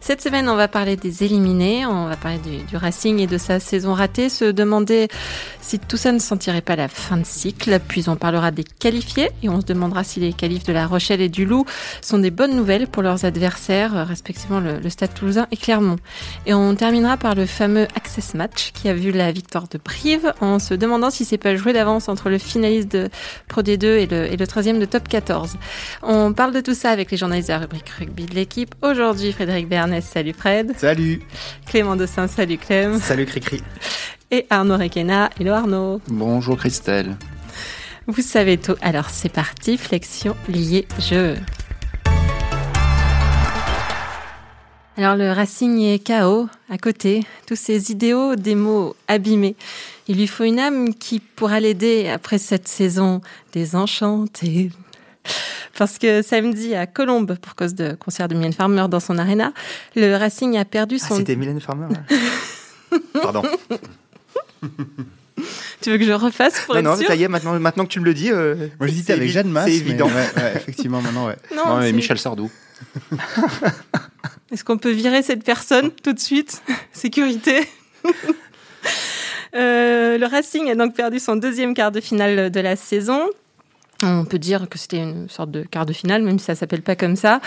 Cette 0.00 0.22
semaine, 0.22 0.48
on 0.48 0.56
va 0.56 0.68
parler 0.68 0.96
des 0.96 1.24
éliminés, 1.24 1.84
on 1.86 2.06
va 2.06 2.16
parler 2.16 2.38
du, 2.38 2.58
du, 2.64 2.76
Racing 2.76 3.18
et 3.18 3.26
de 3.26 3.38
sa 3.38 3.60
saison 3.60 3.94
ratée, 3.94 4.28
se 4.28 4.44
demander 4.44 5.08
si 5.60 5.78
tout 5.78 5.96
ça 5.96 6.12
ne 6.12 6.18
sentirait 6.18 6.60
pas 6.60 6.76
la 6.76 6.88
fin 6.88 7.16
de 7.16 7.26
cycle, 7.26 7.78
puis 7.86 8.08
on 8.08 8.16
parlera 8.16 8.50
des 8.50 8.64
qualifiés 8.64 9.30
et 9.42 9.48
on 9.48 9.60
se 9.60 9.66
demandera 9.66 10.04
si 10.04 10.20
les 10.20 10.32
qualifs 10.32 10.64
de 10.64 10.72
La 10.72 10.86
Rochelle 10.86 11.20
et 11.20 11.28
du 11.28 11.44
Loup 11.44 11.66
sont 12.00 12.18
des 12.18 12.30
bonnes 12.30 12.56
nouvelles 12.56 12.86
pour 12.86 13.02
leurs 13.02 13.24
adversaires, 13.24 14.06
respectivement 14.06 14.60
le, 14.60 14.78
le 14.78 14.90
Stade 14.90 15.12
Toulousain 15.14 15.46
et 15.50 15.56
Clermont. 15.56 15.96
Et 16.46 16.54
on 16.54 16.74
terminera 16.74 17.16
par 17.16 17.34
le 17.34 17.46
fameux 17.46 17.86
Access 17.96 18.34
Match 18.34 18.72
qui 18.72 18.88
a 18.88 18.94
vu 18.94 19.12
la 19.12 19.32
victoire 19.32 19.68
de 19.68 19.78
Brive 19.78 20.32
en 20.40 20.58
se 20.58 20.74
demandant 20.74 21.10
si 21.10 21.24
c'est 21.24 21.38
pas 21.38 21.56
joué 21.56 21.72
d'avance 21.72 22.08
entre 22.08 22.30
le 22.30 22.38
finaliste 22.38 22.92
de 22.92 23.08
Pro 23.48 23.62
D2 23.62 23.84
et 23.84 24.06
le, 24.06 24.32
et 24.32 24.36
le 24.36 24.46
troisième 24.46 24.78
de 24.78 24.84
Top 24.84 25.08
14. 25.08 25.56
On 26.02 26.32
parle 26.32 26.54
de 26.54 26.60
tout 26.60 26.74
ça 26.74 26.90
avec 26.90 27.10
les 27.10 27.16
journalistes 27.16 27.48
de 27.48 27.54
la 27.54 27.60
rubrique 27.60 27.88
rugby 27.88 28.26
de 28.26 28.34
l'équipe. 28.34 28.74
Aujourd'hui, 28.82 29.32
Frédéric 29.32 29.68
Salut 30.00 30.34
Fred. 30.34 30.72
Salut. 30.76 31.20
Clément 31.66 31.96
Dossin, 31.96 32.28
salut 32.28 32.58
Clem. 32.58 33.00
Salut 33.00 33.26
Cricri. 33.26 33.62
Et 34.30 34.46
Arnaud 34.50 34.76
Requena, 34.76 35.30
hello 35.40 35.52
Arnaud. 35.52 36.00
Bonjour 36.08 36.56
Christelle. 36.56 37.16
Vous 38.06 38.22
savez 38.22 38.58
tout, 38.58 38.76
alors 38.80 39.10
c'est 39.10 39.28
parti, 39.32 39.76
flexion 39.76 40.36
liée 40.48 40.86
jeu. 40.98 41.36
Alors 44.96 45.14
le 45.14 45.30
Racing 45.30 45.78
est 45.80 46.04
KO, 46.04 46.48
à 46.68 46.76
côté, 46.76 47.24
tous 47.46 47.56
ces 47.56 47.92
idéaux, 47.92 48.34
des 48.34 48.54
mots 48.54 48.96
abîmés. 49.06 49.56
Il 50.08 50.16
lui 50.16 50.26
faut 50.26 50.44
une 50.44 50.58
âme 50.58 50.92
qui 50.94 51.20
pourra 51.20 51.60
l'aider 51.60 52.08
après 52.08 52.38
cette 52.38 52.66
saison 52.66 53.20
désenchantée. 53.52 54.70
Parce 55.76 55.98
que 55.98 56.22
samedi 56.22 56.74
à 56.74 56.86
Colombes, 56.86 57.36
pour 57.40 57.54
cause 57.54 57.74
de 57.74 57.94
concert 57.94 58.28
de 58.28 58.34
Mylène 58.34 58.52
Farmer 58.52 58.86
dans 58.88 59.00
son 59.00 59.18
arena, 59.18 59.52
le 59.96 60.16
Racing 60.16 60.56
a 60.56 60.64
perdu 60.64 60.98
son. 60.98 61.14
Ah, 61.14 61.16
c'était 61.18 61.36
Mylène 61.36 61.60
Farmer. 61.60 61.86
Pardon. 63.22 63.42
tu 65.80 65.90
veux 65.90 65.98
que 65.98 66.04
je 66.04 66.12
refasse 66.12 66.60
pour 66.60 66.74
non, 66.74 66.80
être 66.80 66.86
non, 66.86 66.96
sûr 66.96 67.06
ça 67.06 67.16
y 67.16 67.22
est, 67.22 67.28
maintenant, 67.28 67.58
maintenant 67.60 67.84
que 67.84 67.90
tu 67.90 68.00
me 68.00 68.04
le 68.04 68.14
dis. 68.14 68.30
Euh, 68.30 68.68
Moi 68.78 68.88
j'hésitais 68.88 69.12
avec 69.12 69.30
Jeanne 69.30 69.50
Masse. 69.50 69.66
C'est 69.66 69.76
évident. 69.76 70.06
Ouais, 70.06 70.28
ouais, 70.36 70.52
effectivement, 70.56 71.00
maintenant, 71.00 71.26
ouais. 71.26 71.36
Non, 71.54 71.66
Non, 71.66 71.78
mais 71.78 71.92
Michel 71.92 72.18
Sardou. 72.18 72.50
Est-ce 74.50 74.64
qu'on 74.64 74.78
peut 74.78 74.90
virer 74.90 75.22
cette 75.22 75.44
personne 75.44 75.90
tout 76.02 76.12
de 76.12 76.18
suite? 76.18 76.62
Sécurité. 76.92 77.68
Euh, 79.54 80.18
le 80.18 80.26
Racing 80.26 80.70
a 80.70 80.74
donc 80.74 80.94
perdu 80.94 81.18
son 81.18 81.34
deuxième 81.34 81.72
quart 81.72 81.90
de 81.90 82.02
finale 82.02 82.50
de 82.50 82.60
la 82.60 82.76
saison. 82.76 83.22
On 84.02 84.24
peut 84.24 84.38
dire 84.38 84.68
que 84.68 84.78
c'était 84.78 85.02
une 85.02 85.28
sorte 85.28 85.50
de 85.50 85.62
quart 85.62 85.84
de 85.84 85.92
finale, 85.92 86.22
même 86.22 86.38
si 86.38 86.44
ça 86.44 86.54
s'appelle 86.54 86.82
pas 86.82 86.94
comme 86.94 87.16
ça. 87.16 87.40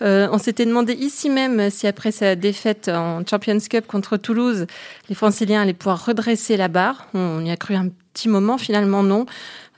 Euh, 0.00 0.26
on 0.32 0.38
s'était 0.38 0.64
demandé 0.64 0.94
ici 0.94 1.28
même 1.28 1.68
si 1.68 1.86
après 1.86 2.12
sa 2.12 2.34
défaite 2.34 2.88
en 2.88 3.26
Champions 3.26 3.58
Cup 3.58 3.86
contre 3.86 4.16
Toulouse, 4.16 4.66
les 5.10 5.14
Franciliens 5.14 5.62
allaient 5.62 5.74
pouvoir 5.74 6.04
redresser 6.06 6.56
la 6.56 6.68
barre. 6.68 7.08
On 7.12 7.44
y 7.44 7.50
a 7.50 7.56
cru 7.56 7.74
un 7.74 7.88
petit 8.14 8.28
moment, 8.28 8.56
finalement 8.56 9.02
non. 9.02 9.26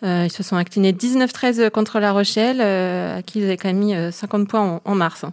Euh, 0.03 0.25
ils 0.27 0.33
se 0.33 0.42
sont 0.42 0.56
inclinés 0.56 0.92
19-13 0.92 1.70
contre 1.70 2.00
La 2.00 2.12
Rochelle, 2.12 2.61
euh, 2.61 3.19
à 3.19 3.22
qui 3.22 3.41
ils 3.41 3.44
avaient 3.44 3.56
quand 3.56 3.69
même 3.69 3.78
mis 3.78 3.94
euh, 3.94 4.11
50 4.11 4.48
points 4.48 4.61
en, 4.61 4.81
en 4.84 4.94
mars. 4.94 5.25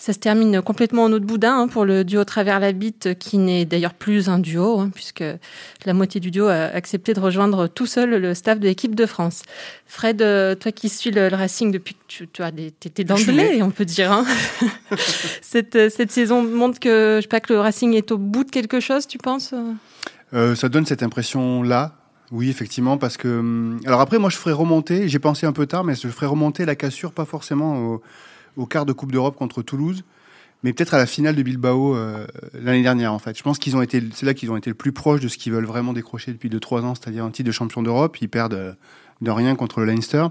Ça 0.00 0.14
se 0.14 0.18
termine 0.18 0.62
complètement 0.62 1.04
en 1.04 1.12
eau 1.12 1.18
de 1.18 1.26
boudin 1.26 1.60
hein, 1.60 1.68
pour 1.68 1.84
le 1.84 2.04
duo 2.04 2.24
travers 2.24 2.58
la 2.58 2.72
bite, 2.72 3.18
qui 3.18 3.36
n'est 3.36 3.66
d'ailleurs 3.66 3.92
plus 3.92 4.30
un 4.30 4.38
duo, 4.38 4.80
hein, 4.80 4.90
puisque 4.94 5.22
la 5.84 5.92
moitié 5.92 6.22
du 6.22 6.30
duo 6.30 6.46
a 6.46 6.54
accepté 6.54 7.12
de 7.12 7.20
rejoindre 7.20 7.66
tout 7.66 7.84
seul 7.84 8.18
le 8.18 8.32
staff 8.32 8.58
de 8.58 8.66
l'équipe 8.66 8.94
de 8.94 9.04
France. 9.04 9.42
Fred, 9.86 10.22
euh, 10.22 10.54
toi 10.54 10.72
qui 10.72 10.88
suis 10.88 11.10
le, 11.10 11.28
le 11.28 11.36
Racing 11.36 11.70
depuis 11.70 11.92
que 11.92 12.00
tu, 12.08 12.26
tu 12.28 12.42
as 12.42 12.50
des, 12.50 12.72
lait, 13.30 13.60
on 13.60 13.70
peut 13.70 13.84
dire. 13.84 14.10
Hein. 14.10 14.24
cette, 15.42 15.76
euh, 15.76 15.90
cette 15.90 16.12
saison 16.12 16.42
montre 16.44 16.80
que, 16.80 17.16
je 17.18 17.20
sais 17.20 17.28
pas, 17.28 17.40
que 17.40 17.52
le 17.52 17.60
Racing 17.60 17.92
est 17.92 18.10
au 18.10 18.16
bout 18.16 18.44
de 18.44 18.50
quelque 18.50 18.80
chose, 18.80 19.06
tu 19.06 19.18
penses 19.18 19.52
Euh, 20.32 20.54
ça 20.54 20.70
donne 20.70 20.86
cette 20.86 21.02
impression-là. 21.02 21.92
Oui, 22.32 22.48
effectivement, 22.48 22.96
parce 22.96 23.18
que. 23.18 23.28
hum, 23.28 23.80
Alors 23.84 24.00
après, 24.00 24.18
moi, 24.18 24.30
je 24.30 24.38
ferais 24.38 24.54
remonter, 24.54 25.10
j'ai 25.10 25.18
pensé 25.18 25.44
un 25.44 25.52
peu 25.52 25.66
tard, 25.66 25.84
mais 25.84 25.94
je 25.94 26.08
ferais 26.08 26.24
remonter 26.24 26.64
la 26.64 26.74
cassure, 26.74 27.12
pas 27.12 27.26
forcément 27.26 27.76
au, 27.76 28.02
au 28.56 28.66
quart 28.66 28.86
de 28.86 28.92
Coupe 28.92 29.12
d'Europe 29.12 29.36
contre 29.36 29.62
Toulouse, 29.62 30.04
mais 30.62 30.72
peut-être 30.72 30.94
à 30.94 30.98
la 30.98 31.06
finale 31.06 31.34
de 31.36 31.42
Bilbao 31.42 31.96
euh, 31.96 32.26
l'année 32.54 32.82
dernière, 32.82 33.12
en 33.12 33.18
fait. 33.18 33.36
Je 33.36 33.42
pense 33.42 33.58
qu'ils 33.58 33.76
ont 33.76 33.82
été. 33.82 34.02
C'est 34.14 34.26
là 34.26 34.34
qu'ils 34.34 34.50
ont 34.50 34.56
été 34.56 34.68
le 34.68 34.74
plus 34.74 34.92
proches 34.92 35.20
de 35.20 35.28
ce 35.28 35.38
qu'ils 35.38 35.52
veulent 35.52 35.64
vraiment 35.64 35.92
décrocher 35.92 36.32
depuis 36.32 36.50
2-3 36.50 36.82
ans, 36.82 36.94
c'est-à-dire 36.94 37.24
un 37.24 37.30
titre 37.30 37.46
de 37.46 37.52
champion 37.52 37.82
d'Europe. 37.82 38.18
Ils 38.20 38.28
perdent 38.28 38.54
euh, 38.54 38.72
de 39.22 39.30
rien 39.30 39.54
contre 39.54 39.80
le 39.80 39.86
Leinster. 39.86 40.26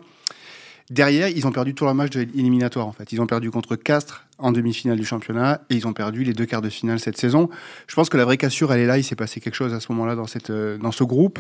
Derrière, 0.89 1.29
ils 1.29 1.45
ont 1.45 1.51
perdu 1.51 1.75
tout 1.75 1.85
leur 1.85 1.93
match 1.93 2.11
de 2.11 2.21
éliminatoire, 2.21 2.87
en 2.87 2.91
fait. 2.91 3.11
Ils 3.11 3.21
ont 3.21 3.27
perdu 3.27 3.51
contre 3.51 3.75
Castres 3.75 4.25
en 4.39 4.51
demi-finale 4.51 4.97
du 4.97 5.05
championnat 5.05 5.61
et 5.69 5.75
ils 5.75 5.87
ont 5.87 5.93
perdu 5.93 6.23
les 6.23 6.33
deux 6.33 6.47
quarts 6.47 6.63
de 6.63 6.69
finale 6.69 6.99
cette 6.99 7.17
saison. 7.17 7.49
Je 7.87 7.93
pense 7.93 8.09
que 8.09 8.17
la 8.17 8.25
vraie 8.25 8.37
cassure, 8.37 8.73
elle 8.73 8.79
est 8.79 8.87
là. 8.87 8.97
Il 8.97 9.03
s'est 9.03 9.15
passé 9.15 9.39
quelque 9.39 9.53
chose 9.53 9.73
à 9.73 9.79
ce 9.79 9.91
moment-là 9.91 10.15
dans, 10.15 10.25
cette, 10.25 10.49
euh, 10.49 10.77
dans 10.79 10.91
ce 10.91 11.03
groupe. 11.03 11.39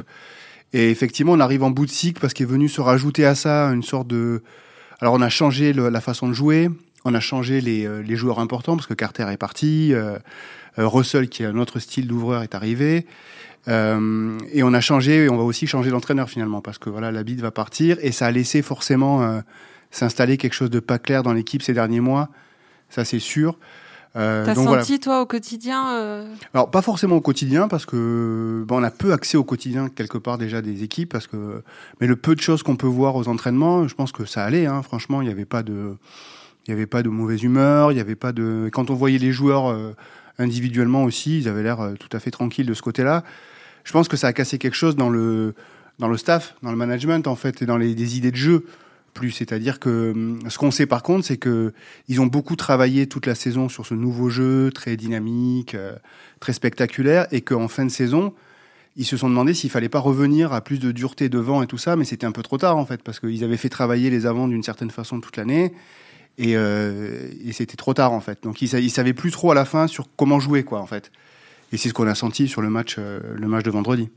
Et 0.73 0.91
effectivement, 0.91 1.31
on 1.31 1.39
arrive 1.39 1.63
en 1.63 1.71
bout 1.71 1.87
de 1.87 1.91
cycle 1.91 2.21
parce 2.21 2.35
qu'est 2.35 2.45
venu 2.45 2.69
se 2.69 2.79
rajouter 2.79 3.25
à 3.25 3.33
ça 3.33 3.67
une 3.69 3.83
sorte 3.83 4.07
de. 4.07 4.43
Alors, 5.01 5.13
on 5.13 5.21
a 5.21 5.29
changé 5.29 5.73
la 5.73 6.01
façon 6.01 6.27
de 6.27 6.33
jouer. 6.33 6.69
On 7.05 7.13
a 7.13 7.21
changé 7.21 7.61
les, 7.61 7.85
euh, 7.85 8.01
les 8.01 8.15
joueurs 8.17 8.39
importants 8.39 8.75
parce 8.75 8.87
que 8.87 8.93
Carter 8.93 9.25
est 9.31 9.37
parti. 9.37 9.93
euh, 9.93 10.19
euh, 10.77 10.87
Russell, 10.87 11.29
qui 11.29 11.43
est 11.43 11.45
un 11.45 11.57
autre 11.57 11.79
style 11.79 12.07
d'ouvreur, 12.07 12.43
est 12.43 12.53
arrivé. 12.53 13.05
Euh, 13.67 14.37
et 14.51 14.63
on 14.63 14.73
a 14.73 14.81
changé, 14.81 15.25
et 15.25 15.29
on 15.29 15.37
va 15.37 15.43
aussi 15.43 15.67
changer 15.67 15.89
d'entraîneur 15.89 16.29
finalement, 16.29 16.61
parce 16.61 16.77
que 16.77 16.89
voilà, 16.89 17.11
la 17.11 17.23
bide 17.23 17.41
va 17.41 17.51
partir, 17.51 17.97
et 18.01 18.11
ça 18.11 18.27
a 18.27 18.31
laissé 18.31 18.61
forcément 18.61 19.41
s'installer 19.91 20.37
quelque 20.37 20.53
chose 20.53 20.69
de 20.69 20.79
pas 20.79 20.97
clair 20.97 21.23
dans 21.23 21.33
l'équipe 21.33 21.61
ces 21.61 21.73
derniers 21.73 21.99
mois, 21.99 22.29
ça 22.89 23.03
c'est 23.03 23.19
sûr. 23.19 23.57
Euh, 24.15 24.43
T'as 24.43 24.55
senti, 24.55 24.67
voilà. 24.67 24.97
toi, 24.97 25.21
au 25.21 25.25
quotidien 25.25 25.93
euh, 25.93 26.25
Alors 26.53 26.71
pas 26.71 26.81
forcément 26.81 27.17
au 27.17 27.21
quotidien, 27.21 27.67
parce 27.67 27.85
que 27.85 28.63
bon, 28.67 28.79
on 28.79 28.83
a 28.83 28.89
peu 28.89 29.13
accès 29.13 29.37
au 29.37 29.43
quotidien 29.43 29.87
quelque 29.87 30.17
part 30.17 30.37
déjà 30.37 30.61
des 30.61 30.83
équipes, 30.83 31.11
parce 31.11 31.27
que 31.27 31.61
mais 32.01 32.07
le 32.07 32.15
peu 32.15 32.35
de 32.35 32.41
choses 32.41 32.63
qu'on 32.63 32.75
peut 32.75 32.87
voir 32.87 33.15
aux 33.15 33.27
entraînements, 33.27 33.87
je 33.87 33.93
pense 33.93 34.11
que 34.11 34.25
ça 34.25 34.43
allait. 34.43 34.65
Hein, 34.65 34.81
franchement, 34.81 35.21
il 35.21 35.25
n'y 35.25 35.31
avait 35.31 35.45
pas 35.45 35.61
de, 35.61 35.95
il 36.65 36.71
y 36.71 36.73
avait 36.73 36.87
pas 36.87 37.03
de 37.03 37.09
mauvaise 37.09 37.43
humeur, 37.43 37.91
il 37.91 37.97
y 37.97 38.01
avait 38.01 38.15
pas 38.15 38.31
de. 38.31 38.69
Quand 38.73 38.89
on 38.89 38.95
voyait 38.95 39.19
les 39.19 39.31
joueurs 39.31 39.69
euh, 39.69 39.95
individuellement 40.39 41.03
aussi, 41.03 41.39
ils 41.39 41.47
avaient 41.47 41.63
l'air 41.63 41.93
tout 41.99 42.09
à 42.11 42.19
fait 42.19 42.31
tranquilles 42.31 42.67
de 42.67 42.73
ce 42.73 42.81
côté-là. 42.81 43.23
Je 43.83 43.91
pense 43.91 44.07
que 44.07 44.17
ça 44.17 44.27
a 44.27 44.33
cassé 44.33 44.57
quelque 44.57 44.75
chose 44.75 44.95
dans 44.95 45.09
le 45.09 45.53
dans 45.99 46.07
le 46.07 46.17
staff, 46.17 46.55
dans 46.63 46.71
le 46.71 46.77
management 46.77 47.27
en 47.27 47.35
fait, 47.35 47.61
et 47.61 47.65
dans 47.67 47.77
les 47.77 47.93
des 47.93 48.17
idées 48.17 48.31
de 48.31 48.37
jeu 48.37 48.65
plus. 49.09 49.31
C'est-à-dire 49.31 49.79
que 49.79 50.11
hum, 50.11 50.39
ce 50.49 50.57
qu'on 50.57 50.71
sait 50.71 50.85
par 50.85 51.03
contre, 51.03 51.25
c'est 51.25 51.37
que 51.37 51.73
ils 52.07 52.21
ont 52.21 52.25
beaucoup 52.25 52.55
travaillé 52.55 53.07
toute 53.07 53.25
la 53.25 53.35
saison 53.35 53.69
sur 53.69 53.85
ce 53.85 53.93
nouveau 53.93 54.29
jeu 54.29 54.71
très 54.73 54.97
dynamique, 54.97 55.75
euh, 55.75 55.95
très 56.39 56.53
spectaculaire, 56.53 57.27
et 57.31 57.41
qu'en 57.41 57.67
fin 57.67 57.85
de 57.85 57.91
saison, 57.91 58.33
ils 58.95 59.05
se 59.05 59.17
sont 59.17 59.29
demandé 59.29 59.53
s'il 59.53 59.69
fallait 59.69 59.89
pas 59.89 59.99
revenir 59.99 60.53
à 60.53 60.61
plus 60.61 60.79
de 60.79 60.91
dureté 60.91 61.29
devant 61.29 61.61
et 61.61 61.67
tout 61.67 61.77
ça, 61.77 61.95
mais 61.95 62.05
c'était 62.05 62.25
un 62.25 62.31
peu 62.31 62.43
trop 62.43 62.57
tard 62.57 62.77
en 62.77 62.85
fait, 62.85 63.01
parce 63.03 63.19
qu'ils 63.19 63.43
avaient 63.43 63.57
fait 63.57 63.69
travailler 63.69 64.09
les 64.09 64.25
avants 64.25 64.47
d'une 64.47 64.63
certaine 64.63 64.91
façon 64.91 65.19
toute 65.21 65.37
l'année. 65.37 65.73
Et, 66.37 66.55
euh, 66.55 67.29
c'était 67.51 67.75
trop 67.75 67.93
tard 67.93 68.13
en 68.13 68.21
fait. 68.21 68.43
Donc 68.43 68.61
ils, 68.61 68.73
ils 68.75 68.89
savaient 68.89 69.13
plus 69.13 69.31
trop 69.31 69.51
à 69.51 69.55
la 69.55 69.65
fin 69.65 69.87
sur 69.87 70.07
comment 70.15 70.39
jouer 70.39 70.63
quoi 70.63 70.79
en 70.79 70.85
fait. 70.85 71.11
Et 71.71 71.77
c'est 71.77 71.89
ce 71.89 71.93
qu'on 71.93 72.07
a 72.07 72.15
senti 72.15 72.47
sur 72.47 72.61
le 72.61 72.69
match, 72.69 72.95
euh, 72.97 73.19
le 73.35 73.47
match 73.47 73.63
de 73.63 73.71
vendredi. 73.71 74.09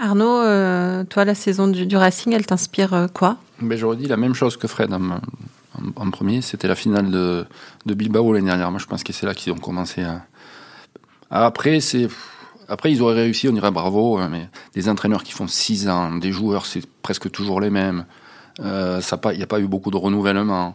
Arnaud, 0.00 0.40
euh, 0.40 1.04
toi, 1.04 1.24
la 1.24 1.34
saison 1.34 1.68
du, 1.68 1.86
du 1.86 1.96
Racing, 1.96 2.32
elle 2.32 2.46
t'inspire 2.46 2.94
euh, 2.94 3.06
quoi? 3.08 3.36
Mais 3.60 3.76
j'aurais 3.76 3.96
dit 3.96 4.06
la 4.06 4.16
même 4.16 4.34
chose 4.34 4.56
que 4.56 4.66
Fred 4.66 4.92
en, 4.92 5.10
en- 5.10 5.20
en 5.96 6.10
premier. 6.10 6.40
C'était 6.42 6.68
la 6.68 6.74
finale 6.74 7.10
de, 7.10 7.44
de 7.86 7.94
Bilbao 7.94 8.32
l'année 8.32 8.46
dernière. 8.46 8.70
Moi, 8.70 8.80
je 8.80 8.86
pense 8.86 9.04
que 9.04 9.12
c'est 9.12 9.26
là 9.26 9.34
qu'ils 9.34 9.52
ont 9.52 9.58
commencé 9.58 10.02
à. 10.02 10.22
Après, 11.30 11.80
c'est. 11.80 12.08
Après, 12.68 12.90
ils 12.90 13.02
auraient 13.02 13.14
réussi, 13.14 13.48
on 13.48 13.52
dirait 13.52 13.70
bravo, 13.70 14.16
hein, 14.18 14.28
mais 14.30 14.48
des 14.74 14.88
entraîneurs 14.88 15.22
qui 15.24 15.32
font 15.32 15.46
6 15.46 15.88
ans, 15.88 16.16
des 16.16 16.32
joueurs, 16.32 16.64
c'est 16.64 16.86
presque 17.02 17.30
toujours 17.30 17.60
les 17.60 17.70
mêmes. 17.70 18.06
Euh, 18.60 19.00
ça 19.00 19.20
Il 19.32 19.36
n'y 19.36 19.42
a 19.42 19.46
pas 19.46 19.60
eu 19.60 19.66
beaucoup 19.66 19.90
de 19.90 19.96
renouvellement. 19.96 20.74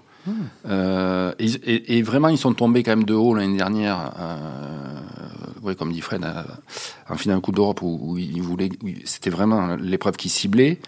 Euh, 0.68 1.32
et, 1.40 1.46
et- 1.46 1.98
et 1.98 2.02
vraiment, 2.02 2.28
ils 2.28 2.38
sont 2.38 2.54
tombés 2.54 2.84
quand 2.84 2.92
même 2.92 3.06
de 3.06 3.14
haut 3.14 3.34
l'année 3.34 3.58
dernière. 3.58 4.12
Euh, 4.20 4.38
comme 5.76 5.92
dit 5.92 6.02
Fred, 6.02 6.24
euh, 6.24 6.44
en 7.10 7.18
finale 7.18 7.40
Coupe 7.42 7.56
d'Europe 7.56 7.82
où, 7.82 8.18
voulaient, 8.42 8.70
où 8.84 8.88
c'était 9.06 9.30
vraiment 9.30 9.76
l'épreuve 9.76 10.16
qui 10.16 10.30
ciblait. 10.30 10.80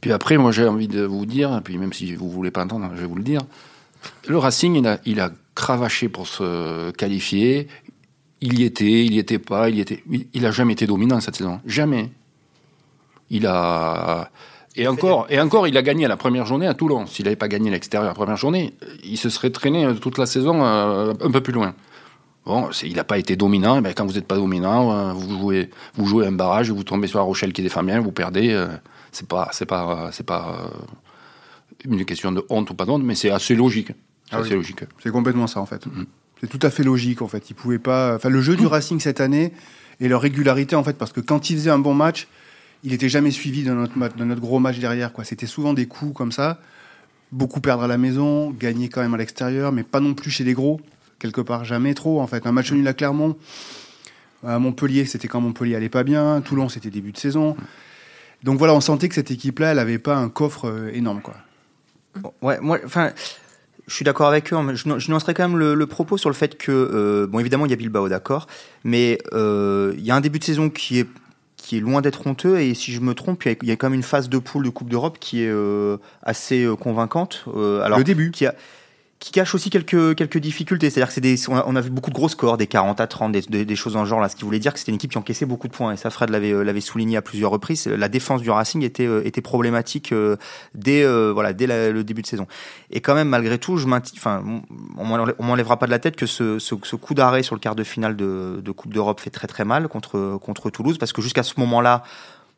Puis 0.00 0.12
après, 0.12 0.36
moi, 0.36 0.52
j'ai 0.52 0.66
envie 0.66 0.88
de 0.88 1.02
vous 1.02 1.26
dire, 1.26 1.56
et 1.56 1.60
puis 1.60 1.78
même 1.78 1.92
si 1.92 2.14
vous 2.14 2.28
voulez 2.28 2.50
pas 2.50 2.64
entendre, 2.64 2.90
je 2.94 3.00
vais 3.00 3.06
vous 3.06 3.16
le 3.16 3.22
dire. 3.22 3.42
Le 4.26 4.36
Racing, 4.36 4.74
il 4.76 4.86
a, 4.86 4.98
il 5.06 5.20
a 5.20 5.30
cravaché 5.54 6.08
pour 6.08 6.26
se 6.26 6.90
qualifier. 6.92 7.68
Il 8.40 8.58
y 8.58 8.64
était, 8.64 9.04
il 9.04 9.14
y 9.14 9.18
était 9.18 9.38
pas, 9.38 9.68
il 9.68 9.76
y 9.76 9.80
était. 9.80 10.02
Il, 10.10 10.26
il 10.32 10.44
a 10.46 10.50
jamais 10.50 10.72
été 10.72 10.86
dominant 10.86 11.20
cette 11.20 11.36
saison, 11.36 11.60
jamais. 11.64 12.10
Il 13.30 13.46
a 13.46 14.30
et 14.74 14.88
encore, 14.88 15.26
et 15.28 15.38
encore, 15.38 15.68
il 15.68 15.76
a 15.76 15.82
gagné 15.82 16.06
à 16.06 16.08
la 16.08 16.16
première 16.16 16.46
journée 16.46 16.66
à 16.66 16.74
Toulon. 16.74 17.06
S'il 17.06 17.26
n'avait 17.26 17.36
pas 17.36 17.48
gagné 17.48 17.68
à 17.68 17.72
l'extérieur 17.72 18.08
la 18.08 18.14
première 18.14 18.36
journée, 18.36 18.74
il 19.04 19.18
se 19.18 19.28
serait 19.28 19.50
traîné 19.50 19.86
toute 20.00 20.16
la 20.16 20.26
saison 20.26 20.64
euh, 20.64 21.12
un 21.20 21.30
peu 21.30 21.42
plus 21.42 21.52
loin. 21.52 21.74
Bon, 22.44 22.70
il 22.82 22.96
n'a 22.96 23.04
pas 23.04 23.18
été 23.18 23.36
dominant. 23.36 23.80
Mais 23.80 23.94
quand 23.94 24.04
vous 24.06 24.14
n'êtes 24.14 24.26
pas 24.26 24.36
dominant, 24.36 24.92
euh, 24.92 25.12
vous 25.12 25.38
jouez, 25.38 25.70
vous 25.94 26.06
jouez 26.06 26.26
un 26.26 26.32
barrage, 26.32 26.70
vous 26.70 26.82
tombez 26.84 27.06
sur 27.06 27.18
la 27.18 27.24
Rochelle 27.24 27.52
qui 27.52 27.62
défend 27.62 27.82
bien, 27.84 28.00
vous 28.00 28.12
perdez. 28.12 28.50
euh, 28.50 28.66
c'est 29.12 29.28
pas, 29.28 29.48
c'est 29.52 29.66
pas, 29.66 30.06
euh, 30.06 30.08
c'est 30.12 30.26
pas 30.26 30.70
une 31.84 32.04
question 32.04 32.32
de 32.32 32.44
honte 32.48 32.70
ou 32.70 32.74
pas 32.74 32.84
d'honte, 32.84 33.02
mais 33.04 33.14
c'est 33.14 33.30
assez 33.30 33.54
logique. 33.54 33.88
C'est 34.30 34.36
Ah 34.36 34.40
oui. 34.42 34.50
logique. 34.50 34.80
C'est 35.02 35.10
complètement 35.10 35.46
ça 35.46 35.60
en 35.60 35.66
fait. 35.66 35.86
Mhm. 35.86 36.06
C'est 36.40 36.48
tout 36.48 36.58
à 36.66 36.70
fait 36.70 36.82
logique 36.82 37.22
en 37.22 37.28
fait. 37.28 37.50
Ils 37.50 37.54
pouvaient 37.54 37.78
pas. 37.78 38.16
Enfin, 38.16 38.28
le 38.28 38.40
jeu 38.40 38.56
du 38.56 38.66
Racing 38.66 38.98
cette 39.00 39.20
année 39.20 39.52
et 40.00 40.08
leur 40.08 40.20
régularité 40.22 40.74
en 40.74 40.82
fait, 40.82 40.94
parce 40.98 41.12
que 41.12 41.20
quand 41.20 41.50
ils 41.50 41.56
faisaient 41.56 41.70
un 41.70 41.78
bon 41.78 41.94
match, 41.94 42.26
il 42.82 42.92
était 42.92 43.08
jamais 43.08 43.30
suivi 43.30 43.62
match, 43.94 44.12
de 44.16 44.24
notre 44.24 44.40
gros 44.40 44.58
match 44.58 44.78
derrière 44.78 45.12
quoi. 45.12 45.24
C'était 45.24 45.46
souvent 45.46 45.74
des 45.74 45.86
coups 45.86 46.16
comme 46.16 46.32
ça, 46.32 46.58
beaucoup 47.30 47.60
perdre 47.60 47.84
à 47.84 47.86
la 47.86 47.98
maison, 47.98 48.50
gagner 48.50 48.88
quand 48.88 49.02
même 49.02 49.14
à 49.14 49.18
l'extérieur, 49.18 49.70
mais 49.70 49.84
pas 49.84 50.00
non 50.00 50.14
plus 50.14 50.30
chez 50.30 50.42
les 50.44 50.54
gros. 50.54 50.80
Quelque 51.22 51.40
part, 51.40 51.64
jamais 51.64 51.94
trop 51.94 52.20
en 52.20 52.26
fait. 52.26 52.44
Un 52.48 52.52
match 52.52 52.72
nul 52.72 52.86
à 52.88 52.94
Clermont, 52.94 53.36
à 54.44 54.58
Montpellier, 54.58 55.04
c'était 55.04 55.28
quand 55.28 55.40
Montpellier 55.40 55.76
allait 55.76 55.88
pas 55.88 56.02
bien. 56.02 56.40
Toulon, 56.40 56.68
c'était 56.68 56.90
début 56.90 57.12
de 57.12 57.16
saison. 57.16 57.56
Donc 58.42 58.58
voilà, 58.58 58.74
on 58.74 58.80
sentait 58.80 59.08
que 59.08 59.14
cette 59.14 59.30
équipe-là, 59.30 59.70
elle 59.70 59.78
avait 59.78 60.00
pas 60.00 60.16
un 60.16 60.28
coffre 60.28 60.68
euh, 60.68 60.90
énorme 60.92 61.20
quoi. 61.22 61.34
Ouais, 62.42 62.58
moi, 62.60 62.80
enfin, 62.84 63.12
je 63.86 63.94
suis 63.94 64.04
d'accord 64.04 64.26
avec 64.26 64.52
eux. 64.52 64.56
hein, 64.56 64.64
mais 64.64 64.74
Je, 64.74 64.82
je 64.98 65.10
nuancerais 65.12 65.32
quand 65.32 65.48
même 65.48 65.58
le, 65.58 65.74
le 65.74 65.86
propos 65.86 66.18
sur 66.18 66.28
le 66.28 66.34
fait 66.34 66.58
que, 66.58 66.72
euh, 66.72 67.26
bon, 67.28 67.38
évidemment, 67.38 67.66
il 67.66 67.70
y 67.70 67.72
a 67.72 67.76
Bilbao, 67.76 68.08
d'accord, 68.08 68.48
mais 68.82 69.18
euh, 69.32 69.94
il 69.96 70.04
y 70.04 70.10
a 70.10 70.16
un 70.16 70.20
début 70.20 70.40
de 70.40 70.44
saison 70.44 70.70
qui 70.70 70.98
est 70.98 71.06
qui 71.56 71.76
est 71.76 71.80
loin 71.80 72.00
d'être 72.00 72.26
honteux 72.26 72.58
et 72.60 72.74
si 72.74 72.90
je 72.90 72.98
me 73.00 73.14
trompe, 73.14 73.44
il 73.44 73.48
y 73.48 73.52
a- 73.52 73.56
il 73.62 73.68
y 73.68 73.70
a 73.70 73.76
quand 73.76 73.86
même 73.88 73.94
une 73.94 74.02
phase 74.02 74.28
de 74.28 74.38
poule 74.38 74.64
de 74.64 74.70
Coupe 74.70 74.90
d'Europe 74.90 75.18
qui 75.20 75.44
est 75.44 75.48
euh, 75.48 75.96
assez 76.24 76.64
euh, 76.64 76.74
convaincante. 76.74 77.44
Euh, 77.54 77.80
alors, 77.82 77.98
le 77.98 78.04
début. 78.04 78.32
qui 78.32 78.46
a 78.46 78.54
qui 79.22 79.30
cache 79.30 79.54
aussi 79.54 79.70
quelques 79.70 80.16
quelques 80.16 80.38
difficultés. 80.38 80.90
C'est-à-dire 80.90 81.14
que 81.14 81.20
des 81.20 81.36
on 81.48 81.76
a, 81.76 81.80
vu 81.80 81.90
beaucoup 81.90 82.10
de 82.10 82.14
gros 82.14 82.28
scores, 82.28 82.56
des 82.56 82.66
40 82.66 83.00
à 83.00 83.06
30, 83.06 83.30
des, 83.30 83.64
des, 83.64 83.76
choses 83.76 83.92
dans 83.92 84.04
ce 84.04 84.10
genre 84.10 84.20
là, 84.20 84.28
ce 84.28 84.34
qui 84.34 84.44
voulait 84.44 84.58
dire 84.58 84.72
que 84.72 84.80
c'était 84.80 84.90
une 84.90 84.96
équipe 84.96 85.12
qui 85.12 85.18
encaissait 85.18 85.46
beaucoup 85.46 85.68
de 85.68 85.72
points. 85.72 85.92
Et 85.92 85.96
ça, 85.96 86.10
Fred 86.10 86.28
l'avait 86.30 86.52
euh, 86.52 86.80
souligné 86.80 87.16
à 87.16 87.22
plusieurs 87.22 87.52
reprises. 87.52 87.86
La 87.86 88.08
défense 88.08 88.42
du 88.42 88.50
Racing 88.50 88.82
était 88.82 89.06
euh, 89.06 89.24
était 89.24 89.40
problématique 89.40 90.10
euh, 90.10 90.36
dès 90.74 91.04
euh, 91.04 91.30
voilà 91.32 91.52
dès 91.52 91.68
le 91.68 92.02
début 92.02 92.22
de 92.22 92.26
saison. 92.26 92.48
Et 92.90 93.00
quand 93.00 93.14
même, 93.14 93.28
malgré 93.28 93.58
tout, 93.58 93.76
je 93.76 93.86
enfin, 93.86 94.42
on 94.98 95.04
m'enlèvera 95.44 95.78
pas 95.78 95.86
de 95.86 95.92
la 95.92 96.00
tête 96.00 96.16
que 96.16 96.26
ce, 96.26 96.58
ce, 96.58 96.74
ce 96.82 96.96
coup 96.96 97.14
d'arrêt 97.14 97.44
sur 97.44 97.54
le 97.54 97.60
quart 97.60 97.76
de 97.76 97.84
finale 97.84 98.16
de, 98.16 98.60
de 98.60 98.70
Coupe 98.72 98.92
d'Europe 98.92 99.20
fait 99.20 99.30
très 99.30 99.46
très 99.46 99.64
mal 99.64 99.86
contre 99.86 100.36
contre 100.42 100.68
Toulouse 100.70 100.98
parce 100.98 101.12
que 101.12 101.22
jusqu'à 101.22 101.44
ce 101.44 101.54
moment-là. 101.58 102.02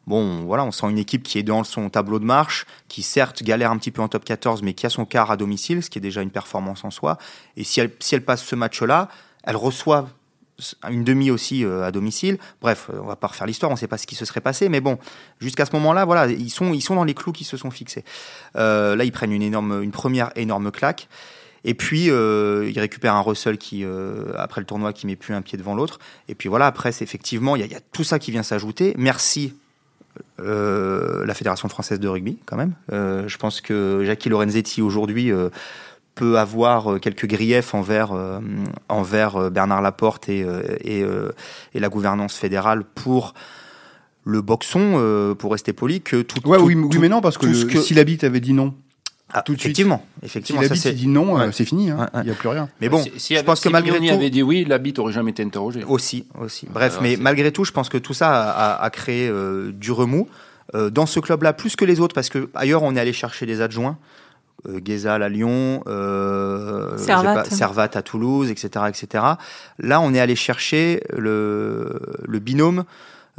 Bon, 0.07 0.45
voilà, 0.45 0.65
on 0.65 0.71
sent 0.71 0.91
une 0.91 0.99
équipe 0.99 1.23
qui 1.23 1.39
est 1.39 1.43
dans 1.43 1.65
son 1.65 1.89
tableau 1.89 2.19
de 2.19 2.25
marche, 2.25 2.67
qui 2.89 3.03
certes 3.03 3.43
galère 3.43 3.71
un 3.71 3.79
petit 3.79 3.91
peu 3.91 4.03
en 4.03 4.09
top 4.09 4.25
14, 4.25 4.63
mais 4.63 4.75
qui 4.75 4.87
a 4.87 4.91
son 4.91 5.05
quart 5.07 5.31
à 5.31 5.37
domicile, 5.37 5.83
ce 5.83 5.91
qui 5.91 5.99
est 5.99 6.03
déjà 6.03 6.23
une 6.23 6.31
performance 6.31 6.85
en 6.85 6.91
soi. 6.91 7.19
Et 7.57 7.65
si 7.65 7.81
elle, 7.81 7.91
si 8.01 8.15
elle 8.15 8.25
passe 8.25 8.45
ce 8.45 8.55
match-là, 8.55 9.09
elle 9.45 9.57
reçoit 9.57 10.09
une 10.89 11.05
demi 11.05 11.31
aussi 11.31 11.65
euh, 11.65 11.85
à 11.85 11.91
domicile. 11.91 12.39
Bref, 12.61 12.89
euh, 12.93 13.01
on 13.03 13.07
va 13.07 13.17
pas 13.17 13.29
refaire 13.29 13.47
l'histoire, 13.47 13.73
on 13.73 13.77
sait 13.77 13.89
pas 13.89 13.99
ce 13.99 14.07
qui 14.07 14.15
se 14.15 14.25
serait 14.25 14.41
passé, 14.41 14.69
mais 14.69 14.81
bon, 14.81 14.99
jusqu'à 15.41 15.67
ce 15.67 15.73
moment-là, 15.73 16.05
voilà, 16.05 16.31
ils 16.31 16.51
sont, 16.51 16.73
ils 16.73 16.81
sont 16.81 16.95
dans 16.95 17.05
les 17.05 17.15
clous 17.15 17.33
qui 17.33 17.45
se 17.45 17.57
sont 17.57 17.71
fixés. 17.71 18.05
Euh, 18.57 18.97
là, 18.97 19.05
ils 19.05 19.13
prennent 19.13 19.33
une 19.33 19.43
énorme, 19.43 19.83
une 19.83 19.91
première 19.91 20.31
énorme 20.37 20.71
claque. 20.71 21.09
Et 21.67 21.73
puis, 21.73 22.09
ils 22.09 22.79
récupèrent 22.79 23.15
un 23.15 23.23
Russell 23.23 23.57
qui, 23.57 23.87
après 24.37 24.61
le 24.61 24.67
tournoi, 24.67 24.93
qui 24.93 25.07
met 25.07 25.17
plus 25.17 25.33
un 25.33 25.41
pied 25.41 25.57
devant 25.57 25.75
l'autre. 25.75 25.99
Et 26.29 26.35
puis 26.35 26.51
voilà, 26.51 26.67
après, 26.67 26.93
c'est 26.93 27.05
effectivement, 27.05 27.57
il 27.57 27.65
y 27.65 27.75
a 27.75 27.81
tout 27.81 28.05
ça 28.05 28.19
qui 28.19 28.31
vient 28.31 28.43
s'ajouter. 28.43 28.93
Merci 28.99 29.55
euh, 30.41 31.25
la 31.27 31.35
Fédération 31.35 31.69
française 31.69 32.01
de 32.01 32.09
rugby, 32.09 32.39
quand 32.47 32.57
même. 32.57 32.73
Euh, 32.93 33.27
je 33.29 33.37
pense 33.39 33.61
que 33.61 34.03
Jackie 34.05 34.29
Lorenzetti, 34.29 34.83
aujourd'hui, 34.83 35.31
euh, 35.33 35.49
peut 36.15 36.39
avoir 36.39 37.01
quelques 37.01 37.27
griefs 37.27 37.75
envers, 37.75 38.13
envers 38.89 39.51
Bernard 39.51 39.83
Laporte 39.83 40.29
et, 40.29 40.47
et, 40.85 41.01
et 41.75 41.81
la 41.81 41.89
gouvernance 41.89 42.37
fédérale 42.37 42.85
pour 42.85 43.35
le 44.23 44.41
boxon, 44.41 45.35
pour 45.37 45.51
rester 45.51 45.73
poli, 45.73 46.03
que 46.03 46.23
tout. 46.23 46.39
Ouais, 46.49 46.57
tout- 46.59 46.65
oui, 46.67 46.77
mais 47.01 47.09
non, 47.09 47.21
parce 47.21 47.37
que, 47.37 47.47
que- 47.67 47.79
avait 48.25 48.39
dit 48.39 48.53
non, 48.53 48.75
Ah, 49.33 49.43
tout 49.43 49.55
de 49.55 49.59
suite. 49.59 49.71
effectivement, 49.71 50.05
si 50.21 50.27
effectivement, 50.27 50.63
ça 50.63 50.69
l'habit 50.69 50.81
c'est. 50.81 50.93
dit 50.93 51.09
non, 51.09 51.41
euh, 51.41 51.51
c'est 51.51 51.65
fini, 51.65 51.91
hein. 51.91 51.97
il 51.97 52.17
Ouais, 52.17 52.19
ouais. 52.21 52.25
n'y 52.27 52.31
a 52.31 52.35
plus 52.35 52.49
rien. 52.49 52.69
Mais 52.81 52.89
bon, 52.89 53.03
Si- 53.03 53.11
si 53.17 53.35
je 53.37 53.41
pense 53.43 53.59
que 53.61 53.69
si 53.69 53.73
malgré 53.73 53.93
Mignoni 53.95 54.09
tout, 54.11 54.15
avait 54.15 54.31
dit 54.31 54.43
oui, 54.43 54.65
l'habit 54.65 54.95
aurait 54.99 55.13
jamais 55.13 55.31
été 55.33 55.43
interrogé. 55.43 55.83
Aussi, 55.85 56.27
aussi. 56.41 56.67
Bref, 56.71 56.93
Alors, 56.93 57.03
mais 57.03 57.17
malgré 57.17 57.51
tout, 57.51 57.65
je 57.65 57.73
pense 57.73 57.89
que 57.89 57.99
tout 57.99 58.15
ça 58.15 58.31
a, 58.31 58.51
a- 58.75 58.83
a 58.85 58.91
créé 58.91 59.29
euh, 59.29 59.73
du 59.73 59.91
remous 59.93 60.29
euh, 60.75 60.91
dans 60.91 61.07
ce 61.07 61.21
club-là, 61.21 61.53
plus 61.53 61.75
que 61.75 61.85
les 61.85 62.01
autres, 62.01 62.15
parce 62.15 62.29
que 62.29 62.49
ailleurs 62.55 62.83
on 62.83 62.95
est 62.95 63.01
allé 63.01 63.13
chercher 63.13 63.45
des 63.47 63.61
adjoints. 63.61 63.99
Euh, 64.69 64.79
Guézal 64.79 65.23
à 65.23 65.29
Lyon, 65.29 65.83
euh, 65.89 66.97
Servat. 66.97 67.43
j'ai 67.45 67.51
pas- 67.51 67.57
Servat 67.57 67.91
à 67.95 68.03
Toulouse, 68.03 68.51
etc., 68.51 68.85
etc. 68.89 69.25
Là, 69.79 70.01
on 70.01 70.15
est 70.15 70.21
allé 70.21 70.37
chercher 70.37 71.03
le, 71.15 71.99
le 72.27 72.39
binôme 72.39 72.85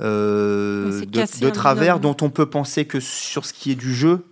euh, 0.01 1.01
de, 1.05 1.47
un 1.47 1.51
travers 1.51 1.99
binôme. 1.99 2.15
dont 2.15 2.25
on 2.25 2.29
peut 2.29 2.45
penser 2.45 2.85
que 2.85 2.99
sur 2.99 3.45
ce 3.45 3.53
qui 3.53 3.71
est 3.71 3.75
du 3.75 3.93
jeu, 3.95 4.23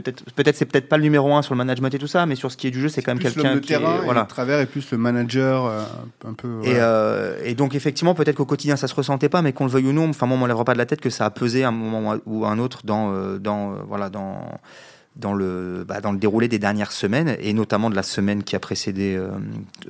peut-être, 0.00 0.24
peut-être 0.34 0.56
c'est 0.56 0.66
peut-être 0.66 0.88
pas 0.88 0.96
le 0.96 1.02
numéro 1.02 1.34
un 1.34 1.42
sur 1.42 1.54
le 1.54 1.58
management 1.58 1.92
et 1.94 1.98
tout 1.98 2.06
ça, 2.06 2.26
mais 2.26 2.34
sur 2.36 2.50
ce 2.52 2.56
qui 2.56 2.66
est 2.66 2.70
du 2.70 2.80
jeu, 2.80 2.88
c'est 2.88 3.02
quand 3.02 3.12
même 3.14 3.22
quelqu'un 3.22 3.58
qui 3.58 3.72
est- 3.72 3.78
terrain, 3.78 4.00
et 4.02 4.04
voilà. 4.04 4.22
le 4.22 4.26
travers 4.26 4.60
est 4.60 4.66
plus 4.66 4.90
le 4.90 4.98
manager, 4.98 5.64
euh, 5.66 5.82
un 6.26 6.34
peu. 6.34 6.60
Et, 6.64 6.74
euh, 6.76 7.38
et 7.44 7.54
donc 7.54 7.74
effectivement, 7.74 8.14
peut-être 8.14 8.36
qu'au 8.36 8.44
quotidien 8.46 8.76
ça 8.76 8.88
se 8.88 8.94
ressentait 8.94 9.28
pas, 9.28 9.42
mais 9.42 9.52
qu'on 9.52 9.64
le 9.64 9.70
veuille 9.70 9.86
ou 9.88 9.92
non, 9.92 10.08
enfin 10.08 10.26
moi 10.26 10.36
on 10.36 10.40
m'enlèvera 10.40 10.64
pas 10.64 10.74
de 10.74 10.78
la 10.78 10.86
tête 10.86 11.00
que 11.00 11.10
ça 11.10 11.24
a 11.24 11.30
pesé 11.30 11.64
à 11.64 11.68
un 11.68 11.72
moment 11.72 12.16
ou 12.26 12.44
à 12.44 12.48
un 12.50 12.58
autre 12.58 12.80
dans 12.84 13.12
euh, 13.12 13.38
dans 13.38 13.72
voilà 13.88 14.10
dans 14.10 14.60
dans 15.16 15.32
le 15.32 15.84
bah, 15.88 16.00
dans 16.02 16.12
le 16.12 16.18
déroulé 16.18 16.46
des 16.46 16.58
dernières 16.58 16.92
semaines 16.92 17.36
et 17.40 17.54
notamment 17.54 17.88
de 17.88 17.96
la 17.96 18.02
semaine 18.02 18.42
qui 18.44 18.54
a 18.54 18.58
précédé 18.60 19.18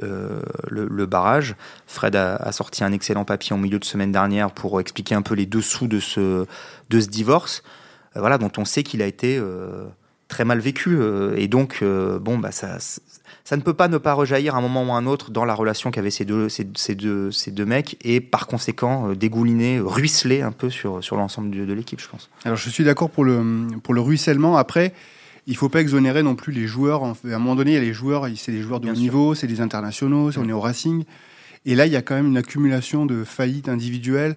le, 0.01 0.87
le 0.89 1.07
barrage. 1.07 1.57
Fred 1.87 2.15
a, 2.17 2.37
a 2.37 2.53
sorti 2.53 2.85
un 2.85 2.93
excellent 2.93 3.25
papier 3.25 3.53
en 3.55 3.59
milieu 3.59 3.79
de 3.79 3.85
semaine 3.85 4.13
dernière 4.13 4.51
pour 4.53 4.81
expliquer 4.81 5.15
un 5.17 5.23
peu 5.23 5.35
les 5.35 5.47
dessous 5.47 5.89
de 5.89 5.99
ce 6.01 6.47
de 6.91 7.01
ce 7.01 7.09
divorce, 7.09 7.63
voilà 8.19 8.39
dont 8.39 8.53
on 8.57 8.65
sait 8.65 8.83
qu'il 8.83 9.03
a 9.03 9.07
été 9.07 9.39
euh, 9.39 9.85
très 10.29 10.45
mal 10.45 10.59
vécu 10.59 10.97
euh, 10.99 11.35
et 11.37 11.49
donc 11.49 11.79
euh, 11.83 12.19
bon 12.19 12.39
bah 12.39 12.53
ça 12.53 12.79
ça 13.45 13.57
ne 13.57 13.63
peut 13.63 13.75
pas 13.75 13.87
ne 13.87 13.99
pas 13.99 14.13
rejaillir 14.13 14.57
à 14.57 14.59
un 14.59 14.61
moment 14.61 14.85
ou 14.85 14.91
à 14.93 14.97
un 14.97 15.07
autre 15.07 15.31
dans 15.31 15.45
la 15.45 15.55
relation 15.55 15.93
qu'avaient 15.93 16.11
ces 16.11 16.25
deux, 16.25 16.49
ces, 16.49 16.67
ces 16.75 16.97
deux, 16.97 17.31
ces 17.31 17.53
deux 17.53 17.65
mecs 17.65 17.97
et 18.05 18.21
par 18.21 18.49
conséquent 18.49 19.11
euh, 19.11 19.15
dégouliner, 19.15 19.79
ruisseler 19.79 20.43
un 20.43 20.51
peu 20.51 20.69
sur, 20.69 21.03
sur 21.03 21.17
l'ensemble 21.17 21.51
de, 21.51 21.65
de 21.65 21.73
l'équipe, 21.73 22.01
je 22.01 22.09
pense. 22.09 22.29
Alors 22.45 22.57
je 22.57 22.69
suis 22.69 22.83
d'accord 22.83 23.09
pour 23.09 23.25
le, 23.25 23.69
pour 23.85 23.95
le 23.95 24.01
ruissellement. 24.01 24.57
Après, 24.57 24.93
il 25.47 25.57
faut 25.57 25.69
pas 25.69 25.81
exonérer 25.81 26.25
non 26.25 26.35
plus 26.35 26.53
les 26.53 26.67
joueurs. 26.67 27.05
À 27.05 27.15
un 27.25 27.39
moment 27.39 27.55
donné, 27.55 27.73
il 27.73 27.75
y 27.75 27.79
a 27.79 27.81
les 27.81 27.93
joueurs, 27.93 28.27
c'est 28.37 28.51
des 28.51 28.63
joueurs 28.63 28.81
de 28.81 28.87
Bien 28.87 28.95
haut 28.95 28.97
sûr. 28.97 29.03
niveau, 29.03 29.35
c'est 29.37 29.47
des 29.47 29.61
internationaux, 29.61 30.33
on 30.37 30.49
est 30.49 30.53
au 30.53 30.61
Racing. 30.61 31.05
Et 31.67 31.77
là, 31.77 31.87
il 31.87 31.93
y 31.93 31.97
a 31.97 32.03
quand 32.03 32.17
même 32.17 32.27
une 32.27 32.37
accumulation 32.37 33.07
de 33.07 33.23
faillites 33.23 33.69
individuelles. 33.69 34.35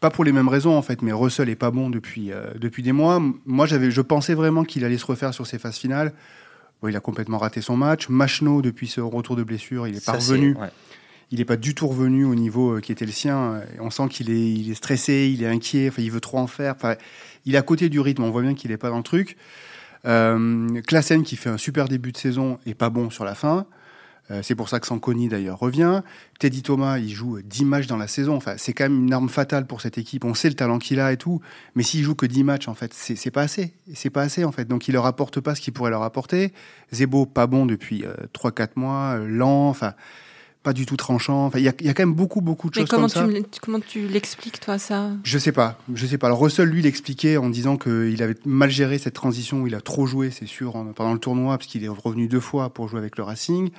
Pas 0.00 0.10
pour 0.10 0.24
les 0.24 0.32
mêmes 0.32 0.48
raisons 0.48 0.76
en 0.76 0.82
fait, 0.82 1.02
mais 1.02 1.12
Russell 1.12 1.48
est 1.48 1.56
pas 1.56 1.70
bon 1.70 1.90
depuis, 1.90 2.30
euh, 2.32 2.52
depuis 2.58 2.82
des 2.82 2.92
mois. 2.92 3.20
Moi, 3.46 3.66
j'avais, 3.66 3.90
je 3.90 4.00
pensais 4.00 4.34
vraiment 4.34 4.64
qu'il 4.64 4.84
allait 4.84 4.98
se 4.98 5.06
refaire 5.06 5.34
sur 5.34 5.46
ses 5.46 5.58
phases 5.58 5.76
finales. 5.76 6.12
Bon, 6.80 6.88
il 6.88 6.96
a 6.96 7.00
complètement 7.00 7.38
raté 7.38 7.60
son 7.60 7.76
match. 7.76 8.08
Machno, 8.08 8.62
depuis 8.62 8.86
ce 8.86 9.00
retour 9.00 9.34
de 9.34 9.42
blessure, 9.42 9.88
il 9.88 9.96
est 9.96 10.04
pas 10.04 10.12
Ça, 10.20 10.32
revenu. 10.32 10.54
ouais. 10.54 10.68
Il 11.30 11.40
n'est 11.40 11.44
pas 11.44 11.56
du 11.56 11.74
tout 11.74 11.88
revenu 11.88 12.24
au 12.24 12.34
niveau 12.34 12.76
euh, 12.76 12.80
qui 12.80 12.92
était 12.92 13.04
le 13.04 13.12
sien. 13.12 13.60
On 13.80 13.90
sent 13.90 14.08
qu'il 14.08 14.30
est, 14.30 14.50
il 14.52 14.70
est 14.70 14.74
stressé, 14.74 15.30
il 15.34 15.42
est 15.42 15.48
inquiet, 15.48 15.88
enfin, 15.88 16.00
il 16.00 16.10
veut 16.10 16.20
trop 16.20 16.38
en 16.38 16.46
faire. 16.46 16.74
Enfin, 16.76 16.94
il 17.44 17.54
est 17.54 17.58
à 17.58 17.62
côté 17.62 17.88
du 17.88 17.98
rythme, 18.00 18.22
on 18.22 18.30
voit 18.30 18.42
bien 18.42 18.54
qu'il 18.54 18.70
n'est 18.70 18.76
pas 18.78 18.90
dans 18.90 18.96
le 18.98 19.02
truc. 19.02 19.36
Euh, 20.06 20.80
Klassen, 20.86 21.24
qui 21.24 21.36
fait 21.36 21.50
un 21.50 21.58
super 21.58 21.88
début 21.88 22.12
de 22.12 22.16
saison, 22.16 22.58
est 22.66 22.74
pas 22.74 22.88
bon 22.88 23.10
sur 23.10 23.24
la 23.24 23.34
fin. 23.34 23.66
Euh, 24.30 24.40
c'est 24.42 24.54
pour 24.54 24.68
ça 24.68 24.78
que 24.78 24.86
Sanconi, 24.86 25.28
d'ailleurs, 25.28 25.58
revient. 25.58 26.02
Teddy 26.38 26.62
Thomas, 26.62 26.98
il 26.98 27.08
joue 27.10 27.38
10 27.42 27.64
matchs 27.64 27.86
dans 27.86 27.96
la 27.96 28.08
saison. 28.08 28.36
Enfin, 28.36 28.54
c'est 28.58 28.74
quand 28.74 28.84
même 28.84 29.04
une 29.04 29.12
arme 29.12 29.28
fatale 29.30 29.66
pour 29.66 29.80
cette 29.80 29.96
équipe. 29.98 30.24
On 30.24 30.34
sait 30.34 30.48
le 30.50 30.54
talent 30.54 30.78
qu'il 30.78 31.00
a 31.00 31.12
et 31.12 31.16
tout. 31.16 31.40
Mais 31.74 31.82
s'il 31.82 32.02
joue 32.02 32.14
que 32.14 32.26
10 32.26 32.44
matchs, 32.44 32.68
en 32.68 32.74
fait, 32.74 32.92
c'est 32.94 33.30
pas 33.30 33.42
assez. 33.42 33.72
C'est 33.94 34.10
pas 34.10 34.22
assez, 34.22 34.44
en 34.44 34.52
fait. 34.52 34.66
Donc, 34.66 34.86
il 34.88 34.92
leur 34.92 35.06
apporte 35.06 35.40
pas 35.40 35.54
ce 35.54 35.60
qu'il 35.62 35.72
pourrait 35.72 35.90
leur 35.90 36.02
apporter. 36.02 36.52
Zebo, 36.92 37.24
pas 37.26 37.46
bon 37.46 37.64
depuis 37.64 38.04
3-4 38.34 38.70
mois, 38.76 39.16
euh, 39.18 39.26
lent, 39.26 39.68
enfin, 39.70 39.94
pas 40.62 40.72
du 40.74 40.84
tout 40.84 40.96
tranchant. 40.98 41.46
Enfin, 41.46 41.58
il 41.58 41.64
y 41.64 41.68
a, 41.68 41.72
il 41.80 41.86
y 41.86 41.88
a 41.88 41.94
quand 41.94 42.02
même 42.02 42.12
beaucoup, 42.14 42.42
beaucoup 42.42 42.68
de 42.68 42.78
Mais 42.78 42.82
choses 42.82 42.90
comme 42.90 43.08
ça. 43.08 43.26
l'e- 43.26 43.44
comment 43.62 43.80
tu 43.80 44.08
l'expliques, 44.08 44.60
toi, 44.60 44.76
ça? 44.76 45.10
Je 45.24 45.38
sais 45.38 45.52
pas, 45.52 45.78
je 45.94 46.04
sais 46.04 46.18
pas. 46.18 46.26
Alors 46.26 46.40
Russell, 46.42 46.68
lui, 46.68 46.82
l'expliquait 46.82 47.38
en 47.38 47.48
disant 47.48 47.78
qu'il 47.78 48.22
avait 48.22 48.36
mal 48.44 48.68
géré 48.68 48.98
cette 48.98 49.14
transition 49.14 49.62
où 49.62 49.66
il 49.68 49.74
a 49.74 49.80
trop 49.80 50.06
joué, 50.06 50.30
c'est 50.30 50.46
sûr, 50.46 50.76
en- 50.76 50.84
pendant 50.92 51.14
le 51.14 51.18
tournoi, 51.20 51.56
parce 51.56 51.70
qu'il 51.70 51.84
est 51.84 51.88
revenu 51.88 52.28
deux 52.28 52.40
fois 52.40 52.68
pour 52.74 52.88
jouer 52.88 52.98
avec 52.98 53.16
le 53.16 53.22
Racing. 53.22 53.70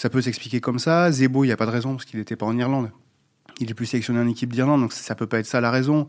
Ça 0.00 0.08
peut 0.08 0.22
s'expliquer 0.22 0.60
comme 0.62 0.78
ça. 0.78 1.12
Zebo, 1.12 1.44
il 1.44 1.48
n'y 1.48 1.52
a 1.52 1.58
pas 1.58 1.66
de 1.66 1.70
raison, 1.70 1.90
parce 1.92 2.06
qu'il 2.06 2.18
n'était 2.18 2.34
pas 2.36 2.46
en 2.46 2.56
Irlande. 2.56 2.90
Il 3.58 3.70
est 3.70 3.74
plus 3.74 3.84
sélectionné 3.84 4.18
en 4.18 4.26
équipe 4.28 4.50
d'Irlande, 4.50 4.80
donc 4.80 4.94
ça 4.94 5.14
peut 5.14 5.26
pas 5.26 5.38
être 5.40 5.44
ça 5.46 5.60
la 5.60 5.70
raison. 5.70 6.08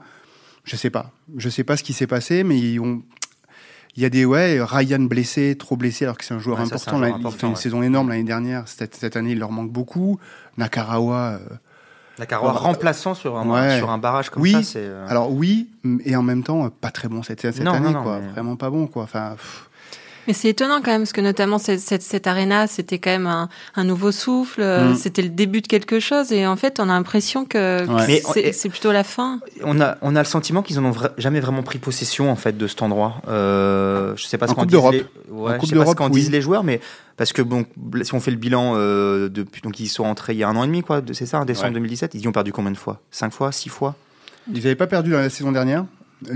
Je 0.63 0.77
sais 0.77 0.89
pas. 0.89 1.11
Je 1.35 1.49
sais 1.49 1.65
pas 1.65 1.75
ce 1.75 1.83
qui 1.83 1.91
s'est 1.91 2.07
passé, 2.07 2.45
mais 2.45 2.57
ils 2.57 2.79
ont- 2.79 3.03
il 3.97 4.03
y 4.03 4.05
a 4.05 4.09
des, 4.09 4.23
ouais, 4.23 4.61
Ryan 4.63 5.01
blessé, 5.01 5.57
trop 5.57 5.75
blessé, 5.75 6.05
alors 6.05 6.17
que 6.17 6.23
c'est 6.23 6.33
un 6.33 6.39
joueur 6.39 6.57
Ouais, 6.59 6.65
ça, 6.67 6.75
un 6.75 6.77
important. 6.77 6.97
joueur 6.99 7.09
il 7.09 7.13
important, 7.15 7.37
fait 7.37 7.47
une 7.47 7.53
ouais. 7.53 7.59
saison 7.59 7.83
énorme 7.83 8.07
l'année 8.07 8.23
dernière. 8.23 8.65
Cette, 8.69 8.95
cette 8.95 9.17
année, 9.17 9.31
il 9.31 9.39
leur 9.39 9.51
manque 9.51 9.71
beaucoup. 9.73 10.17
Nakarawa, 10.57 11.31
euh, 11.33 11.39
Nakarawa 12.17 12.53
remplaçant 12.53 13.13
sur 13.13 13.37
un, 13.37 13.49
Ouais. 13.49 13.77
sur 13.77 13.89
un 13.89 13.97
barrage 13.97 14.29
comme 14.29 14.41
Oui. 14.41 14.53
ça, 14.53 14.63
c'est. 14.63 14.79
euh, 14.79 15.05
Alors 15.09 15.33
oui, 15.33 15.67
et 16.05 16.15
en 16.15 16.23
même 16.23 16.43
temps, 16.43 16.69
pas 16.69 16.91
très 16.91 17.09
bon 17.09 17.23
cette, 17.23 17.41
cette 17.41 17.59
Non, 17.59 17.73
année, 17.73 17.87
non, 17.87 17.91
non, 17.95 18.03
quoi. 18.03 18.19
mais- 18.21 18.29
Vraiment 18.29 18.55
pas 18.55 18.69
bon, 18.69 18.87
quoi. 18.87 19.03
Enfin, 19.03 19.31
pff. 19.35 19.67
Mais 20.27 20.33
c'est 20.33 20.49
étonnant 20.49 20.81
quand 20.83 20.91
même, 20.91 21.01
parce 21.01 21.13
que 21.13 21.21
notamment 21.21 21.57
cette, 21.57 21.79
cette, 21.79 22.01
cette 22.03 22.27
arena, 22.27 22.67
c'était 22.67 22.99
quand 22.99 23.09
même 23.11 23.27
un, 23.27 23.49
un 23.75 23.83
nouveau 23.83 24.11
souffle, 24.11 24.61
Mm. 24.63 24.95
c'était 24.95 25.21
le 25.23 25.29
début 25.29 25.61
de 25.61 25.67
quelque 25.67 25.99
chose, 25.99 26.31
et 26.31 26.45
en 26.45 26.55
fait, 26.55 26.79
on 26.79 26.83
a 26.83 26.93
l'impression 26.93 27.45
que 27.45 27.85
Ouais. 27.87 28.21
C'est 28.33 28.49
on- 28.49 28.53
c'est 28.53 28.69
plutôt 28.69 28.91
la 28.91 29.03
fin. 29.03 29.39
On 29.63 29.79
a, 29.81 29.97
on 30.01 30.15
a 30.15 30.19
le 30.19 30.25
sentiment 30.25 30.61
qu'ils 30.61 30.79
en 30.79 30.85
ont 30.85 30.91
vra- 30.91 31.11
jamais 31.17 31.39
vraiment 31.39 31.63
pris 31.63 31.79
possession 31.79 32.31
en 32.31 32.35
fait 32.35 32.57
de 32.57 32.67
cet 32.67 32.81
endroit. 32.81 33.15
Euh, 33.27 34.13
je 34.15 34.25
sais 34.25 34.37
pas 34.37 34.47
ce 34.47 34.53
qu'en 34.53 34.65
disent 34.65 34.77
les, 34.91 35.05
ouais, 35.29 35.53
En 35.53 35.57
Coupe 35.57 35.65
je 35.65 35.65
sais 35.65 35.65
pas 35.65 35.65
ce 35.65 35.73
d'Europe, 35.73 35.97
qu'en 35.97 36.05
oui. 36.07 36.11
disent 36.19 36.31
les 36.31 36.41
joueurs, 36.41 36.63
mais 36.63 36.79
parce 37.17 37.33
que 37.33 37.41
bon, 37.41 37.65
si 38.03 38.13
on 38.13 38.19
fait 38.19 38.31
le 38.31 38.37
bilan 38.37 38.73
euh, 38.75 39.29
depuis 39.29 39.61
donc 39.61 39.79
ils 39.79 39.87
sont 39.87 40.03
entrés 40.05 40.33
il 40.33 40.39
y 40.39 40.43
a 40.43 40.49
un 40.49 40.55
an 40.55 40.63
et 40.63 40.67
demi 40.67 40.81
quoi, 40.81 41.01
c'est 41.13 41.25
ça, 41.25 41.39
en 41.39 41.45
décembre 41.45 41.67
Ouais. 41.69 41.73
2017, 41.75 42.13
ils 42.15 42.21
y 42.21 42.27
ont 42.27 42.31
perdu 42.31 42.51
combien 42.53 42.71
de 42.71 42.77
fois? 42.77 42.99
Cinq 43.11 43.31
fois, 43.33 43.51
six 43.51 43.69
fois? 43.69 43.95
Ils 44.51 44.55
n'avaient 44.63 44.75
pas 44.75 44.87
perdu 44.87 45.11
dans 45.11 45.17
la 45.19 45.29
saison 45.29 45.51
dernière 45.51 45.81
euh, 45.81 45.83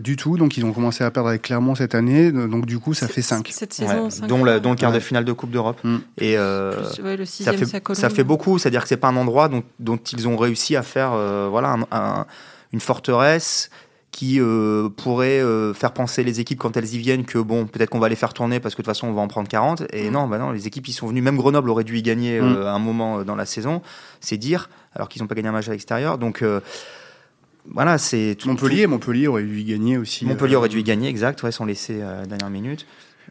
du 0.02 0.16
tout, 0.16 0.38
donc 0.38 0.58
ils 0.58 0.66
ont 0.66 0.74
commencé 0.74 1.04
à 1.04 1.12
perdre 1.12 1.30
avec 1.30 1.44
Clermont 1.44 1.76
cette 1.76 1.94
année, 1.96 2.32
donc 2.32 2.66
du 2.66 2.80
coup 2.80 2.94
ça 2.94 3.08
fait 3.08 3.22
5. 3.22 3.48
Cette 3.52 3.74
saison, 3.74 4.06
Ouais, 4.06 4.10
cinq 4.10 4.28
dont, 4.28 4.38
fois. 4.40 4.46
la- 4.48 4.60
dont 4.60 4.72
le 4.72 4.76
quart 4.76 4.92
de 4.92 5.00
finale 5.00 5.26
de 5.26 5.32
Coupe 5.34 5.52
d'Europe. 5.52 5.80
Mm. 5.84 5.98
Et 6.18 6.38
euh, 6.38 6.72
Plus, 6.94 7.04
ouais, 7.04 7.18
le 7.18 7.26
ça 7.26 7.32
sixième, 7.32 7.58
fait, 7.58 7.66
sa 7.66 7.80
colonne. 7.80 8.02
ça 8.02 8.10
fait 8.10 8.24
beaucoup, 8.24 8.58
c'est-à-dire 8.58 8.82
que 8.82 8.88
c'est 8.88 8.98
pas 8.98 9.10
un 9.10 9.16
endroit 9.18 9.48
dont, 9.48 9.64
dont 9.80 9.98
ils 9.98 10.28
ont 10.28 10.38
réussi 10.38 10.76
à 10.76 10.82
faire 10.84 11.12
euh, 11.14 11.48
voilà, 11.52 11.74
un- 11.92 11.98
un- 11.98 12.26
une 12.74 12.80
forteresse 12.80 13.70
qui 14.12 14.40
euh, 14.40 14.88
pourrait 14.90 15.42
euh, 15.42 15.74
faire 15.74 15.92
penser 15.92 16.24
les 16.24 16.40
équipes 16.40 16.58
quand 16.60 16.78
elles 16.78 16.94
y 16.94 16.98
viennent 16.98 17.26
que 17.26 17.38
bon, 17.38 17.66
peut-être 17.66 17.90
qu'on 17.90 18.00
va 18.00 18.08
les 18.08 18.16
faire 18.16 18.34
tourner 18.34 18.62
parce 18.62 18.74
que 18.74 18.82
de 18.82 18.86
toute 18.86 18.94
façon 18.96 19.08
on 19.08 19.14
va 19.14 19.22
en 19.22 19.28
prendre 19.28 19.48
40. 19.50 19.84
Et 19.92 20.10
Mm. 20.10 20.14
non, 20.14 20.28
bah 20.28 20.38
non, 20.38 20.52
les 20.52 20.68
équipes 20.68 20.88
ils 20.88 20.94
sont 20.94 21.08
venues, 21.08 21.22
même 21.22 21.36
Grenoble 21.38 21.70
aurait 21.70 21.84
dû 21.84 21.98
y 21.98 22.02
gagner 22.02 22.40
Mm. 22.40 22.56
euh, 22.56 22.68
à 22.68 22.72
un 22.72 22.80
moment 22.80 23.24
dans 23.26 23.36
la 23.36 23.46
saison, 23.46 23.82
c'est 24.22 24.38
dire, 24.38 24.70
alors 24.96 25.10
qu'ils 25.10 25.22
n'ont 25.22 25.28
pas 25.28 25.36
gagné 25.36 25.50
un 25.50 25.52
match 25.52 25.68
à 25.68 25.72
l'extérieur. 25.72 26.18
Donc 26.18 26.42
euh, 26.42 26.62
voilà, 27.72 27.98
c'est 27.98 28.36
tout. 28.38 28.48
Montpellier, 28.48 28.88
Montpellier 28.88 29.28
aurait 29.28 29.44
dû 29.44 29.60
y 29.60 29.64
gagner 29.64 29.98
aussi. 29.98 30.26
Montpellier 30.26 30.56
euh, 30.56 30.60
aurait 30.60 30.70
dû 30.70 30.80
y 30.80 30.84
gagner, 30.84 31.10
exact, 31.10 31.42
ouais, 31.44 31.52
sans 31.52 31.66
laisser 31.66 32.02
euh, 32.02 32.22
la 32.22 32.26
dernière 32.26 32.50
minute. 32.50 32.86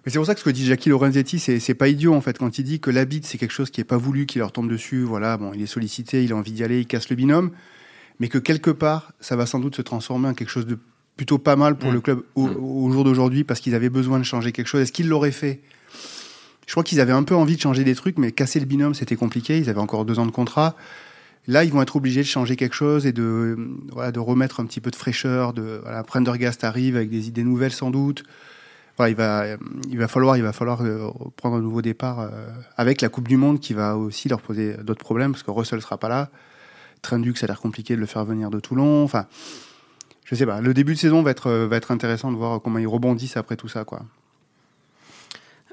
Mais 0.04 0.12
c'est 0.12 0.18
pour 0.18 0.26
ça 0.26 0.34
que 0.34 0.40
ce 0.40 0.44
que 0.44 0.50
dit 0.50 0.66
Jackie 0.66 0.90
Lorenzetti, 0.90 1.38
c'est, 1.38 1.74
pas 1.74 1.88
idiot 1.88 2.14
en 2.14 2.20
fait 2.20 2.36
quand 2.36 2.58
il 2.58 2.64
dit 2.64 2.78
que 2.78 2.90
l'habit 2.90 3.20
c'est 3.22 3.38
quelque 3.38 3.52
chose 3.52 3.70
qui 3.70 3.80
est 3.80 3.84
pas 3.84 3.96
voulu, 3.96 4.26
qui 4.26 4.38
leur 4.38 4.52
tombe 4.52 4.68
dessus. 4.68 5.02
Voilà, 5.02 5.38
bon, 5.38 5.52
il 5.54 5.62
est 5.62 5.66
sollicité, 5.66 6.22
il 6.24 6.32
a 6.32 6.36
envie 6.36 6.52
d'y 6.52 6.62
aller, 6.62 6.80
il 6.80 6.86
casse 6.86 7.08
le 7.08 7.16
binôme, 7.16 7.52
mais 8.20 8.28
que 8.28 8.36
quelque 8.38 8.70
part, 8.70 9.12
ça 9.20 9.34
va 9.36 9.46
sans 9.46 9.60
doute 9.60 9.76
se 9.76 9.82
transformer 9.82 10.28
en 10.28 10.34
quelque 10.34 10.50
chose 10.50 10.66
de 10.66 10.78
plutôt 11.16 11.38
pas 11.38 11.56
mal 11.56 11.78
pour 11.78 11.90
Mm. 11.90 11.94
le 11.94 12.00
club 12.00 12.22
au, 12.34 12.48
Mm. 12.48 12.56
au 12.56 12.90
jour 12.92 13.04
d'aujourd'hui 13.04 13.44
parce 13.44 13.60
qu'ils 13.60 13.74
avaient 13.74 13.88
besoin 13.88 14.18
de 14.18 14.24
changer 14.24 14.52
quelque 14.52 14.66
chose. 14.66 14.82
Est-ce 14.82 14.92
qu'ils 14.92 15.08
l'auraient 15.08 15.30
fait? 15.30 15.60
Je 16.66 16.72
crois 16.72 16.82
qu'ils 16.82 17.00
avaient 17.00 17.12
un 17.12 17.22
peu 17.22 17.36
envie 17.36 17.56
de 17.56 17.60
changer 17.60 17.84
des 17.84 17.94
trucs, 17.94 18.18
mais 18.18 18.32
casser 18.32 18.58
le 18.60 18.66
binôme 18.66 18.94
c'était 18.94 19.16
compliqué. 19.16 19.58
Ils 19.58 19.70
avaient 19.70 19.80
encore 19.80 20.04
deux 20.04 20.18
ans 20.18 20.26
de 20.26 20.32
contrat. 20.32 20.76
Là, 21.46 21.64
ils 21.64 21.72
vont 21.72 21.82
être 21.82 21.96
obligés 21.96 22.22
de 22.22 22.26
changer 22.26 22.56
quelque 22.56 22.74
chose 22.74 23.06
et 23.06 23.12
de, 23.12 23.56
voilà, 23.92 24.12
de 24.12 24.20
remettre 24.20 24.60
un 24.60 24.66
petit 24.66 24.80
peu 24.80 24.90
de 24.90 24.96
fraîcheur. 24.96 25.52
De, 25.52 25.80
voilà, 25.82 26.02
Prendergast 26.02 26.64
arrive 26.64 26.96
avec 26.96 27.10
des 27.10 27.28
idées 27.28 27.44
nouvelles 27.44 27.72
sans 27.72 27.90
doute. 27.90 28.24
Voilà, 28.96 29.10
il 29.10 29.16
va, 29.16 29.44
il 29.90 29.98
va 29.98 30.08
falloir, 30.08 30.36
il 30.36 30.42
va 30.42 30.52
falloir 30.52 30.82
euh, 30.82 31.10
prendre 31.36 31.56
un 31.56 31.60
nouveau 31.60 31.82
départ 31.82 32.20
euh, 32.20 32.28
avec 32.76 33.00
la 33.00 33.08
Coupe 33.08 33.28
du 33.28 33.36
Monde 33.36 33.60
qui 33.60 33.74
va 33.74 33.96
aussi 33.96 34.28
leur 34.28 34.40
poser 34.40 34.74
d'autres 34.82 35.04
problèmes 35.04 35.32
parce 35.32 35.42
que 35.42 35.50
Russell 35.50 35.82
sera 35.82 35.98
pas 35.98 36.08
là. 36.08 36.30
Trendux, 37.02 37.34
ça 37.36 37.44
a 37.44 37.48
l'air 37.48 37.60
compliqué 37.60 37.96
de 37.96 38.00
le 38.00 38.06
faire 38.06 38.24
venir 38.24 38.48
de 38.50 38.60
Toulon. 38.60 39.02
Enfin, 39.02 39.26
je 40.24 40.34
sais 40.34 40.46
pas. 40.46 40.62
Le 40.62 40.72
début 40.72 40.94
de 40.94 40.98
saison 40.98 41.22
va 41.22 41.32
être, 41.32 41.50
va 41.50 41.76
être 41.76 41.90
intéressant 41.90 42.32
de 42.32 42.36
voir 42.36 42.62
comment 42.62 42.78
ils 42.78 42.86
rebondissent 42.86 43.36
après 43.36 43.56
tout 43.56 43.68
ça, 43.68 43.84
quoi. 43.84 44.02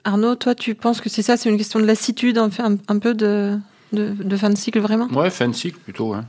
Arnaud, 0.03 0.35
toi, 0.35 0.55
tu 0.55 0.73
penses 0.73 0.99
que 0.99 1.09
c'est 1.09 1.21
ça, 1.21 1.37
c'est 1.37 1.49
une 1.49 1.57
question 1.57 1.79
de 1.79 1.85
lassitude, 1.85 2.39
un, 2.39 2.49
un 2.59 2.99
peu 2.99 3.13
de, 3.13 3.57
de, 3.93 4.09
de 4.11 4.37
fin 4.37 4.49
de 4.49 4.57
cycle, 4.57 4.79
vraiment? 4.79 5.07
Ouais, 5.07 5.29
fin 5.29 5.47
de 5.47 5.53
cycle 5.55 5.77
plutôt. 5.79 6.13
ouais. 6.13 6.21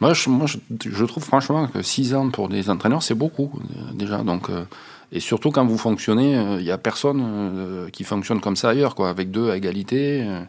Moi, 0.00 0.14
je, 0.14 0.30
moi 0.30 0.46
je, 0.46 1.04
trouve 1.04 1.22
franchement 1.22 1.66
que 1.68 1.82
6 1.82 2.14
ans 2.14 2.30
pour 2.30 2.48
des 2.48 2.70
entraîneurs, 2.70 3.02
c'est 3.02 3.14
beaucoup 3.14 3.50
euh, 3.76 3.92
déjà. 3.92 4.18
Donc, 4.18 4.48
euh, 4.48 4.64
et 5.12 5.20
surtout 5.20 5.50
quand 5.50 5.66
vous 5.66 5.76
fonctionnez, 5.76 6.32
il 6.58 6.64
n'y 6.64 6.70
a 6.70 6.78
personne 6.78 7.20
euh, 7.22 7.88
qui 7.90 8.04
fonctionne 8.04 8.40
comme 8.40 8.56
ça 8.56 8.70
ailleurs, 8.70 8.94
quoi, 8.94 9.10
avec 9.10 9.30
deux 9.30 9.50
à 9.50 9.56
égalité. 9.56 10.22
euh, 10.26 10.40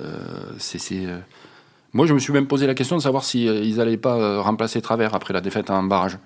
euh, 0.00 0.52
c'est, 0.58 1.06
euh, 1.06 1.18
Moi, 1.92 2.04
je 2.06 2.12
me 2.14 2.18
suis 2.18 2.32
même 2.32 2.46
posé 2.46 2.66
la 2.66 2.74
question 2.74 2.96
de 2.96 3.02
savoir 3.02 3.24
si 3.24 3.48
euh, 3.48 3.60
ils 3.62 3.76
n'allaient 3.76 3.96
pas 3.96 4.16
euh, 4.16 4.40
remplacer 4.40 4.82
Travers 4.82 5.14
après 5.14 5.32
la 5.32 5.40
défaite 5.40 5.70
en 5.70 5.82
barrage. 5.84 6.18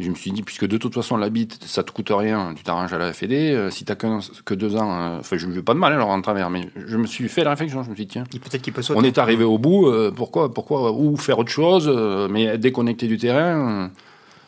Et 0.00 0.02
je 0.02 0.08
me 0.08 0.14
suis 0.14 0.32
dit, 0.32 0.40
puisque 0.42 0.66
de 0.66 0.78
toute 0.78 0.94
façon, 0.94 1.18
la 1.18 1.28
bite, 1.28 1.62
ça 1.66 1.82
te 1.82 1.90
coûte 1.92 2.08
rien, 2.10 2.54
tu 2.56 2.62
t'arranges 2.62 2.94
à 2.94 2.96
la 2.98 3.12
FED. 3.12 3.32
euh, 3.32 3.70
si 3.70 3.84
tu 3.84 3.92
n'as 3.92 3.96
que 3.96 4.54
deux 4.54 4.74
ans, 4.74 4.90
euh, 4.98 5.18
enfin, 5.20 5.36
je 5.36 5.46
ne 5.46 5.52
veux 5.52 5.62
pas 5.62 5.74
de 5.74 5.78
mal 5.78 5.92
alors 5.92 6.08
en 6.08 6.22
travers, 6.22 6.48
mais 6.48 6.70
je 6.86 6.96
me 6.96 7.06
suis 7.06 7.28
fait 7.28 7.44
la 7.44 7.50
réflexion, 7.50 7.82
je 7.82 7.90
me 7.90 7.94
suis 7.94 8.06
dit, 8.06 8.12
tiens. 8.12 8.24
Peut-être 8.30 8.62
qu'il 8.62 8.72
peut 8.72 8.80
sauter. 8.80 8.98
On 8.98 9.04
est 9.04 9.18
arrivé 9.18 9.44
au 9.44 9.58
bout, 9.58 9.88
euh, 9.88 10.10
pourquoi, 10.10 10.54
pourquoi, 10.54 10.90
ou 10.92 11.18
faire 11.18 11.38
autre 11.38 11.50
chose, 11.50 11.84
euh, 11.94 12.28
mais 12.30 12.44
être 12.44 12.60
déconnecté 12.60 13.08
du 13.08 13.18
terrain, 13.18 13.84
euh, 13.84 13.88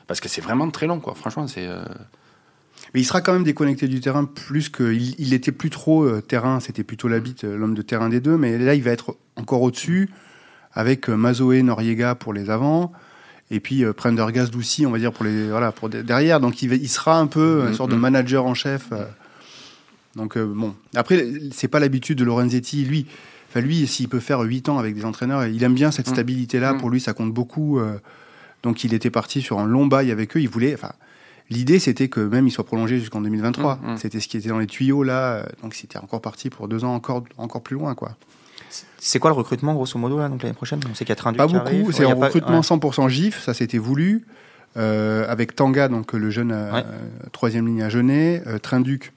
parce 0.06 0.20
que 0.20 0.28
c'est 0.30 0.40
vraiment 0.40 0.70
très 0.70 0.86
long, 0.86 1.00
quoi. 1.00 1.14
Franchement, 1.14 1.46
c'est. 1.46 1.66
euh, 1.66 1.84
Mais 2.94 3.00
il 3.00 3.04
sera 3.04 3.20
quand 3.20 3.34
même 3.34 3.44
déconnecté 3.44 3.86
du 3.88 4.00
terrain 4.00 4.24
plus 4.24 4.70
que 4.70 4.90
il, 4.94 5.14
il 5.18 5.34
était 5.34 5.52
plus 5.52 5.68
trop 5.70 6.02
euh, 6.04 6.22
terrain, 6.22 6.60
c'était 6.60 6.84
plutôt 6.84 7.08
l'habit, 7.08 7.36
euh, 7.44 7.58
l'homme 7.58 7.74
de 7.74 7.82
terrain 7.82 8.08
des 8.08 8.20
deux. 8.20 8.38
Mais 8.38 8.56
là, 8.56 8.74
il 8.74 8.82
va 8.82 8.90
être 8.92 9.16
encore 9.36 9.60
au-dessus 9.60 10.08
avec 10.72 11.10
euh, 11.10 11.14
Mazoé, 11.16 11.62
Noriega 11.62 12.14
pour 12.14 12.32
les 12.32 12.48
avants. 12.48 12.92
Et 13.54 13.60
puis 13.60 13.84
euh, 13.84 13.92
Prendergast 13.92 14.56
aussi, 14.56 14.84
on 14.86 14.90
va 14.90 14.98
dire 14.98 15.12
pour 15.12 15.24
les 15.24 15.48
voilà 15.50 15.70
pour 15.70 15.88
de- 15.88 16.02
derrière. 16.02 16.40
Donc 16.40 16.62
il, 16.62 16.88
sera 16.88 17.18
un 17.20 17.26
peu 17.28 17.60
une 17.62 17.68
Mhm, 17.68 17.74
sorte 17.74 17.90
de 17.90 17.94
mhm. 17.96 18.00
manager 18.00 18.46
en 18.46 18.54
chef. 18.54 18.86
euh. 18.92 19.04
Donc 20.16 20.36
euh, 20.36 20.44
bon, 20.44 20.74
après 20.94 21.26
c'est 21.52 21.68
pas 21.68 21.78
l'habitude 21.80 22.18
de 22.18 22.24
Lorenzetti. 22.24 22.84
Lui, 22.84 23.06
enfin 23.50 23.60
lui, 23.60 23.86
s'il 23.86 24.08
peut 24.08 24.20
faire 24.20 24.40
8 24.40 24.68
ans 24.68 24.78
avec 24.78 24.94
des 24.94 25.04
entraîneurs, 25.04 25.46
il 25.46 25.62
aime 25.62 25.74
bien 25.74 25.90
cette 25.90 26.06
Mhm. 26.08 26.14
stabilité-là. 26.14 26.72
Mhm. 26.74 26.80
Pour 26.80 26.90
lui, 26.90 27.00
ça 27.00 27.12
compte 27.12 27.32
beaucoup. 27.32 27.78
euh. 27.78 27.98
donc 28.62 28.84
il 28.84 28.94
était 28.94 29.10
parti 29.10 29.42
sur 29.42 29.58
un 29.58 29.66
long 29.66 29.86
bail 29.86 30.10
avec 30.10 30.36
eux. 30.36 30.40
Il 30.40 30.48
voulait, 30.48 30.74
enfin. 30.74 30.92
L'idée, 31.50 31.78
c'était 31.80 32.08
que 32.08 32.20
même 32.20 32.46
il 32.46 32.50
soit 32.50 32.64
prolongé 32.64 32.98
jusqu'en 32.98 33.20
2023. 33.20 33.78
Mhm, 33.82 33.90
mhm. 33.90 33.96
C'était 33.98 34.20
ce 34.20 34.28
qui 34.28 34.38
était 34.38 34.48
dans 34.48 34.58
les 34.60 34.66
tuyaux 34.68 35.02
là. 35.02 35.44
Donc, 35.62 35.74
c'était 35.74 35.98
encore 35.98 36.22
parti 36.22 36.48
pour 36.48 36.68
deux 36.68 36.84
ans 36.84 36.94
encore, 36.94 37.24
encore 37.36 37.62
plus 37.62 37.74
loin, 37.76 37.94
quoi. 37.94 38.16
C'est 38.98 39.18
quoi 39.18 39.30
le 39.30 39.36
recrutement 39.36 39.74
grosso 39.74 39.98
modo 39.98 40.18
là, 40.18 40.28
donc 40.28 40.42
l'année 40.42 40.54
prochaine? 40.54 40.80
On 40.90 40.94
sait 40.94 41.04
qu'il 41.04 41.14
y 41.14 41.18
a 41.18 41.32
Pas 41.32 41.46
qui 41.46 41.54
beaucoup. 41.54 41.92
C'est 41.92 42.04
un 42.06 42.16
pas- 42.16 42.26
recrutement 42.26 42.56
ouais. 42.60 42.62
100% 42.62 43.08
GIF. 43.08 43.42
Ça, 43.42 43.54
c'était 43.54 43.78
voulu. 43.78 44.26
Euh, 44.78 45.26
avec 45.28 45.54
Tanga, 45.54 45.88
donc 45.88 46.14
le 46.14 46.30
jeune 46.30 46.50
euh, 46.52 46.72
Ouais. 46.72 46.84
troisième 47.32 47.66
ligne 47.66 47.82
à 47.82 47.88
Genet. 47.90 48.42
Euh, 48.46 48.58
Trinduc, 48.58 49.12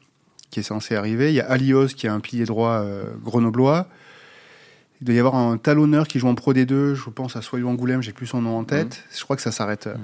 qui 0.50 0.59
est 0.59 0.63
censé 0.63 0.95
arriver. 0.95 1.29
Il 1.31 1.35
y 1.35 1.39
a 1.39 1.50
Alios, 1.50 1.88
qui 1.88 2.07
est 2.07 2.09
un 2.09 2.19
pilier 2.19 2.43
droit 2.45 2.83
grenoblois. 3.24 3.88
Il 5.01 5.05
doit 5.07 5.13
y 5.15 5.19
avoir 5.19 5.35
un 5.35 5.57
talonneur 5.57 6.07
qui 6.07 6.19
joue 6.19 6.27
en 6.29 6.35
Pro 6.35 6.53
D2. 6.53 6.93
Je 6.93 7.09
pense 7.09 7.35
à 7.35 7.41
Soyou 7.41 7.67
Angoulême. 7.67 8.01
J'ai 8.01 8.13
plus 8.13 8.27
son 8.27 8.41
nom 8.41 8.57
en 8.57 8.63
tête. 8.63 9.03
Je 9.15 9.21
crois 9.23 9.35
que 9.35 9.41
ça 9.41 9.51
s'arrête. 9.51 9.87
euh, 9.87 9.95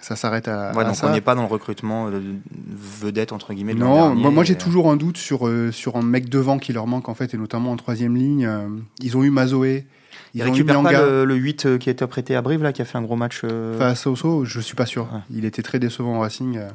Ça 0.00 0.16
s'arrête 0.16 0.48
à. 0.48 0.72
Ouais, 0.72 0.82
à 0.82 0.86
donc 0.86 0.96
ça. 0.96 1.06
on 1.08 1.12
n'est 1.12 1.20
pas 1.20 1.34
dans 1.36 1.42
le 1.42 1.48
recrutement 1.48 2.08
euh, 2.08 2.18
de 2.18 2.34
vedette 2.76 3.32
entre 3.32 3.54
guillemets. 3.54 3.74
de 3.74 3.78
Non, 3.78 3.94
dernier, 4.08 4.20
moi, 4.22 4.30
moi, 4.32 4.44
j'ai 4.44 4.54
et- 4.54 4.58
toujours 4.58 4.90
un 4.90 4.96
doute 4.96 5.16
sur, 5.18 5.46
euh, 5.46 5.70
sur 5.70 5.96
un 5.96 6.02
mec 6.02 6.28
devant 6.28 6.58
qui 6.58 6.72
leur 6.72 6.86
manque 6.88 7.08
en 7.08 7.14
fait, 7.14 7.32
et 7.32 7.36
notamment 7.36 7.70
en 7.70 7.76
troisième 7.76 8.16
ligne. 8.16 8.44
euh, 8.46 8.66
ils 9.00 9.16
ont 9.16 9.22
eu 9.22 9.30
Mazoé, 9.30 9.86
Ils 10.34 10.42
récupèrent 10.42 10.82
pas 10.82 10.92
le, 10.92 11.24
le 11.24 11.34
8 11.36 11.66
euh, 11.66 11.78
qui 11.78 11.88
a 11.88 11.92
été 11.92 12.04
prêté 12.08 12.34
à 12.34 12.42
Brive 12.42 12.62
là, 12.64 12.72
qui 12.72 12.82
a 12.82 12.84
fait 12.84 12.98
un 12.98 13.02
gros 13.02 13.16
match. 13.16 13.42
euh, 13.44 13.78
Face 13.78 14.06
à 14.06 14.10
Osso, 14.10 14.44
je 14.44 14.58
suis 14.60 14.74
pas 14.74 14.86
sûr. 14.86 15.04
Ouais. 15.12 15.20
Il 15.30 15.44
était 15.44 15.62
très 15.62 15.78
décevant 15.78 16.16
au 16.16 16.20
Racing. 16.20 16.58
euh. 16.58 16.68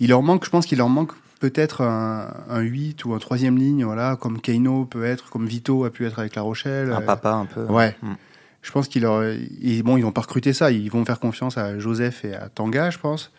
Il 0.00 0.08
leur 0.10 0.22
manque, 0.22 0.44
je 0.44 0.50
pense 0.50 0.66
qu'il 0.66 0.78
leur 0.78 0.88
manque 0.88 1.12
peut-être 1.38 1.82
un, 1.82 2.32
un 2.48 2.60
8 2.60 3.04
ou 3.04 3.14
un 3.14 3.18
troisième 3.18 3.58
ligne, 3.58 3.84
voilà, 3.84 4.16
comme 4.16 4.40
Keino 4.40 4.84
peut 4.84 5.04
être, 5.04 5.30
comme 5.30 5.46
Vito 5.46 5.84
a 5.84 5.90
pu 5.90 6.06
être 6.06 6.18
avec 6.18 6.34
La 6.34 6.42
Rochelle. 6.42 6.92
un 6.92 7.00
euh, 7.00 7.06
papa 7.06 7.30
un 7.30 7.46
peu. 7.46 7.64
Ouais. 7.64 7.96
Mm. 8.02 8.14
Je 8.62 8.72
pense 8.72 8.88
qu'ils 8.88 9.08
ils, 9.60 9.82
bon, 9.82 9.96
ils 9.96 10.02
vont 10.02 10.12
pas 10.12 10.22
recruter 10.22 10.52
ça. 10.52 10.70
Ils 10.70 10.90
vont 10.90 11.04
faire 11.04 11.20
confiance 11.20 11.56
à 11.56 11.78
Joseph 11.78 12.24
et 12.24 12.34
à 12.34 12.48
Tanga, 12.48 12.90
je 12.90 12.98
pense. 12.98 13.32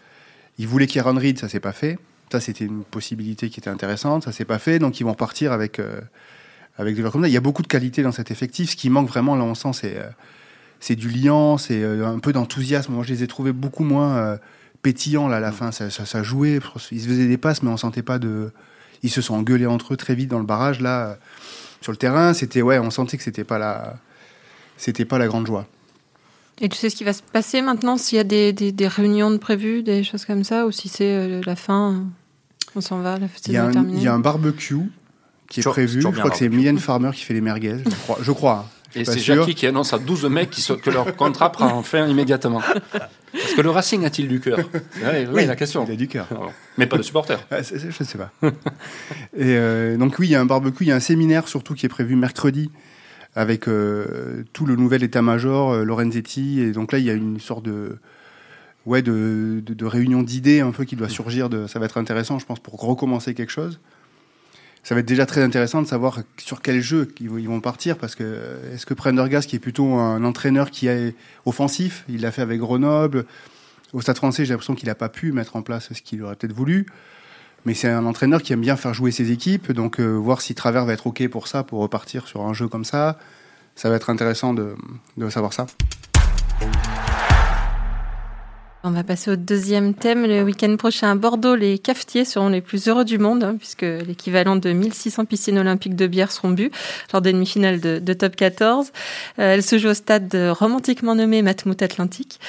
Ils 0.58 0.68
voulaient 0.68 0.88
Kieran 0.88 1.16
Reed, 1.16 1.38
ça 1.40 1.50
s'est 1.50 1.60
pas 1.60 1.72
fait. 1.72 2.00
Ça, 2.32 2.40
c'était 2.40 2.66
une 2.66 2.84
possibilité 2.84 3.50
qui 3.50 3.60
était 3.60 3.70
intéressante. 3.70 4.24
Ça 4.24 4.32
s'est 4.32 4.46
pas 4.46 4.60
fait, 4.60 4.80
donc 4.80 5.00
ils 5.00 5.04
vont 5.04 5.14
partir 5.14 5.52
avec 5.52 5.80
euh, 5.80 6.00
avec 6.78 6.96
des 6.96 7.02
joueurs 7.02 7.12
comme 7.12 7.22
ça. 7.22 7.28
Il 7.28 7.34
y 7.34 7.38
a 7.38 7.42
beaucoup 7.42 7.62
de 7.62 7.68
qualité 7.68 8.04
dans 8.04 8.12
cet 8.12 8.32
effectif. 8.32 8.72
Ce 8.72 8.76
qui 8.76 8.90
manque 8.90 9.08
vraiment, 9.08 9.36
là, 9.36 9.44
on 9.44 9.56
sent, 9.56 9.74
c'est 9.74 9.98
euh, 9.98 10.10
c'est 10.80 10.96
du 10.96 11.10
liant, 11.10 11.58
c'est 11.58 11.82
euh, 11.84 12.08
un 12.08 12.20
peu 12.20 12.32
d'enthousiasme. 12.32 12.94
Moi, 12.94 13.04
je 13.04 13.14
les 13.14 13.24
ai 13.24 13.28
trouvés 13.28 13.52
beaucoup 13.52 13.84
moins 13.84 14.38
pétillants 14.82 15.28
là 15.28 15.38
à 15.38 15.40
la 15.40 15.52
fin. 15.52 15.72
Ça, 15.72 15.90
ça, 15.90 16.06
ça 16.06 16.24
jouait. 16.24 16.60
Ils 16.92 17.02
se 17.02 17.08
faisaient 17.08 17.28
des 17.28 17.38
passes, 17.38 17.64
mais 17.64 17.70
on 17.70 17.78
sentait 17.78 18.04
pas 18.04 18.20
de. 18.20 18.52
Ils 19.04 19.10
se 19.10 19.22
sont 19.22 19.36
engueulés 19.36 19.66
entre 19.66 19.94
eux 19.94 19.98
très 19.98 20.16
vite 20.16 20.30
dans 20.30 20.40
le 20.40 20.46
barrage 20.46 20.82
là. 20.82 21.18
Sur 21.82 21.94
le 21.94 21.98
terrain, 21.98 22.34
c'était 22.34 22.62
ouais, 22.62 22.78
on 22.78 22.92
sentait 22.92 23.18
que 23.18 23.24
c'était 23.24 23.46
pas 23.46 23.58
la, 23.58 23.96
c'était 24.76 25.06
pas 25.06 25.18
la 25.18 25.28
grande 25.28 25.48
joie. 25.48 25.66
Et 26.62 26.68
tu 26.68 26.78
sais 26.78 26.90
ce 26.90 26.96
qui 26.96 27.06
va 27.06 27.14
se 27.14 27.22
passer 27.22 27.62
maintenant, 27.62 27.98
s'il 27.98 28.18
y 28.18 28.20
a 28.20 28.26
des, 28.26 28.52
des, 28.52 28.74
des 28.74 28.88
réunions 28.88 29.32
de 29.32 29.38
prévues, 29.38 29.82
des 29.82 30.04
choses 30.04 30.26
comme 30.26 30.44
ça, 30.44 30.66
ou 30.66 30.72
si 30.72 30.90
c'est 30.90 31.16
euh, 31.16 31.42
la 31.46 31.56
fin, 31.56 32.04
on 32.76 32.82
s'en 32.82 33.00
va, 33.00 33.18
la 33.18 33.28
Il 33.46 33.54
y, 33.54 33.58
a 33.58 33.66
un, 33.66 33.72
terminée 33.72 33.98
il 33.98 34.04
y 34.04 34.08
a 34.08 34.14
un 34.14 34.20
barbecue 34.20 34.92
qui 35.50 35.62
est 35.62 35.64
prévu. 35.64 36.02
Je 36.02 36.08
crois 36.08 36.30
que 36.30 36.38
c'est. 36.38 36.50
Mylène 36.50 36.80
Farmer 36.80 37.12
qui 37.14 37.24
fait 37.24 37.34
les 37.34 37.42
merguez. 37.42 37.78
Je 37.86 37.96
crois. 37.96 38.18
Je 38.22 38.32
crois. 38.32 38.70
Et 38.96 39.06
c'est. 39.06 39.20
Jackie 39.20 39.56
qui 39.56 39.68
annonce 39.68 39.94
à 39.94 40.00
12 40.00 40.26
mecs 40.26 40.50
qui 40.50 40.66
que 40.82 40.90
leur 40.90 41.16
contrat 41.16 41.52
prend 41.52 41.82
fin 41.84 42.08
immédiatement. 42.08 42.62
Parce 43.32 43.54
que 43.54 43.62
le 43.62 43.70
Racing 43.70 44.06
a-t-il 44.06 44.28
du 44.28 44.40
cœur? 44.40 44.60
Ouais, 45.04 45.28
Oui, 45.32 45.46
la 45.46 45.56
question. 45.56 45.86
Il 45.88 45.92
a 45.92 45.96
du 45.96 46.08
cœur. 46.08 46.28
Mais 46.78 46.88
pas 46.88 46.98
de 46.98 47.04
supporters. 47.04 47.40
Ah, 47.52 47.62
je 47.62 48.04
sais 48.04 48.18
pas. 48.18 48.32
Et 49.38 49.56
euh, 49.56 49.98
donc 49.98 50.16
oui, 50.20 50.28
il 50.28 50.32
y 50.32 50.36
a 50.36 50.42
un 50.42 50.46
barbecue, 50.46 50.86
il 50.86 50.88
y 50.88 50.92
a 50.92 50.96
un 50.96 51.00
séminaire 51.00 51.48
surtout 51.48 51.76
qui 51.76 51.86
est 51.86 51.90
prévu 51.90 52.16
mercredi 52.16 52.72
avec 53.36 53.68
euh, 53.68 54.44
tout 54.54 54.66
le 54.66 54.76
nouvel 54.76 55.04
état-major, 55.04 55.72
euh, 55.72 55.84
Lorenzetti. 55.84 56.62
Et 56.62 56.72
donc 56.72 56.92
là, 56.92 56.98
il 56.98 57.06
y 57.06 57.10
a 57.10 57.14
une 57.14 57.40
sorte 57.40 57.64
de 57.64 57.98
ouais 58.86 59.02
de, 59.02 59.62
de, 59.64 59.74
de 59.74 59.86
réunion 59.86 60.24
d'idées 60.24 60.62
un 60.62 60.72
peu 60.72 60.86
qui 60.86 60.96
doit 60.96 61.10
surgir. 61.10 61.50
De, 61.50 61.68
ça 61.68 61.78
va 61.80 61.86
être 61.86 61.98
intéressant, 61.98 62.40
je 62.40 62.46
pense, 62.46 62.60
pour 62.60 62.80
recommencer 62.82 63.36
quelque 63.36 63.52
chose. 63.52 63.80
Ça 64.84 64.96
va 64.96 65.02
être 65.02 65.08
déjà 65.08 65.26
très 65.26 65.44
intéressant 65.44 65.82
de 65.82 65.88
savoir 65.88 66.20
sur 66.38 66.62
quel 66.62 66.82
jeu 66.82 67.14
ils 67.20 67.30
vont 67.30 67.60
partir 67.60 67.98
parce 67.98 68.16
que 68.16 68.58
est-ce 68.74 68.86
que 68.86 68.94
Prendergast 68.94 69.50
qui 69.50 69.56
est 69.56 69.60
plutôt 69.60 69.94
un 69.96 70.24
entraîneur 70.24 70.72
qui 70.72 70.88
est 70.88 71.16
offensif, 71.46 72.06
il 72.10 72.22
l'a 72.22 72.32
fait 72.32 72.42
avec 72.42 72.60
Grenoble. 72.60 73.26
Au 73.94 74.02
Stade 74.02 74.18
Français, 74.18 74.46
j'ai 74.46 74.54
l'impression 74.54 74.76
qu'il 74.76 74.88
n'a 74.88 74.96
pas 74.96 75.10
pu 75.10 75.32
mettre 75.32 75.56
en 75.56 75.62
place 75.62 75.92
ce 75.92 76.02
qu'il 76.02 76.24
aurait 76.24 76.36
peut-être 76.36 76.54
voulu. 76.54 76.86
Mais 77.66 77.74
c'est 77.74 77.90
un 77.90 78.06
entraîneur 78.06 78.42
qui 78.42 78.54
aime 78.54 78.62
bien 78.62 78.78
faire 78.78 78.94
jouer 78.94 79.12
ses 79.12 79.32
équipes, 79.32 79.72
donc 79.74 80.00
euh, 80.00 80.14
voir 80.14 80.42
si 80.42 80.56
Travers 80.56 80.86
va 80.86 80.94
être 80.94 81.08
OK 81.08 81.28
pour 81.28 81.48
ça, 81.48 81.64
pour 81.64 81.82
repartir 81.82 82.28
sur 82.28 82.42
un 82.42 82.54
jeu 82.54 82.68
comme 82.68 82.86
ça, 82.86 83.18
ça 83.76 83.90
va 83.90 83.96
être 83.96 84.10
intéressant 84.10 84.54
de, 84.54 84.76
de 85.18 85.30
savoir 85.30 85.52
ça. 85.52 85.66
On 88.82 88.92
va 88.92 89.04
passer 89.04 89.30
au 89.30 89.36
deuxième 89.36 89.94
thème. 89.94 90.26
Le 90.26 90.42
week-end 90.42 90.74
prochain 90.78 91.12
à 91.12 91.16
Bordeaux, 91.16 91.56
les 91.56 91.80
cafetiers 91.80 92.24
seront 92.24 92.48
les 92.48 92.62
plus 92.62 92.88
heureux 92.88 93.04
du 93.04 93.18
monde, 93.18 93.44
hein, 93.44 93.56
puisque 93.58 93.82
l'équivalent 93.82 94.56
de 94.56 94.72
1600 94.72 95.26
piscines 95.26 95.58
olympiques 95.60 95.98
de 95.98 96.08
bière 96.08 96.32
seront 96.32 96.52
bues 96.52 96.72
lors 97.12 97.22
des 97.22 97.34
demi-finales 97.34 97.82
de, 97.82 98.14
Top 98.14 98.38
14. 98.38 98.88
Euh, 98.88 99.54
elle 99.56 99.64
se 99.64 99.78
joue 99.78 99.90
au 99.90 99.94
stade 99.94 100.34
romantiquement 100.58 101.14
nommé 101.14 101.42
Matmut 101.42 101.82
Atlantique. 101.82 102.40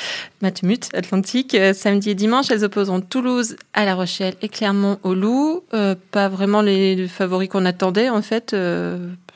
Matmut 0.41 0.89
Atlantique. 0.95 1.57
Euh, 1.57 1.73
samedi 1.75 2.11
et 2.11 2.15
dimanche, 2.15 2.49
elles 2.53 2.65
opposeront 2.65 3.01
Toulouse 3.01 3.57
à 3.75 3.85
La 3.85 3.97
Rochelle 3.97 4.35
et 4.41 4.49
Clermont 4.49 5.01
au 5.03 5.15
Loup. 5.15 5.65
Euh, 5.75 5.97
pas 6.13 6.29
vraiment 6.29 6.63
les 6.63 7.09
favoris 7.09 7.49
qu'on 7.49 7.67
attendait, 7.67 8.09
en 8.09 8.23
fait. 8.23 8.55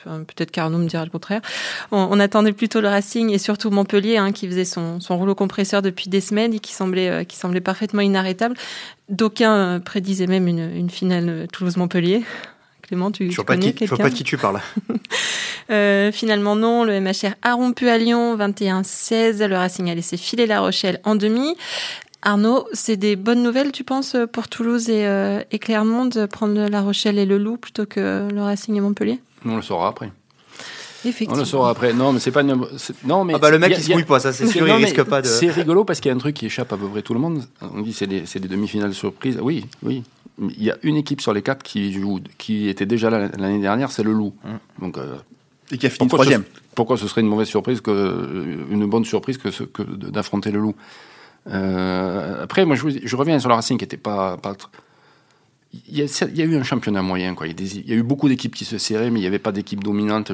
Peut-être 0.04 0.50
qu'Arnaud 0.50 0.78
me 0.78 0.86
dira 0.86 1.04
le 1.04 1.10
contraire. 1.10 1.40
On, 1.90 2.18
attendait 2.20 2.52
plutôt 2.52 2.80
le 2.80 2.88
Racing 2.88 3.30
et 3.30 3.38
surtout 3.38 3.70
Montpellier, 3.70 4.16
hein, 4.16 4.32
qui 4.32 4.46
faisait 4.46 4.64
son, 4.64 4.98
rouleau 5.08 5.34
compresseur 5.34 5.82
depuis 5.82 6.08
des 6.08 6.20
semaines 6.20 6.54
et 6.54 6.58
qui 6.58 6.72
semblait, 6.72 7.08
euh, 7.08 7.24
qui 7.24 7.36
semblait 7.36 7.60
parfaitement 7.60 8.00
inarrêtable. 8.00 8.56
D'aucuns 9.08 9.54
euh, 9.54 9.78
prédisaient 9.78 10.26
même 10.26 10.48
une, 10.48 10.90
finale 10.90 11.28
euh, 11.28 11.46
Toulouse-Montpellier. 11.46 12.22
Clément, 12.82 13.10
tu, 13.10 13.28
tu 13.28 13.42
connais 13.42 13.72
quelqu'un 13.72 13.86
Je 13.86 13.90
vois 13.90 13.98
pas 13.98 14.10
de 14.10 14.14
qui 14.14 14.24
tu 14.24 14.36
parles. 14.36 14.60
finalement, 16.12 16.54
non. 16.54 16.84
Le 16.84 17.00
MHR 17.00 17.34
a 17.42 17.54
rompu 17.54 17.88
à 17.88 17.96
Lyon, 17.96 18.36
21-16. 18.36 19.46
Le 19.46 19.56
Racing 19.56 19.90
a 19.90 19.94
laissé 19.94 20.18
filer 20.18 20.46
La 20.46 20.60
Rochelle 20.60 21.00
en 21.04 21.14
demi. 21.14 21.56
Arnaud, 22.20 22.66
c'est 22.74 22.96
des 22.96 23.16
bonnes 23.16 23.42
nouvelles, 23.42 23.72
tu 23.72 23.84
penses, 23.84 24.16
pour 24.32 24.48
Toulouse 24.48 24.90
et, 24.90 25.06
et 25.50 25.58
Clermont 25.58 26.04
de 26.04 26.26
prendre 26.26 26.68
La 26.68 26.82
Rochelle 26.82 27.18
et 27.18 27.24
le 27.24 27.38
Loup 27.38 27.56
plutôt 27.56 27.86
que 27.86 28.28
le 28.30 28.42
Racing 28.42 28.76
et 28.76 28.80
Montpellier? 28.80 29.18
On 29.44 29.56
le 29.56 29.62
saura 29.62 29.88
après. 29.88 30.10
Effectivement. 31.04 31.34
On 31.34 31.38
le 31.38 31.44
saura 31.44 31.70
après. 31.70 31.92
Non, 31.92 32.12
mais 32.12 32.20
c'est 32.20 32.30
pas 32.30 32.42
Non, 32.42 33.24
mais 33.24 33.34
ah 33.34 33.38
bah 33.38 33.50
le 33.50 33.58
mec 33.58 33.74
il 33.76 33.82
se 33.82 33.92
mouille 33.92 34.04
pas, 34.04 34.20
ça 34.20 34.32
c'est 34.32 34.46
sûr, 34.46 34.66
il 34.66 34.72
risque 34.72 35.02
pas 35.02 35.22
de. 35.22 35.26
C'est 35.26 35.50
rigolo 35.50 35.84
parce 35.84 36.00
qu'il 36.00 36.08
y 36.08 36.12
a 36.12 36.14
un 36.14 36.18
truc 36.18 36.34
qui 36.34 36.46
échappe 36.46 36.72
à 36.72 36.76
peu 36.76 36.88
près 36.88 37.02
tout 37.02 37.14
le 37.14 37.20
monde. 37.20 37.44
On 37.60 37.80
dit 37.80 37.92
c'est 37.92 38.06
des, 38.06 38.22
des 38.22 38.48
demi-finales 38.48 38.94
surprises. 38.94 39.38
Oui, 39.40 39.66
oui. 39.82 40.02
Il 40.38 40.62
y 40.64 40.70
a 40.70 40.76
une 40.82 40.96
équipe 40.96 41.20
sur 41.20 41.32
les 41.32 41.42
quatre 41.42 41.62
qui 41.62 41.92
joue, 41.92 42.20
qui 42.38 42.68
était 42.68 42.86
déjà 42.86 43.08
là 43.08 43.28
l'année 43.38 43.60
dernière, 43.60 43.92
c'est 43.92 44.02
le 44.02 44.12
Loup. 44.12 44.34
Hum. 44.44 44.58
Donc. 44.80 44.98
Euh, 44.98 45.16
et 45.70 45.78
qui 45.78 45.86
a 45.86 45.90
fini 45.90 46.08
troisième. 46.08 46.44
pourquoi 46.74 46.98
ce 46.98 47.08
serait 47.08 47.22
une 47.22 47.28
mauvaise 47.28 47.48
surprise 47.48 47.80
que 47.80 48.66
une 48.70 48.86
bonne 48.86 49.04
surprise 49.04 49.38
que, 49.38 49.48
que 49.48 49.82
d'affronter 49.82 50.50
le 50.50 50.60
Loup? 50.60 50.74
Euh, 51.48 52.42
après, 52.42 52.64
moi 52.64 52.76
je, 52.76 52.88
je, 53.02 53.16
reviens 53.16 53.38
sur 53.38 53.48
le 53.48 53.54
Racing 53.54 53.78
qui 53.78 53.84
était 53.84 53.96
pas, 53.96 54.36
pas 54.36 54.54
il 55.88 55.98
y, 55.98 56.02
a, 56.02 56.44
eu 56.44 56.56
un 56.56 56.62
championnat 56.62 57.02
moyen. 57.02 57.34
Quoi. 57.34 57.46
Il, 57.46 57.88
y 57.88 57.92
a 57.92 57.96
eu 57.96 58.02
beaucoup 58.02 58.28
d'équipes 58.28 58.54
qui 58.54 58.64
se 58.64 58.78
serraient, 58.78 59.10
mais 59.10 59.18
il 59.18 59.22
n'y 59.22 59.28
avait 59.28 59.38
pas 59.38 59.52
d'équipe 59.52 59.82
dominante. 59.82 60.32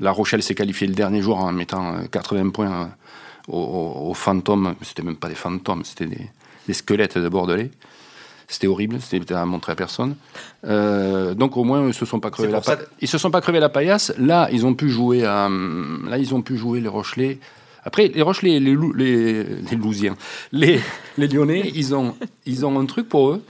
La 0.00 0.10
Rochelle 0.10 0.42
s'est 0.42 0.54
qualifiée 0.54 0.86
le 0.86 0.94
dernier 0.94 1.22
jour 1.22 1.38
en 1.38 1.52
mettant 1.52 1.96
80 2.10 2.46
euh, 2.46 2.50
points 2.50 2.72
euh, 2.72 3.52
aux, 3.52 4.14
fantômes. 4.14 4.74
C'était 4.82 5.02
même 5.02 5.16
pas 5.16 5.28
des 5.28 5.34
fantômes, 5.34 5.84
c'était 5.84 6.06
des, 6.06 6.74
squelettes 6.74 7.18
de 7.18 7.28
Bordelais. 7.28 7.70
C'était 8.46 8.66
horrible, 8.66 8.98
c'était 9.00 9.32
à 9.32 9.46
montrer 9.46 9.72
à 9.72 9.74
personne. 9.74 10.16
Euh, 10.66 11.32
donc 11.34 11.56
au 11.56 11.64
moins 11.64 11.86
ils 11.86 11.94
se 11.94 12.04
sont 12.04 12.20
pas 12.20 12.30
crevés 12.30 12.52
la 12.52 12.60
ils 13.00 13.08
se 13.08 13.16
sont 13.16 13.30
pas 13.30 13.40
crevés 13.40 13.58
la 13.58 13.70
paillasse. 13.70 14.12
Là 14.18 14.50
ils 14.52 14.66
ont 14.66 14.74
pu 14.74 14.90
jouer 14.90 15.22
là 15.22 15.48
ils 16.18 16.34
ont 16.34 16.42
pu 16.42 16.58
jouer 16.58 16.80
les 16.80 16.88
Rochelais. 16.88 17.38
Après 17.84 18.08
les 18.08 18.20
Rochelais, 18.20 18.60
les, 18.60 18.76
les, 18.94 19.44
les 19.44 19.76
Lousiens, 19.76 20.16
les, 20.52 20.78
les 21.16 21.28
Lyonnais, 21.28 21.70
ils 21.74 21.94
ont 21.94 22.14
ils 22.44 22.66
ont 22.66 22.78
un 22.78 22.84
truc 22.84 23.08
pour 23.08 23.30
eux 23.30 23.42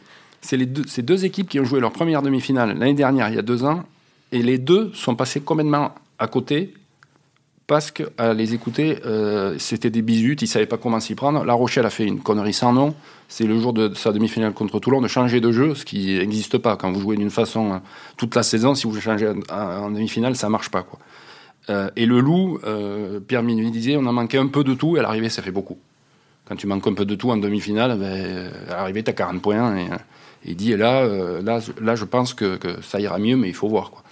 c'est 0.45 0.59
deux, 0.59 0.85
ces 0.87 1.03
deux 1.03 1.25
équipes 1.25 1.49
qui 1.49 1.59
ont 1.59 1.65
joué 1.65 1.81
leur 1.81 1.93
première 1.93 2.23
demi-finale 2.23 2.79
l'année 2.79 2.95
dernière, 2.95 3.29
il 3.29 3.35
y 3.35 3.39
a 3.39 3.43
deux 3.43 3.65
ans, 3.65 3.85
et 4.31 4.43
les 4.43 4.59
deux 4.59 4.93
sont 4.95 5.17
passés 5.17 5.41
complètement 5.41 5.95
à 6.19 6.27
côté 6.27 6.75
parce 7.67 7.91
qu'à 7.91 8.35
les 8.35 8.53
écouter, 8.53 8.99
euh, 9.07 9.57
c'était 9.59 9.89
des 9.89 10.03
bisutes, 10.03 10.43
ils 10.43 10.45
ne 10.45 10.51
savaient 10.51 10.67
pas 10.67 10.77
comment 10.77 11.01
s'y 11.01 11.15
prendre. 11.15 11.45
La 11.45 11.55
Rochelle 11.55 11.87
a 11.87 11.91
fait 11.91 12.05
une 12.05 12.21
connerie 12.21 12.53
sans 12.53 12.75
nom. 12.75 12.95
C'est 13.29 13.47
le 13.47 13.59
jour 13.59 13.73
de 13.73 13.95
sa 13.95 14.13
demi-finale 14.13 14.53
contre 14.53 14.81
Toulon 14.81 15.01
de 15.01 15.09
changer 15.09 15.41
de 15.41 15.51
jeu, 15.51 15.75
ce 15.75 15.87
qui 15.87 16.19
n'existe 16.19 16.59
pas. 16.59 16.77
Quand 16.77 16.93
vous 16.93 17.01
jouez 17.01 17.17
d'une 17.17 17.31
façon 17.31 17.73
euh, 17.73 17.79
toute 18.19 18.35
la 18.35 18.43
saison, 18.43 18.75
si 18.75 18.87
vous 18.87 19.01
changez 19.01 19.33
en, 19.51 19.91
demi-finale, 19.91 20.37
ça 20.37 20.49
ne 20.49 20.53
marche 20.53 20.69
pas. 20.69 20.83
Quoi. 20.83 20.99
Euh, 21.71 21.89
et 21.97 22.05
le 22.05 22.21
loup, 22.21 22.61
Pierre 23.27 23.43
Minuit 23.43 23.71
disait, 23.71 23.97
on 23.97 24.07
a 24.07 24.13
manqué 24.13 24.37
un 24.37 24.49
peu 24.49 24.63
de 24.63 24.75
tout, 24.75 24.99
et 24.99 25.01
à 25.01 25.03
l'arrivée, 25.03 25.31
ça 25.31 25.41
fait 25.41 25.51
beaucoup. 25.51 25.79
Quand 26.45 26.57
tu 26.57 26.67
manques 26.67 26.87
un 26.87 26.93
peu 26.93 27.07
de 27.07 27.15
tout 27.15 27.31
en 27.31 27.39
demi-finale, 27.39 27.99
ben, 27.99 28.53
à 28.69 28.77
l'arrivée, 28.77 29.03
tu 29.03 29.11
as 29.11 29.15
40 29.15 29.41
points. 29.41 29.89
Il 30.45 30.57
dit 30.57 30.77
là, 30.77 31.03
euh, 31.03 31.43
là, 31.43 31.61
là, 31.81 31.95
je 31.95 32.05
pense 32.05 32.35
que, 32.35 32.59
ça 32.83 33.01
ira 33.01 33.19
mieux, 33.19 33.37
mais 33.37 33.49
il 33.49 33.55
faut 33.55 33.69
voir. 33.69 33.91
Quoi. 33.91 34.03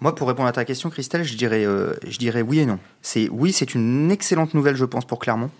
Moi, 0.00 0.14
pour 0.14 0.28
répondre 0.28 0.48
à 0.48 0.52
ta 0.52 0.64
question, 0.64 0.90
Christelle, 0.90 1.24
je 1.24 1.36
dirais, 1.36 1.64
euh, 1.64 1.94
je 2.06 2.18
dirais 2.18 2.42
oui 2.42 2.60
et 2.60 2.66
non. 2.66 2.78
C'est 3.02 3.28
oui, 3.30 3.52
c'est 3.52 3.74
une 3.74 4.10
excellente 4.10 4.54
nouvelle, 4.54 4.76
je 4.76 4.84
pense, 4.84 5.04
pour 5.04 5.18
Clermont. 5.18 5.50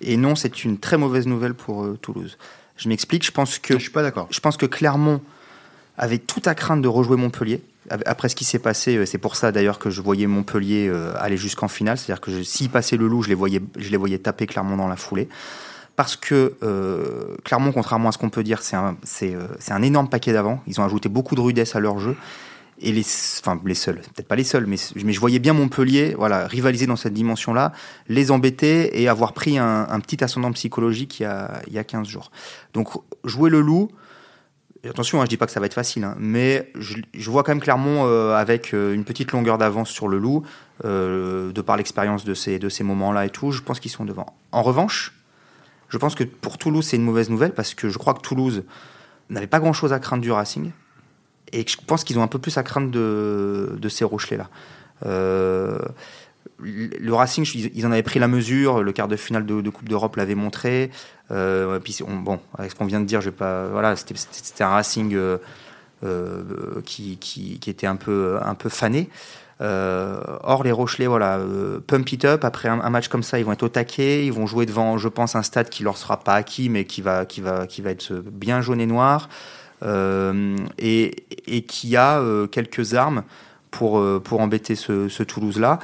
Et 0.00 0.16
non, 0.16 0.34
c'est 0.34 0.64
une 0.64 0.78
très 0.78 0.98
mauvaise 0.98 1.26
nouvelle 1.26 1.54
pour 1.54 1.84
euh, 1.84 1.98
Toulouse. 2.00 2.36
Je 2.76 2.88
m'explique. 2.88 3.24
Je 3.24 3.30
pense 3.30 3.58
que 3.58 3.74
je 3.74 3.82
suis 3.82 3.90
pas 3.90 4.02
d'accord. 4.02 4.26
Je 4.30 4.40
pense 4.40 4.56
que 4.56 4.66
Clermont 4.66 5.20
avait 5.96 6.18
tout 6.18 6.42
à 6.44 6.54
craindre 6.54 6.82
de 6.82 6.88
rejouer 6.88 7.16
Montpellier. 7.16 7.62
Après 8.06 8.28
ce 8.28 8.36
qui 8.36 8.44
s'est 8.44 8.58
passé, 8.58 9.04
c'est 9.06 9.18
pour 9.18 9.36
ça 9.36 9.52
d'ailleurs 9.52 9.78
que 9.78 9.90
je 9.90 10.00
voyais 10.00 10.26
Montpellier 10.26 10.90
aller 11.18 11.36
jusqu'en 11.36 11.68
finale. 11.68 11.98
C'est-à-dire 11.98 12.20
que 12.20 12.42
s'ils 12.42 12.70
passaient 12.70 12.96
le 12.96 13.08
loup, 13.08 13.22
je 13.22 13.28
les 13.28 13.34
voyais, 13.34 13.60
je 13.76 13.90
les 13.90 13.96
voyais 13.96 14.18
taper 14.18 14.46
Clermont 14.46 14.76
dans 14.76 14.88
la 14.88 14.96
foulée 14.96 15.28
parce 15.96 16.16
que 16.16 16.54
euh, 16.62 17.36
Clermont, 17.44 17.72
contrairement 17.72 18.08
à 18.08 18.12
ce 18.12 18.18
qu'on 18.18 18.30
peut 18.30 18.42
dire, 18.42 18.62
c'est 18.62 18.76
un, 18.76 18.96
euh, 19.22 19.46
un, 19.68 19.82
énorme 19.82 20.08
paquet 20.08 20.32
d'avant. 20.32 20.62
Ils 20.66 20.80
ont 20.80 20.84
ajouté 20.84 21.08
beaucoup 21.08 21.34
de 21.34 21.40
rudesse 21.40 21.76
à 21.76 21.80
leur 21.80 21.98
jeu. 21.98 22.16
Et 22.80 22.90
les, 22.90 23.04
enfin, 23.40 23.60
les 23.64 23.74
seuls, 23.74 24.00
peut-être 24.00 24.26
pas 24.26 24.34
les 24.34 24.44
seuls, 24.44 24.66
mais, 24.66 24.76
mais 25.04 25.12
je 25.12 25.20
voyais 25.20 25.38
bien 25.38 25.52
Montpellier 25.52 26.16
voilà, 26.18 26.48
rivaliser 26.48 26.86
dans 26.86 26.96
cette 26.96 27.12
dimension-là, 27.12 27.72
les 28.08 28.32
embêter 28.32 29.00
et 29.00 29.08
avoir 29.08 29.34
pris 29.34 29.56
un, 29.56 30.00
petit 30.00 30.24
ascendant 30.24 30.50
psychologique 30.50 31.20
il 31.20 31.22
y, 31.22 31.26
a, 31.26 31.62
il 31.68 31.74
y 31.74 31.78
a 31.78 31.84
15 31.84 32.08
jours. 32.08 32.32
Donc, 32.74 32.88
jouer 33.22 33.50
le 33.50 33.60
loup, 33.60 33.88
attention, 34.88 35.20
hein, 35.20 35.26
je 35.26 35.28
dis 35.28 35.36
pas 35.36 35.46
que 35.46 35.52
ça 35.52 35.60
va 35.60 35.66
être 35.66 35.74
facile, 35.74 36.02
hein, 36.02 36.16
mais 36.18 36.72
je, 36.74 37.30
vois 37.30 37.44
quand 37.44 37.52
même 37.52 37.60
Clermont 37.60 38.04
euh, 38.06 38.34
avec 38.34 38.74
euh, 38.74 38.94
une 38.94 39.04
petite 39.04 39.30
longueur 39.30 39.58
d'avance 39.58 39.90
sur 39.90 40.08
le 40.08 40.18
loup, 40.18 40.42
de 40.82 41.60
par 41.60 41.76
l'expérience 41.76 42.24
de 42.24 42.34
ces, 42.34 42.58
de 42.58 42.68
ces 42.68 42.82
moments-là 42.82 43.26
et 43.26 43.30
tout. 43.30 43.52
Je 43.52 43.62
pense 43.62 43.78
qu'ils 43.78 43.92
sont 43.92 44.04
devant. 44.04 44.26
En 44.50 44.62
revanche, 44.62 45.12
je 45.92 45.98
pense 45.98 46.14
que 46.14 46.24
pour 46.24 46.56
Toulouse, 46.56 46.86
c'est 46.86 46.96
une 46.96 47.04
mauvaise 47.04 47.28
nouvelle 47.28 47.52
parce 47.52 47.74
que 47.74 47.90
je 47.90 47.98
crois 47.98 48.14
que 48.14 48.22
Toulouse 48.22 48.64
n'avait 49.28 49.46
pas 49.46 49.60
grand-chose 49.60 49.92
à 49.92 49.98
craindre 49.98 50.22
du 50.22 50.32
Racing. 50.32 50.70
Et 51.52 51.66
je 51.68 51.76
pense 51.86 52.02
qu'ils 52.02 52.18
ont 52.18 52.22
un 52.22 52.28
peu 52.28 52.38
plus 52.38 52.56
à 52.56 52.62
craindre 52.62 52.90
de, 52.90 53.76
de 53.78 53.88
ces 53.90 54.06
Rochelais-là. 54.06 54.48
Euh, 55.04 55.78
le 56.58 57.12
Racing, 57.12 57.46
ils 57.74 57.86
en 57.86 57.92
avaient 57.92 58.02
pris 58.02 58.18
la 58.18 58.28
mesure. 58.28 58.82
Le 58.82 58.90
quart 58.92 59.06
de 59.06 59.16
finale 59.16 59.44
de, 59.44 59.68
Coupe 59.68 59.86
d'Europe 59.86 60.16
l'avait 60.16 60.34
montré. 60.34 60.90
Euh, 61.30 61.78
puis 61.78 61.98
bon, 62.08 62.40
avec 62.56 62.70
ce 62.70 62.76
qu'on 62.76 62.86
vient 62.86 63.00
de 63.00 63.04
dire, 63.04 63.20
pas. 63.32 63.66
Voilà, 63.68 63.94
c'était 63.96 64.64
un 64.64 64.68
Racing 64.68 65.14
euh, 65.14 65.38
qui, 66.86 67.18
qui, 67.18 67.58
qui, 67.58 67.68
était 67.68 67.86
un 67.86 67.96
peu, 67.96 68.38
un 68.42 68.54
peu 68.54 68.70
fané. 68.70 69.10
Euh, 69.62 70.20
or, 70.42 70.64
les 70.64 70.72
Rochelais, 70.72 71.06
voilà, 71.06 71.38
euh, 71.38 71.78
pump 71.86 72.10
it 72.12 72.24
up. 72.24 72.44
Après 72.44 72.68
un, 72.68 72.90
match 72.90 73.08
comme 73.08 73.22
ça, 73.22 73.38
ils 73.38 73.44
vont 73.44 73.52
être 73.52 73.62
au 73.62 73.68
taquet. 73.68 74.26
Ils 74.26 74.32
vont 74.32 74.46
jouer 74.46 74.66
devant, 74.66 74.98
je 74.98 75.08
pense, 75.08 75.36
un 75.36 75.42
stade 75.42 75.68
qui 75.68 75.84
leur 75.84 75.96
sera 75.96 76.18
pas 76.18 76.34
acquis, 76.34 76.68
mais 76.68 76.84
qui 76.84 77.00
va, 77.00 77.26
qui 77.26 77.40
va, 77.40 77.66
qui 77.66 77.80
va 77.80 77.90
être 77.90 78.12
bien 78.14 78.60
jaune 78.60 78.80
et 78.80 78.86
noir. 78.86 79.28
Euh, 79.84 80.56
et, 80.78 81.24
et, 81.46 81.62
qui 81.62 81.96
a 81.96 82.22
quelques 82.50 82.94
armes 82.94 83.24
pour, 83.70 84.02
pour 84.22 84.40
embêter 84.40 84.74
ce, 84.74 85.22
Toulouse-là. 85.22 85.78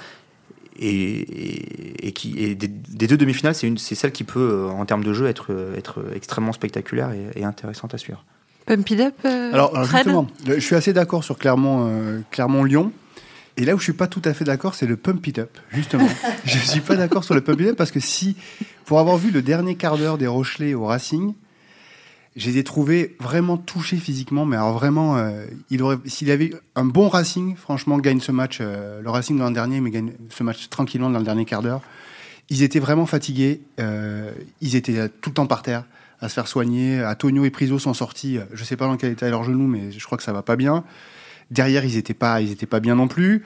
Et, 0.80 2.06
et, 2.06 2.12
qui 2.12 2.54
des, 2.54 2.68
deux 2.68 3.16
demi-finales, 3.16 3.54
c'est 3.54 3.94
celle 3.94 4.12
qui 4.12 4.24
peut, 4.24 4.68
en 4.70 4.84
termes 4.86 5.04
de 5.04 5.12
jeu, 5.12 5.26
être, 5.26 5.50
être 5.76 6.04
extrêmement 6.14 6.52
spectaculaire 6.52 7.10
et, 7.36 7.44
intéressante 7.44 7.94
à 7.94 7.98
suivre. 7.98 8.24
Pump 8.66 8.90
it 8.90 9.00
up, 9.00 9.14
alors, 9.24 9.84
justement, 9.84 10.26
je 10.46 10.60
suis 10.60 10.76
assez 10.76 10.92
d'accord 10.92 11.24
sur 11.24 11.38
Clermont-Lyon. 11.38 12.24
Clermont 12.30 12.92
et 13.58 13.64
là 13.64 13.74
où 13.74 13.78
je 13.78 13.82
suis 13.82 13.92
pas 13.92 14.06
tout 14.06 14.22
à 14.24 14.32
fait 14.34 14.44
d'accord, 14.44 14.76
c'est 14.76 14.86
le 14.86 14.96
pump 14.96 15.26
it 15.26 15.40
up, 15.40 15.58
justement. 15.70 16.08
je 16.44 16.58
suis 16.58 16.80
pas 16.80 16.94
d'accord 16.94 17.24
sur 17.24 17.34
le 17.34 17.40
pump 17.40 17.60
it 17.60 17.66
up 17.70 17.76
parce 17.76 17.90
que 17.90 17.98
si, 17.98 18.36
pour 18.84 19.00
avoir 19.00 19.18
vu 19.18 19.32
le 19.32 19.42
dernier 19.42 19.74
quart 19.74 19.98
d'heure 19.98 20.16
des 20.16 20.28
Rochelais 20.28 20.74
au 20.74 20.86
Racing, 20.86 21.34
je 22.36 22.48
les 22.48 22.58
ai 22.58 22.62
trouvés 22.62 23.16
vraiment 23.18 23.56
touchés 23.56 23.96
physiquement, 23.96 24.46
mais 24.46 24.54
alors 24.54 24.74
vraiment, 24.74 25.16
euh, 25.16 25.44
il 25.70 25.82
aurait, 25.82 25.96
s'il 26.04 26.30
avait 26.30 26.52
un 26.76 26.84
bon 26.84 27.08
Racing, 27.08 27.56
franchement, 27.56 27.98
gagne 27.98 28.20
ce 28.20 28.30
match, 28.30 28.58
euh, 28.60 29.02
le 29.02 29.10
Racing 29.10 29.36
dans 29.36 29.48
le 29.48 29.54
dernier, 29.54 29.80
mais 29.80 29.90
gagne 29.90 30.12
ce 30.30 30.44
match 30.44 30.68
tranquillement 30.68 31.10
dans 31.10 31.18
le 31.18 31.24
dernier 31.24 31.44
quart 31.44 31.62
d'heure. 31.62 31.80
Ils 32.50 32.62
étaient 32.62 32.78
vraiment 32.78 33.06
fatigués, 33.06 33.60
euh, 33.80 34.30
ils 34.60 34.76
étaient 34.76 35.08
tout 35.08 35.30
le 35.30 35.34
temps 35.34 35.46
par 35.48 35.62
terre 35.62 35.82
à 36.20 36.28
se 36.28 36.34
faire 36.34 36.46
soigner. 36.46 37.04
Antonio 37.04 37.44
et 37.44 37.50
Priso 37.50 37.80
sont 37.80 37.92
sortis, 37.92 38.38
je 38.52 38.62
sais 38.62 38.76
pas 38.76 38.86
dans 38.86 38.96
quel 38.96 39.10
état 39.10 39.26
est 39.26 39.30
leur 39.30 39.42
genou, 39.42 39.66
mais 39.66 39.90
je 39.90 40.04
crois 40.06 40.16
que 40.16 40.24
ça 40.24 40.32
va 40.32 40.42
pas 40.42 40.54
bien. 40.54 40.84
Derrière, 41.50 41.84
ils 41.84 41.96
étaient 41.96 42.14
pas, 42.14 42.40
ils 42.40 42.50
étaient 42.52 42.66
pas 42.66 42.80
bien 42.80 42.94
non 42.94 43.08
plus. 43.08 43.42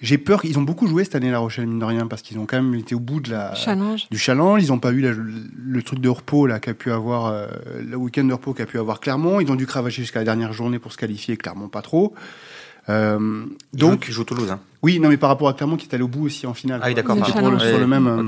J'ai 0.00 0.18
peur 0.18 0.42
qu'ils 0.42 0.58
ont 0.58 0.62
beaucoup 0.62 0.88
joué 0.88 1.04
cette 1.04 1.14
année 1.14 1.30
La 1.30 1.38
Rochelle 1.38 1.66
mine 1.68 1.78
de 1.78 1.84
rien 1.84 2.08
parce 2.08 2.22
qu'ils 2.22 2.36
ont 2.40 2.44
quand 2.46 2.60
même 2.60 2.74
été 2.74 2.94
au 2.96 2.98
bout 3.00 3.20
de 3.20 3.30
la 3.30 3.54
Challenge. 3.54 4.08
du 4.10 4.18
challenge. 4.18 4.64
Ils 4.64 4.70
n'ont 4.70 4.80
pas 4.80 4.90
eu 4.90 5.00
la- 5.00 5.12
le 5.14 5.82
truc 5.84 6.00
de 6.00 6.08
repos 6.08 6.46
là 6.48 6.58
qu'a 6.58 6.74
pu 6.74 6.90
avoir 6.90 7.26
euh, 7.26 7.46
le 7.88 7.96
week-end 7.96 8.24
de 8.24 8.32
repos 8.32 8.52
qu'a 8.52 8.66
pu 8.66 8.78
avoir 8.80 8.98
Clermont. 8.98 9.38
Ils 9.40 9.52
ont 9.52 9.54
dû 9.54 9.64
cravacher 9.66 10.02
jusqu'à 10.02 10.18
la 10.18 10.24
dernière 10.24 10.52
journée 10.52 10.80
pour 10.80 10.92
se 10.92 10.96
qualifier. 10.98 11.36
Clermont 11.36 11.68
pas 11.68 11.82
trop. 11.82 12.14
Euh, 12.88 13.44
Donc, 13.74 13.90
donc 13.92 14.04
il 14.08 14.12
joue 14.12 14.24
Toulouse. 14.24 14.50
Hein. 14.50 14.58
oui, 14.82 14.98
non 14.98 15.08
mais 15.08 15.16
par 15.16 15.28
rapport 15.28 15.48
à 15.48 15.54
Clermont 15.54 15.76
qui 15.76 15.86
est 15.86 15.94
allé 15.94 16.02
au 16.02 16.08
bout 16.08 16.24
aussi 16.26 16.48
en 16.48 16.54
finale. 16.54 16.80
Ah 16.82 16.88
oui, 16.88 16.94
d'accord. 16.94 17.16
Pour 17.16 17.50
le- 17.50 17.58
sur 17.60 17.78
le 17.78 17.86
même. 17.86 18.06
euh. 18.08 18.24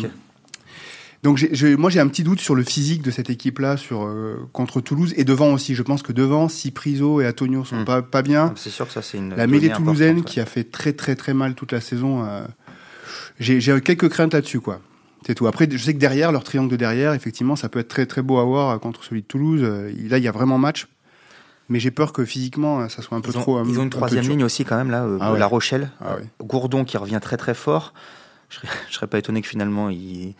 Donc 1.25 1.37
j'ai- 1.39 1.77
moi 1.77 1.91
j'ai 1.91 1.99
un 2.01 2.07
petit 2.07 2.23
doute 2.23 2.41
sur 2.41 2.55
le 2.55 2.63
physique 2.63 3.03
de 3.03 3.11
cette 3.11 3.31
équipe-là 3.31 3.77
sur 3.77 4.05
euh, 4.05 4.37
contre 4.53 4.81
Toulouse 4.81 5.13
et 5.17 5.25
devant 5.25 5.53
aussi. 5.53 5.75
Je 5.75 5.83
pense 5.83 6.03
que 6.03 6.13
devant, 6.13 6.49
si 6.49 6.71
Priso 6.71 7.21
et 7.21 7.27
Antonio 7.27 7.65
sont 7.65 7.81
Mm. 7.81 7.85
pas 7.85 8.03
pas 8.03 8.23
bien, 8.23 8.53
C'est 8.57 8.71
sûr 8.71 8.87
que 8.87 8.93
ça, 8.93 9.03
c'est 9.03 9.19
une. 9.19 9.35
la 9.35 9.47
mêlée 9.49 9.71
toulousaine 9.71 10.23
qui 10.23 10.39
a 10.39 10.47
fait 10.47 10.65
très 10.65 10.93
très 10.93 11.17
très 11.17 11.35
mal 11.35 11.55
toute 11.55 11.73
la 11.73 11.81
saison. 11.81 12.25
euh, 12.25 12.45
j'ai 13.41 13.61
j'ai 13.61 13.81
quelques 13.81 14.09
craintes 14.09 14.35
là-dessus 14.35 14.61
quoi. 14.61 14.81
C'est 15.27 15.35
tout. 15.35 15.47
Après, 15.47 15.67
je 15.71 15.79
sais 15.79 15.95
que 15.95 15.99
derrière, 15.99 16.31
leur 16.33 16.45
triangle 16.45 16.71
de 16.71 16.77
derrière, 16.77 17.15
effectivement, 17.15 17.57
ça 17.57 17.71
peut 17.71 17.79
être 17.79 17.89
très 17.89 18.05
très 18.05 18.21
beau 18.21 18.39
à 18.39 18.45
voir 18.45 18.71
euh, 18.75 18.79
contre 18.79 19.03
celui 19.05 19.23
de 19.23 19.27
Toulouse. 19.27 19.63
Là, 19.63 20.19
il 20.19 20.23
y 20.25 20.29
a 20.29 20.33
vraiment 20.33 20.59
match. 20.59 20.87
Mais 21.71 21.81
j'ai 21.81 21.91
peur 21.91 22.13
que 22.13 22.27
physiquement, 22.27 22.87
ça 22.91 23.01
soit 23.01 23.17
un 23.17 23.23
peu 23.23 23.31
ont, 23.31 23.41
trop. 23.41 23.65
ils 23.65 23.79
ont 23.79 23.81
un 23.81 23.85
une 23.85 23.91
troisième 23.91 24.29
ligne 24.29 24.45
aussi 24.45 24.67
quand 24.67 24.77
même 24.77 24.91
là, 24.91 25.05
euh, 25.05 25.17
Ah 25.23 25.33
ouais. 25.33 25.39
La 25.39 25.47
Rochelle, 25.47 25.91
Ah 26.03 26.17
ouais. 26.17 26.25
Gourdon 26.47 26.85
qui 26.85 26.99
revient 26.99 27.21
très 27.23 27.39
très 27.39 27.55
fort. 27.55 27.95
Je 28.51 28.57
serais, 28.57 28.69
je 28.91 28.95
serais 28.97 29.07
pas 29.07 29.17
étonné 29.17 29.41
que 29.41 29.49
finalement 29.49 29.89
il, 29.89 30.35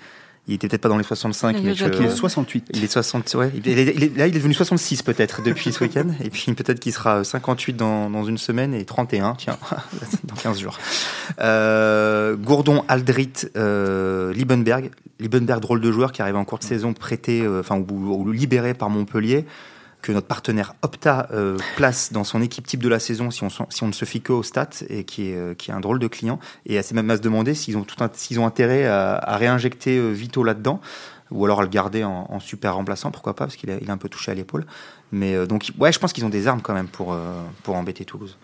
il 0.47 0.55
était 0.55 0.69
peut-être 0.69 0.83
pas 0.83 0.89
dans 0.91 0.99
les 0.99 1.05
65, 1.05 1.57
Il 1.59 1.65
mais 1.65 1.75
que- 1.75 1.89
Qui 1.89 2.03
est 2.05 2.11
68. 2.11 2.67
il 2.75 2.85
est 2.85 2.87
60, 2.93 3.35
ouais. 3.35 3.51
Il 3.55 3.67
est- 3.69 3.95
il 3.95 4.05
est- 4.05 4.17
là 4.17 4.27
il 4.27 4.35
est 4.35 4.39
devenu 4.39 4.53
66 4.55 5.03
peut-être 5.03 5.43
depuis 5.43 5.73
ce 5.73 5.83
week-end, 5.83 6.07
et 6.23 6.29
puis 6.31 6.53
peut-être 6.53 6.81
qu'il 6.81 6.93
sera 6.93 7.25
58 7.25 7.75
dans, 7.77 8.11
dans 8.11 8.25
une 8.25 8.37
semaine 8.39 8.75
et 8.75 8.85
31, 8.85 9.35
tiens, 9.39 9.57
dans 10.25 10.35
15 10.35 10.59
jours. 10.61 10.79
Euh, 11.41 12.37
Gourdon, 12.37 12.85
Aldrit, 12.89 13.33
euh, 13.57 14.33
Liebenberg, 14.33 14.91
Liebenberg 15.21 15.61
drôle 15.61 15.81
de 15.81 15.91
joueur 15.93 16.13
qui 16.13 16.23
arrive 16.23 16.37
en 16.37 16.45
cours 16.45 16.59
de 16.59 16.65
saison 16.65 16.93
prêté, 16.93 17.43
euh, 17.43 17.61
enfin 17.61 17.79
ou, 17.79 17.95
ou 18.15 18.31
libéré 18.33 18.75
par 18.75 18.91
Montpellier 18.91 19.45
que 20.05 20.13
notre 20.13 20.27
partenaire 20.27 20.75
Opta 20.83 21.29
euh, 21.33 21.57
place 21.77 22.13
dans 22.13 22.25
son 22.25 22.43
équipe 22.43 22.67
type 22.67 22.83
de 22.83 22.89
la 22.91 22.99
saison 22.99 23.31
si 23.31 23.43
on, 23.43 23.49
si 23.49 23.83
on 23.83 23.87
ne 23.87 23.93
se 23.93 24.05
fie 24.05 24.21
qu'aux 24.21 24.43
stats 24.43 24.69
et 24.91 25.05
qui 25.05 25.31
est, 25.31 25.35
euh, 25.37 25.55
qui 25.55 25.71
est 25.71 25.75
un 25.75 25.81
drôle 25.81 25.99
de 25.99 26.07
client. 26.07 26.39
Et 26.67 26.81
c'est 26.83 26.95
même 26.95 27.11
à 27.11 27.17
se 27.17 27.23
demander 27.23 27.55
s'ils 27.55 27.77
ont, 27.79 27.85
tout 27.85 28.05
un- 28.05 28.11
s'ils 28.13 28.39
ont 28.39 28.47
intérêt 28.47 28.85
à, 28.87 29.15
à 29.17 29.37
réinjecter 29.39 29.97
euh, 29.97 30.11
Vito 30.11 30.45
là-dedans 30.45 30.81
ou 31.31 31.45
alors 31.47 31.61
à 31.61 31.63
le 31.63 31.69
garder 31.71 32.05
en, 32.05 32.27
en 32.29 32.39
super 32.39 32.75
remplaçant, 32.75 33.11
pourquoi 33.11 33.35
pas, 33.35 33.47
parce 33.47 33.57
qu'il 33.57 33.71
a, 33.71 33.77
il 33.81 33.89
a 33.91 33.95
un 33.95 33.97
peu 33.97 34.11
touché 34.11 34.31
à 34.31 34.35
l'épaule. 34.35 34.67
Mais 35.11 35.35
euh, 35.35 35.47
donc, 35.47 35.71
ouais, 35.79 35.91
je 35.91 35.99
pense 35.99 36.13
qu'ils 36.13 36.25
ont 36.27 36.29
des 36.29 36.47
armes 36.47 36.61
quand 36.61 36.75
même 36.75 36.87
pour, 36.87 37.15
euh, 37.15 37.43
pour 37.63 37.75
embêter 37.75 38.05
Toulouse. 38.05 38.37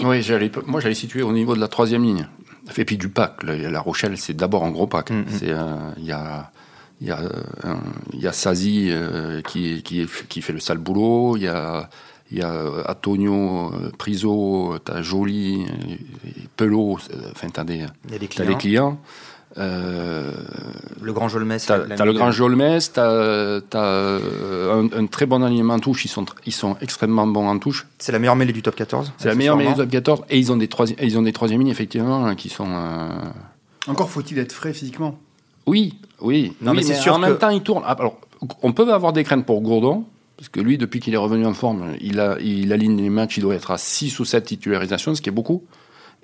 Oui, 0.00 0.20
j'allais, 0.20 0.50
moi 0.66 0.80
j'allais 0.80 0.94
situer 0.96 1.22
au 1.22 1.32
niveau 1.32 1.54
de 1.54 1.60
la 1.60 1.68
troisième 1.68 2.02
ligne. 2.02 2.26
Et 2.76 2.84
puis 2.84 2.96
du 2.98 3.08
pack. 3.08 3.42
La, 3.44 3.80
Rochelle, 3.80 4.18
c'est 4.18 4.34
d'abord 4.34 4.64
un 4.64 4.70
gros 4.72 4.86
pack. 4.88 5.10
Mhm. 5.10 5.24
C'est, 5.28 5.50
euh, 5.50 5.76
Il 5.96 6.04
y 6.04 6.12
a, 6.12 6.50
il 7.02 7.08
y 7.08 7.10
a, 7.10 7.18
euh, 7.20 7.28
un- 7.64 7.80
il 8.14 8.20
y 8.20 8.26
a 8.28 8.32
Sazi 8.32 8.86
euh, 8.90 9.42
qui, 9.42 9.82
qui, 9.82 10.06
qui 10.28 10.40
fait 10.40 10.52
le 10.54 10.60
sale 10.60 10.78
boulot. 10.78 11.36
Il 11.36 11.42
y 11.42 11.48
a, 11.48 11.90
il 12.30 12.38
y 12.38 12.42
a 12.42 12.50
euh, 12.52 12.82
Antonio, 12.88 13.72
Priso, 13.98 14.76
t'as 14.84 15.02
Joly, 15.02 15.66
Pelot. 16.56 16.98
Enfin, 17.32 17.48
t'as 17.52 17.64
des, 17.64 17.84
Il 18.06 18.12
y 18.12 18.14
a 18.14 18.18
des 18.18 18.28
t'as 18.28 18.34
clients. 18.44 18.46
des 18.52 18.56
clients. 18.56 18.98
Euh, 19.58 20.32
Le 21.02 21.12
Grand 21.12 21.28
Jolmes. 21.28 21.54
T'as 21.66 22.04
le 22.06 22.12
Grand 22.14 22.30
Jolmes, 22.30 22.78
t'as 22.94 23.60
t'as, 23.60 24.18
un, 24.18 24.86
un 24.96 25.06
très 25.06 25.26
bon 25.26 25.42
alignement 25.42 25.74
en 25.74 25.78
touche. 25.80 26.04
Ils 26.06 26.08
sont, 26.08 26.24
ils 26.46 26.52
sont 26.52 26.76
extrêmement 26.80 27.26
bons 27.26 27.46
en 27.48 27.58
touche. 27.58 27.86
C'est 27.98 28.12
la 28.12 28.18
meilleure 28.18 28.36
mêlée 28.36 28.52
du 28.54 28.62
top 28.62 28.76
14. 28.76 29.12
C'est 29.18 29.28
la 29.28 29.34
meilleure 29.34 29.56
mêlée 29.58 29.70
du 29.70 29.76
top 29.76 29.90
14. 29.90 30.22
Et 30.30 30.38
ils 30.38 30.50
ont 30.52 30.56
des 30.56 30.68
ils 31.02 31.18
ont 31.18 31.22
des 31.22 31.32
troisième 31.34 31.60
lignes 31.60 31.68
effectivement 31.70 32.24
hein, 32.24 32.34
qui 32.34 32.48
sont. 32.48 32.68
euh, 32.70 33.08
Encore 33.88 34.08
faut-il 34.08 34.38
être 34.38 34.52
frais 34.52 34.72
physiquement. 34.72 35.18
Oui, 35.66 35.98
oui. 36.22 36.52
Non, 36.60 36.72
oui, 36.72 36.78
mais 36.78 36.82
c'est 36.82 36.94
sûr 36.94 37.14
en 37.14 37.18
même 37.18 37.38
temps, 37.38 37.50
il 37.50 37.62
tourne. 37.62 37.82
Ah, 37.86 37.96
Alors, 37.98 38.18
on 38.62 38.72
peut 38.72 38.92
avoir 38.92 39.12
des 39.12 39.24
craintes 39.24 39.46
pour 39.46 39.60
Gourdon, 39.60 40.04
parce 40.36 40.48
que 40.48 40.60
lui, 40.60 40.78
depuis 40.78 41.00
qu'il 41.00 41.14
est 41.14 41.18
revenu 41.18 41.46
en 41.46 41.54
forme, 41.54 41.94
il, 42.00 42.18
a, 42.20 42.36
il 42.40 42.72
aligne 42.72 42.96
les 43.00 43.10
matchs, 43.10 43.36
il 43.38 43.42
doit 43.42 43.54
être 43.54 43.70
à 43.70 43.78
6 43.78 44.18
ou 44.20 44.24
7 44.24 44.44
titularisations, 44.44 45.14
ce 45.14 45.22
qui 45.22 45.28
est 45.28 45.32
beaucoup. 45.32 45.64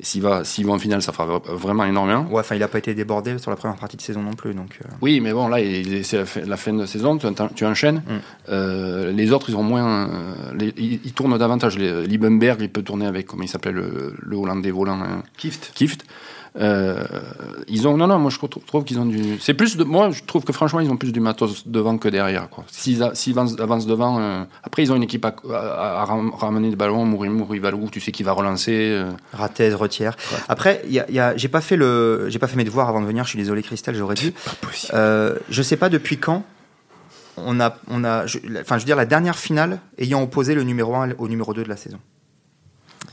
S'il 0.01 0.23
va, 0.23 0.43
va 0.43 0.73
en 0.73 0.79
finale, 0.79 1.03
ça 1.03 1.11
fera 1.13 1.41
vraiment 1.49 1.85
énormément. 1.85 2.25
Ouais, 2.31 2.39
enfin, 2.39 2.55
il 2.55 2.61
n'a 2.61 2.69
pas 2.69 2.79
été 2.79 2.95
débordé 2.95 3.37
sur 3.39 3.51
la 3.51 3.57
première 3.57 3.77
partie 3.77 3.97
de 3.97 4.03
saison 4.03 4.23
non 4.23 4.35
plus. 4.35 4.55
Donc, 4.55 4.79
euh, 4.85 4.89
Oui, 5.03 5.21
mais 5.21 5.33
bon, 5.33 5.49
là, 5.49 5.57
c'est 6.05 6.19
la 6.19 6.25
fin, 6.25 6.41
la 6.43 6.57
fin 6.57 6.73
de 6.73 6.87
saison, 6.87 7.19
tu, 7.19 7.27
tu 7.57 7.67
enchaînes. 7.67 7.97
Mm. 8.07 8.13
Euh, 8.49 9.11
les 9.11 9.33
autres, 9.33 9.51
ils 9.51 9.57
ont 9.57 9.65
moins. 9.65 10.09
les- 10.57 10.73
ils, 10.77 11.01
ils 11.05 11.13
tournent 11.13 11.37
davantage. 11.37 11.77
Liebenberg, 11.79 12.61
il 12.61 12.71
peut 12.71 12.83
tourner 12.83 13.07
avec, 13.07 13.27
comment 13.27 13.43
il 13.43 13.49
s'appelle, 13.49 13.75
le, 13.75 14.15
le 14.21 14.37
Hollandais 14.37 14.71
volant, 14.71 15.01
hein, 15.03 15.25
Kift. 15.37 15.73
Kift. 15.75 16.05
Euh, 16.57 17.05
ils 17.69 17.87
ont 17.87 17.97
non 17.97 18.07
non 18.07 18.19
moi 18.19 18.31
je 18.31 18.39
trouve, 18.39 18.85
qu'ils 18.85 18.99
ont 18.99 19.05
du 19.07 19.39
c'est 19.39 19.55
plus 19.55 19.77
de 19.77 19.85
moi 19.85 20.11
je 20.11 20.23
trouve 20.25 20.45
que 20.45 20.53
franchement 20.53 20.81
ils 20.81 20.91
ont 20.91 20.97
plus 20.97 21.13
du 21.13 21.21
matos 21.21 21.69
devant 21.69 21.99
que 21.99 22.09
derrière 22.09 22.49
quoi 22.49 22.65
s'ils 22.71 23.03
a- 23.03 23.15
s'ils 23.15 23.39
avancent, 23.39 23.61
avancent 23.61 23.87
devant 23.87 24.19
euh, 24.19 24.45
après 24.63 24.83
ils 24.83 24.91
ont 24.91 24.97
une 24.97 25.03
équipe 25.03 25.25
à, 25.27 25.35
à- 25.53 26.01
à 26.01 26.05
ram- 26.05 26.33
ramener 26.35 26.71
des 26.71 26.77
ballons 26.77 27.05
Mourir 27.05 27.31
Mourir 27.31 27.63
Valou 27.63 27.89
tu 27.91 28.01
sais 28.01 28.13
qui 28.13 28.23
va 28.23 28.33
relancer 28.33 28.73
euh, 28.93 29.11
Ratez, 29.33 29.73
retière. 29.75 30.17
Après, 30.49 30.83
il 30.87 30.93
y 30.93 31.01
a, 31.01 31.07
il 31.09 31.15
y 31.15 31.21
a- 31.21 31.37
j'ai 31.37 31.49
pas 31.49 31.61
fait 31.61 31.77
le, 31.77 32.27
j'ai 32.29 32.39
pas 32.39 32.47
fait 32.49 32.57
mes 32.57 32.65
devoirs 32.65 32.89
avant 32.89 33.01
de 33.01 33.07
venir. 33.07 33.25
Je 33.25 33.31
suis 33.31 33.39
désolé, 33.39 33.63
Christelle, 33.63 33.95
j'aurais 33.95 34.15
dû. 34.15 34.33
Pas 34.45 34.51
possible. 34.67 34.93
Euh, 34.95 35.37
je 35.51 35.63
sais 35.63 35.77
pas 35.77 35.89
depuis 35.89 36.17
quand 36.19 36.43
on 37.37 37.61
a, 37.61 37.77
on 37.89 38.03
a, 38.05 38.27
je, 38.27 38.39
enfin, 38.61 38.77
je 38.79 38.83
veux 38.83 38.87
dire 38.87 38.97
la 38.97 39.05
dernière 39.07 39.39
finale 39.39 39.79
ayant 39.99 40.23
opposé 40.23 40.55
le 40.55 40.63
numéro 40.65 40.95
1 40.97 41.11
au 41.19 41.29
numéro 41.29 41.55
2 41.55 41.63
de 41.63 41.69
la 41.69 41.77
saison. 41.77 41.99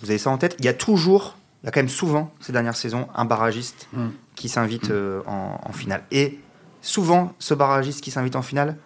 Vous 0.01 0.09
avez 0.09 0.17
ça 0.19 0.29
en 0.31 0.37
tête? 0.37 0.55
Il 0.59 0.65
y 0.65 0.67
a 0.69 0.73
toujours, 0.73 1.35
il 1.65 1.67
y 1.67 1.69
a 1.69 1.71
quand 1.71 1.79
même 1.79 1.89
souvent 1.89 2.31
ces 2.39 2.51
dernières 2.51 2.75
saisons 2.77 3.07
un 3.15 3.25
barragiste 3.25 3.87
Mm. 3.91 4.09
qui 4.35 4.49
s'invite 4.49 4.91
euh, 4.91 5.21
en, 5.25 5.59
en 5.63 5.71
finale. 5.73 6.03
Et 6.11 6.37
souvent, 6.81 7.33
ce 7.39 7.55
barragiste 7.55 8.01
qui 8.01 8.11
s'invite 8.11 8.35
en 8.35 8.43
finale, 8.43 8.77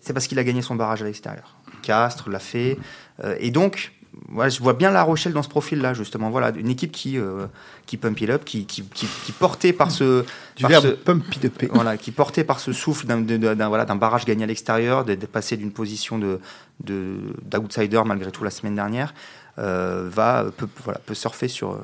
c'est 0.00 0.14
parce 0.14 0.26
qu'il 0.26 0.38
a 0.38 0.44
gagné 0.44 0.62
son 0.62 0.74
barrage 0.74 1.02
à 1.02 1.04
l'extérieur. 1.04 1.56
Castres 1.82 2.30
l'a 2.30 2.38
fait, 2.38 2.78
Euh, 3.22 3.36
et 3.38 3.50
donc. 3.50 3.92
voilà, 4.28 4.48
je 4.50 4.60
vois 4.62 4.72
bien 4.74 4.90
La 4.90 5.02
Rochelle 5.02 5.32
dans 5.34 5.42
ce 5.42 5.48
profil-là, 5.48 5.92
justement. 5.94 6.30
Voilà, 6.30 6.50
une 6.56 6.68
équipe 6.70 6.92
qui, 6.92 7.18
euh, 7.18 7.46
qui 7.86 7.96
pump 7.98 8.18
it 8.20 8.30
up, 8.30 8.44
qui, 8.44 8.64
qui, 8.66 8.82
qui, 8.82 9.06
qui 9.24 9.32
portée 9.32 9.72
par 9.74 9.90
ce, 9.90 10.24
Du 10.56 10.62
par 10.62 10.70
verbe 10.70 10.84
ce- 10.84 10.90
pump 10.92 11.34
it 11.36 11.44
up. 11.46 11.62
voilà, 11.74 11.96
qui 11.98 12.10
par 12.12 12.58
ce 12.60 12.72
souffle 12.72 13.06
d'un 13.06 13.68
voilà, 13.68 13.84
d'un 13.84 13.96
barrage 13.96 14.24
gagné 14.24 14.44
à 14.44 14.46
l'extérieur, 14.46 15.04
d'être 15.04 15.26
passé 15.26 15.56
d'une 15.58 15.72
position 15.72 16.18
de 16.18 16.40
de- 16.84 17.34
d'outsider 17.50 18.02
malgré 18.06 18.30
tout 18.30 18.44
la 18.44 18.50
semaine 18.50 18.74
dernière, 18.74 19.12
euh, 19.58 20.08
va 20.10 20.44
peut, 20.56 20.68
voilà, 20.84 20.98
peut 21.00 21.14
surfer 21.14 21.48
sur 21.48 21.78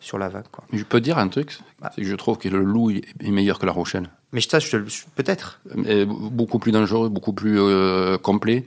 sur 0.00 0.18
la 0.18 0.28
vague. 0.28 0.46
Quoi. 0.50 0.64
je 0.72 0.82
peux 0.82 0.98
te 0.98 1.04
dire 1.04 1.18
un 1.18 1.28
truc 1.28 1.58
Bah. 1.80 1.90
c'est 1.94 2.02
que 2.02 2.08
je 2.08 2.16
trouve 2.16 2.38
que 2.38 2.48
le 2.48 2.62
Loup 2.62 2.90
est 2.90 3.30
meilleur 3.30 3.58
que 3.58 3.66
la 3.66 3.72
Rochelle 3.72 4.08
Mais 4.32 4.40
ça, 4.40 4.58
je, 4.58 4.76
peut-être. 5.14 5.60
Et 5.86 6.04
beaucoup 6.06 6.58
plus 6.58 6.72
dangereux 6.72 7.08
beaucoup 7.10 7.32
plus 7.34 7.58
euh, 7.60 8.16
complet 8.18 8.66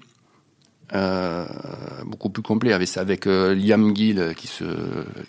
Euh, 0.93 1.45
beaucoup 2.05 2.29
plus 2.29 2.43
complet 2.43 2.71
avec, 2.71 2.97
avec 2.97 3.25
euh, 3.25 3.55
Liam 3.55 3.95
Gill 3.95 4.33
qui 4.37 4.45
se, 4.45 4.63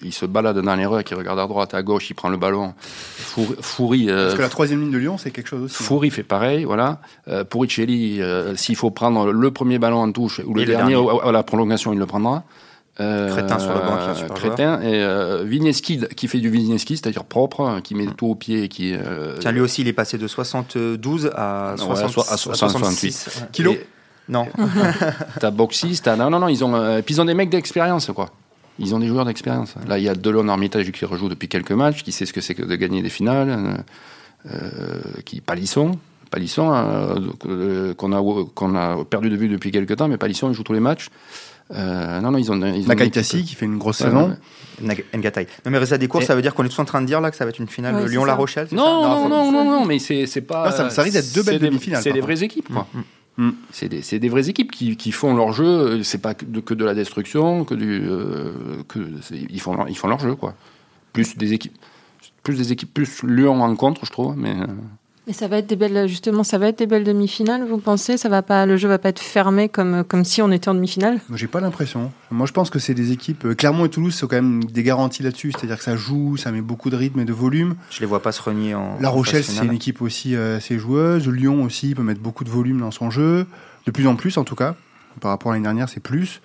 il 0.02 0.12
se 0.12 0.26
balade 0.26 0.58
dans 0.58 0.74
les 0.74 0.84
rues, 0.84 1.02
qui 1.04 1.14
regarde 1.14 1.38
à 1.38 1.46
droite, 1.46 1.72
à 1.72 1.82
gauche, 1.82 2.10
il 2.10 2.14
prend 2.14 2.28
le 2.28 2.36
ballon. 2.36 2.74
Four- 2.78 3.54
Fouri, 3.62 4.10
euh, 4.10 4.24
Parce 4.24 4.34
que 4.34 4.42
la 4.42 4.50
troisième 4.50 4.80
ligne 4.82 4.90
de 4.90 4.98
Lyon, 4.98 5.16
c'est 5.16 5.30
quelque 5.30 5.46
chose 5.48 5.62
aussi. 5.62 5.76
hein. 5.80 5.86
Fouri 5.86 6.10
fait 6.10 6.22
pareil, 6.22 6.64
voilà. 6.64 7.00
Euh, 7.28 7.44
Puricelli, 7.44 8.20
euh, 8.20 8.54
s'il 8.56 8.76
faut 8.76 8.90
prendre 8.90 9.32
le 9.32 9.50
premier 9.52 9.78
ballon 9.78 10.02
en 10.02 10.12
touche 10.12 10.40
ou 10.44 10.52
le, 10.52 10.62
le 10.62 10.66
dernier, 10.66 10.92
dernier. 10.96 11.20
à 11.24 11.32
la 11.32 11.42
prolongation, 11.42 11.94
il 11.94 11.98
le 11.98 12.06
prendra. 12.06 12.44
Euh, 13.00 13.28
Crétin 13.32 13.58
sur 13.58 13.74
le 13.74 13.80
banc, 13.80 13.96
qui 13.96 14.04
est 14.04 14.08
un 14.10 14.14
super 14.14 14.34
Crétin 14.36 14.80
et 14.80 15.02
euh, 15.02 15.44
qui 16.14 16.28
fait 16.28 16.38
du 16.38 16.48
Vigneski, 16.48 16.96
c'est-à-dire 16.96 17.24
propre, 17.24 17.60
hein, 17.62 17.80
qui 17.82 17.96
met 17.96 18.06
tout 18.06 18.28
au 18.28 18.34
pied, 18.36 18.62
et 18.64 18.68
qui 18.68 18.94
euh, 18.94 19.36
Tiens, 19.40 19.50
lui 19.50 19.60
aussi, 19.60 19.80
il 19.80 19.88
est 19.88 19.92
passé 19.92 20.16
de 20.16 20.28
72 20.28 21.30
à, 21.34 21.74
Ouais, 21.76 21.78
60, 21.96 22.10
so- 22.10 22.32
à 22.32 22.36
66. 22.36 23.26
Ouais. 23.26 23.48
Kilos 23.50 23.74
et 23.74 23.86
Non. 24.28 24.46
T'as 25.40 25.50
Boxis, 25.50 26.00
t'as 26.02 26.14
non 26.14 26.30
non 26.30 26.38
non, 26.38 26.48
ils 26.48 26.64
ont 26.64 26.74
euh, 26.76 27.02
puis 27.02 27.16
ils 27.16 27.20
ont 27.20 27.24
des 27.24 27.34
mecs 27.34 27.50
d'expérience 27.50 28.10
quoi. 28.14 28.30
Ils 28.78 28.94
ont 28.94 29.00
des 29.00 29.08
joueurs 29.08 29.24
d'expérience. 29.24 29.74
Là, 29.88 29.98
il 29.98 30.04
y 30.04 30.08
a 30.08 30.14
Delon 30.14 30.48
Armitage 30.48 30.90
qui 30.92 31.04
rejoue 31.04 31.28
depuis 31.28 31.48
quelques 31.48 31.72
matchs, 31.72 32.02
qui 32.04 32.12
sait 32.12 32.26
ce 32.26 32.32
que 32.32 32.40
c'est 32.40 32.54
que 32.54 32.62
de 32.62 32.76
gagner 32.76 33.02
des 33.02 33.08
finales, 33.10 33.84
qui 35.24 35.40
Palisson, 35.40 35.92
Palisson 36.30 36.72
euh, 37.46 37.94
qu'on 37.94 38.12
a 38.12 38.44
qu'on 38.54 38.74
a 38.76 39.04
perdu 39.04 39.30
de 39.30 39.36
vue 39.36 39.48
depuis 39.48 39.70
quelques 39.70 39.96
temps, 39.96 40.08
mais 40.08 40.16
Palisson 40.16 40.48
il 40.50 40.54
joue 40.54 40.62
tous 40.64 40.72
les 40.72 40.80
matchs. 40.80 41.08
Euh, 41.72 42.20
non 42.20 42.30
non, 42.30 42.38
ils 42.38 42.52
ont 42.52 42.56
ils 42.74 42.84
ont 42.84 42.88
Nakai 42.88 43.04
une 43.06 43.10
Tassi 43.10 43.36
équipe- 43.36 43.48
qui 43.48 43.54
fait 43.54 43.64
une 43.66 43.78
grosse 43.78 44.00
Ouais, 44.00 44.06
saison. 44.06 44.36
ouais. 44.82 45.06
Ngatai. 45.14 45.46
Non, 45.64 45.70
mais 45.70 45.78
résultat 45.78 45.98
des 45.98 46.08
courses, 46.08 46.24
Et- 46.24 46.26
ça 46.26 46.34
veut 46.34 46.42
dire 46.42 46.54
qu'on 46.54 46.64
est 46.64 46.68
tous 46.68 46.78
en 46.80 46.84
train 46.84 47.00
de 47.00 47.06
dire 47.06 47.20
là 47.20 47.30
que 47.30 47.36
ça 47.36 47.44
va 47.44 47.50
être 47.50 47.58
une 47.60 47.68
finale 47.68 48.06
Lyon-La. 48.06 48.34
Rochelle 48.34 48.68
Non, 48.72 49.02
ça 49.02 49.08
non, 49.08 49.28
non, 49.28 49.52
non, 49.52 49.64
non, 49.64 49.84
mais 49.86 49.98
c'est 49.98 50.26
c'est 50.26 50.42
pas. 50.42 50.70
Ça- 50.72 50.90
ça 50.90 51.02
risque 51.02 51.14
d'être 51.16 51.32
deux 51.34 51.42
belles 51.42 51.58
demi-finales, 51.60 52.02
C'est 52.02 52.12
des 52.12 52.20
vraies 52.20 52.42
équipes, 52.42 52.68
quoi. 52.72 52.86
Mm. 53.36 53.50
C'est 53.72 53.88
des, 53.88 54.02
c'est 54.02 54.18
des 54.20 54.28
vraies 54.28 54.48
équipes 54.48 54.70
qui, 54.70 54.96
qui 54.96 55.10
font 55.10 55.34
leur 55.34 55.52
jeu. 55.52 56.02
C'est 56.04 56.18
pas 56.22 56.34
que 56.34 56.44
de, 56.44 56.60
que 56.60 56.72
de 56.74 56.84
la 56.84 56.94
destruction, 56.94 57.64
que 57.64 57.74
du, 57.74 58.02
euh, 58.08 58.52
que 58.86 58.98
ils 59.32 59.60
font 59.60 59.74
leur, 59.74 59.88
ils 59.88 59.96
font 59.96 60.06
leur 60.08 60.20
jeu, 60.20 60.34
quoi. 60.36 60.54
Plus 61.12 61.36
des 61.36 61.52
équipes, 61.52 61.76
plus 62.44 62.56
des 62.58 62.70
équipes, 62.72 62.92
plus 62.94 63.22
Lyon 63.24 63.60
en 63.62 63.74
contre, 63.74 64.04
je 64.04 64.12
trouve. 64.12 64.36
Mais 64.36 64.50
euh, 64.50 64.66
Mais 65.26 65.32
ça 65.32 65.48
va 65.48 65.56
être 65.58 65.66
des 65.66 65.76
belles, 65.76 66.06
justement, 66.06 66.44
ça 66.44 66.58
va 66.58 66.68
être 66.68 66.78
des 66.78 66.86
belles 66.86 67.04
demi-finales, 67.04 67.64
vous 67.66 67.78
pensez? 67.78 68.18
Ça 68.18 68.28
va 68.28 68.42
pas, 68.42 68.66
le 68.66 68.76
jeu 68.76 68.88
va 68.88 68.98
pas 68.98 69.08
être 69.08 69.20
fermé 69.20 69.70
comme, 69.70 70.04
comme 70.04 70.22
si 70.22 70.42
on 70.42 70.50
était 70.52 70.68
en 70.68 70.74
demi-finale? 70.74 71.18
Moi, 71.30 71.38
j'ai 71.38 71.46
pas 71.46 71.60
l'impression. 71.60 72.12
Moi, 72.30 72.46
je 72.46 72.52
pense 72.52 72.68
que 72.68 72.78
c'est 72.78 72.92
des 72.92 73.10
équipes. 73.10 73.46
euh, 73.46 73.54
Clermont 73.54 73.86
et 73.86 73.88
Toulouse, 73.88 74.14
c'est 74.14 74.26
quand 74.26 74.36
même 74.36 74.64
des 74.64 74.82
garanties 74.82 75.22
là-dessus. 75.22 75.52
C'est-à-dire 75.52 75.78
que 75.78 75.84
ça 75.84 75.96
joue, 75.96 76.36
ça 76.36 76.52
met 76.52 76.60
beaucoup 76.60 76.90
de 76.90 76.96
rythme 76.96 77.20
et 77.20 77.24
de 77.24 77.32
volume. 77.32 77.74
Je 77.90 78.00
les 78.00 78.06
vois 78.06 78.20
pas 78.20 78.32
se 78.32 78.42
renier 78.42 78.74
en. 78.74 78.98
La 79.00 79.08
Rochelle, 79.08 79.42
c'est 79.42 79.64
une 79.64 79.72
équipe 79.72 80.02
aussi 80.02 80.36
euh, 80.36 80.58
assez 80.58 80.78
joueuse. 80.78 81.26
Lyon 81.26 81.64
aussi 81.64 81.94
peut 81.94 82.02
mettre 82.02 82.20
beaucoup 82.20 82.44
de 82.44 82.50
volume 82.50 82.80
dans 82.80 82.90
son 82.90 83.10
jeu. 83.10 83.46
De 83.86 83.90
plus 83.90 84.06
en 84.06 84.16
plus, 84.16 84.36
en 84.36 84.44
tout 84.44 84.56
cas. 84.56 84.74
Par 85.20 85.30
rapport 85.30 85.52
à 85.52 85.54
l'année 85.54 85.64
dernière, 85.64 85.88
c'est 85.88 86.00
plus. 86.00 86.42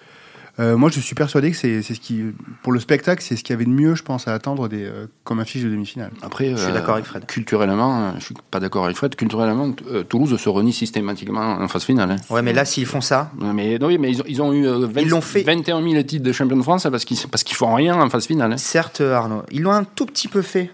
Euh, 0.60 0.76
moi, 0.76 0.90
je 0.90 1.00
suis 1.00 1.16
persuadé 1.16 1.52
que 1.52 1.58
c'est 1.58 1.82
c'est 1.82 1.94
ce 1.94 2.00
qui, 2.02 2.22
pour 2.64 2.74
le 2.74 2.80
spectacle, 2.80 3.24
c'est 3.24 3.36
ce 3.38 3.44
qu'il 3.44 3.54
y 3.54 3.56
avait 3.56 3.66
de 3.66 3.70
mieux, 3.70 3.96
je 3.96 4.04
pense, 4.04 4.28
à 4.28 4.34
attendre 4.34 4.68
des, 4.68 4.84
euh, 4.84 5.06
comme 5.24 5.40
affiche 5.40 5.64
de 5.64 5.70
demi-finale. 5.70 6.12
Après, 6.22 6.50
Je 6.52 6.58
suis 6.58 6.70
euh, 6.70 6.74
d'accord 6.74 6.96
avec 6.96 7.06
Fred. 7.06 7.26
Culturellement, 7.28 8.02
euh, 8.02 8.12
je 8.20 8.26
suis 8.26 8.36
pas 8.52 8.60
d'accord 8.60 8.84
avec 8.86 8.98
Fred. 8.98 9.16
Culturellement, 9.16 9.74
euh, 9.90 10.04
Toulouse 10.04 10.36
se 10.38 10.50
renie 10.50 10.74
systématiquement 10.74 11.40
en 11.62 11.68
phase 11.70 11.84
finale. 11.86 12.12
hein. 12.12 12.16
Ouais, 12.30 12.42
mais 12.42 12.52
là, 12.54 12.66
s'ils 12.66 12.86
font 12.86 13.02
ça, 13.02 13.32
Mais, 13.40 13.78
non, 13.80 13.88
oui, 13.88 13.98
mais 13.98 14.12
ils, 14.12 14.22
ont, 14.22 14.26
ils 14.28 14.42
ont 14.42 14.54
eu 14.54 14.68
euh, 14.68 14.86
20 14.88 15.02
Ils 15.02 15.10
l'ont 15.10 15.22
fait. 15.22 15.44
21 15.44 15.82
000 15.82 16.04
titres 16.04 16.26
de 16.26 16.32
champion 16.34 16.58
de 16.58 16.62
France 16.64 16.86
parce 16.92 17.06
qu'ils 17.06 17.18
parce 17.32 17.44
qu'ils 17.44 17.56
font 17.56 17.74
rien 17.74 17.96
en 18.00 18.10
phase 18.10 18.26
finale. 18.26 18.52
hein. 18.52 18.58
certes, 18.58 19.02
Arnaud, 19.02 19.44
ils 19.52 19.62
l'ont 19.62 19.72
un 19.72 19.84
tout 19.86 20.06
petit 20.06 20.28
peu 20.28 20.42
fait 20.42 20.72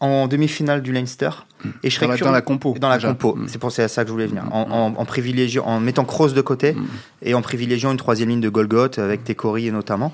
en 0.00 0.26
demi-finale 0.28 0.82
du 0.82 0.92
Leinster. 0.92 1.30
Et 1.82 1.90
je 1.90 1.94
serais 1.96 2.06
Dans 2.06 2.12
la, 2.12 2.16
curieux- 2.18 2.28
dans 2.28 2.32
la 2.34 2.42
compo. 2.42 2.74
Dans 2.78 2.88
la 2.88 2.96
déjà. 2.96 3.08
compo, 3.08 3.38
c'est 3.48 3.58
pour 3.58 3.72
c'est 3.72 3.82
à 3.82 3.88
ça 3.88 4.02
que 4.04 4.08
je 4.08 4.12
voulais 4.12 4.26
venir. 4.26 4.44
En, 4.52 4.62
en- 4.70 4.94
en 5.00 5.04
privilégiant, 5.04 5.64
en 5.64 5.80
mettant 5.80 6.04
Kroos 6.04 6.28
de 6.32 6.40
côté 6.42 6.76
et 7.22 7.34
en 7.34 7.42
privilégiant 7.42 7.90
une 7.90 7.96
troisième 7.96 8.28
ligne 8.28 8.40
de 8.40 8.48
Golgoth 8.50 8.98
avec 8.98 9.24
Tekori 9.24 9.66
et 9.68 9.70
notamment. 9.72 10.12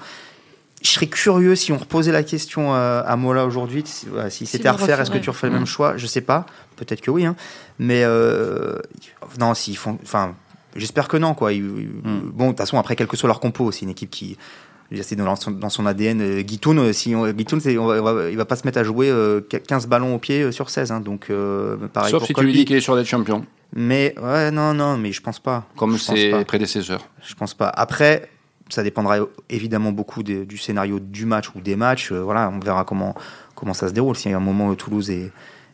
Je 0.82 0.88
serais 0.90 1.06
curieux 1.06 1.54
si 1.54 1.70
on 1.72 1.78
reposait 1.78 2.10
la 2.10 2.22
question 2.24 2.74
à, 2.74 3.04
à 3.06 3.16
Mola 3.16 3.44
aujourd'hui, 3.46 3.82
si, 3.86 4.06
si 4.30 4.46
c'était 4.46 4.66
à 4.68 4.72
refaire, 4.72 5.00
est-ce 5.00 5.10
que 5.12 5.18
tu 5.18 5.30
refais 5.30 5.46
le 5.48 5.52
même 5.52 5.66
choix? 5.66 5.96
Je 5.96 6.06
sais 6.06 6.22
pas, 6.22 6.44
peut-être 6.76 7.00
que 7.00 7.10
oui, 7.12 7.24
hein. 7.24 7.36
mais 7.78 8.02
euh, 8.04 8.78
non, 9.38 9.54
s'ils 9.54 9.76
font, 9.76 9.96
enfin, 10.02 10.34
j'espère 10.74 11.06
que 11.06 11.16
non, 11.16 11.34
quoi. 11.34 11.52
Ils- 11.52 11.62
Bon, 12.32 12.46
de 12.46 12.50
toute 12.50 12.58
façon, 12.58 12.78
après, 12.78 12.96
quel 12.96 13.06
que 13.06 13.16
soit 13.16 13.28
leur 13.28 13.38
compo, 13.38 13.70
c'est 13.70 13.82
une 13.82 13.90
équipe 13.90 14.10
qui, 14.10 14.36
c'est 15.02 15.16
dans 15.16 15.36
son, 15.36 15.50
dans 15.52 15.68
son 15.70 15.86
ADN. 15.86 16.20
Euh, 16.20 16.42
Guitoun, 16.42 16.78
euh, 16.78 16.92
si 16.92 17.14
on, 17.14 17.30
Guitoun, 17.30 17.60
c'est- 17.60 17.78
on 17.78 17.86
va- 17.86 18.00
on 18.00 18.14
va- 18.14 18.30
il 18.30 18.36
va 18.36 18.44
pas 18.44 18.56
se 18.56 18.66
mettre 18.66 18.78
à 18.78 18.84
jouer 18.84 19.08
euh, 19.10 19.40
15 19.40 19.86
ballons 19.86 20.14
au 20.14 20.18
pied 20.18 20.42
euh, 20.42 20.52
sur 20.52 20.68
16, 20.70 20.92
hein, 20.92 21.00
donc 21.00 21.26
euh, 21.30 21.76
pareil 21.92 22.10
Sauf 22.10 22.20
pour 22.20 22.26
si 22.26 22.34
tu 22.34 22.42
lui 22.44 22.52
dis 22.52 22.64
qu'il 22.64 22.76
est 22.76 22.80
sûr 22.80 22.96
d'être 22.96 23.06
champion, 23.06 23.46
Mais 23.74 24.14
ouais, 24.22 24.50
non, 24.50 24.74
non, 24.74 24.98
mais 24.98 25.12
je 25.12 25.22
pense 25.22 25.38
pas. 25.38 25.64
comme 25.76 25.92
je 25.96 25.98
ses 26.02 26.30
pas. 26.30 26.44
prédécesseurs. 26.44 27.08
Je 27.26 27.34
pense 27.34 27.54
pas. 27.54 27.68
Après, 27.68 28.28
ça 28.68 28.82
dépendra 28.82 29.16
évidemment 29.48 29.92
beaucoup 29.92 30.22
de- 30.22 30.44
du 30.44 30.58
scénario 30.58 30.98
du 31.00 31.24
match 31.26 31.50
ou 31.54 31.60
des 31.60 31.76
matchs. 31.76 32.10
Euh, 32.12 32.20
voilà, 32.22 32.50
on 32.54 32.58
verra 32.58 32.84
comment 32.84 33.14
comment 33.54 33.74
ça 33.74 33.88
se 33.88 33.92
déroule. 33.92 34.16
Si 34.16 34.28
à 34.32 34.36
un 34.36 34.40
moment 34.40 34.68
où 34.68 34.74
Toulouse 34.74 35.10
est, 35.10 35.30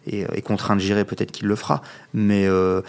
est, 0.07 0.27
est 0.37 0.43
contraint 0.43 0.77
de 0.77 0.81
gérer, 0.81 1.05
peut-être 1.05 1.31
qu'il 1.33 1.47
le 1.49 1.57
fera. 1.57 1.81
Mais 2.13 2.47
euh, 2.47 2.83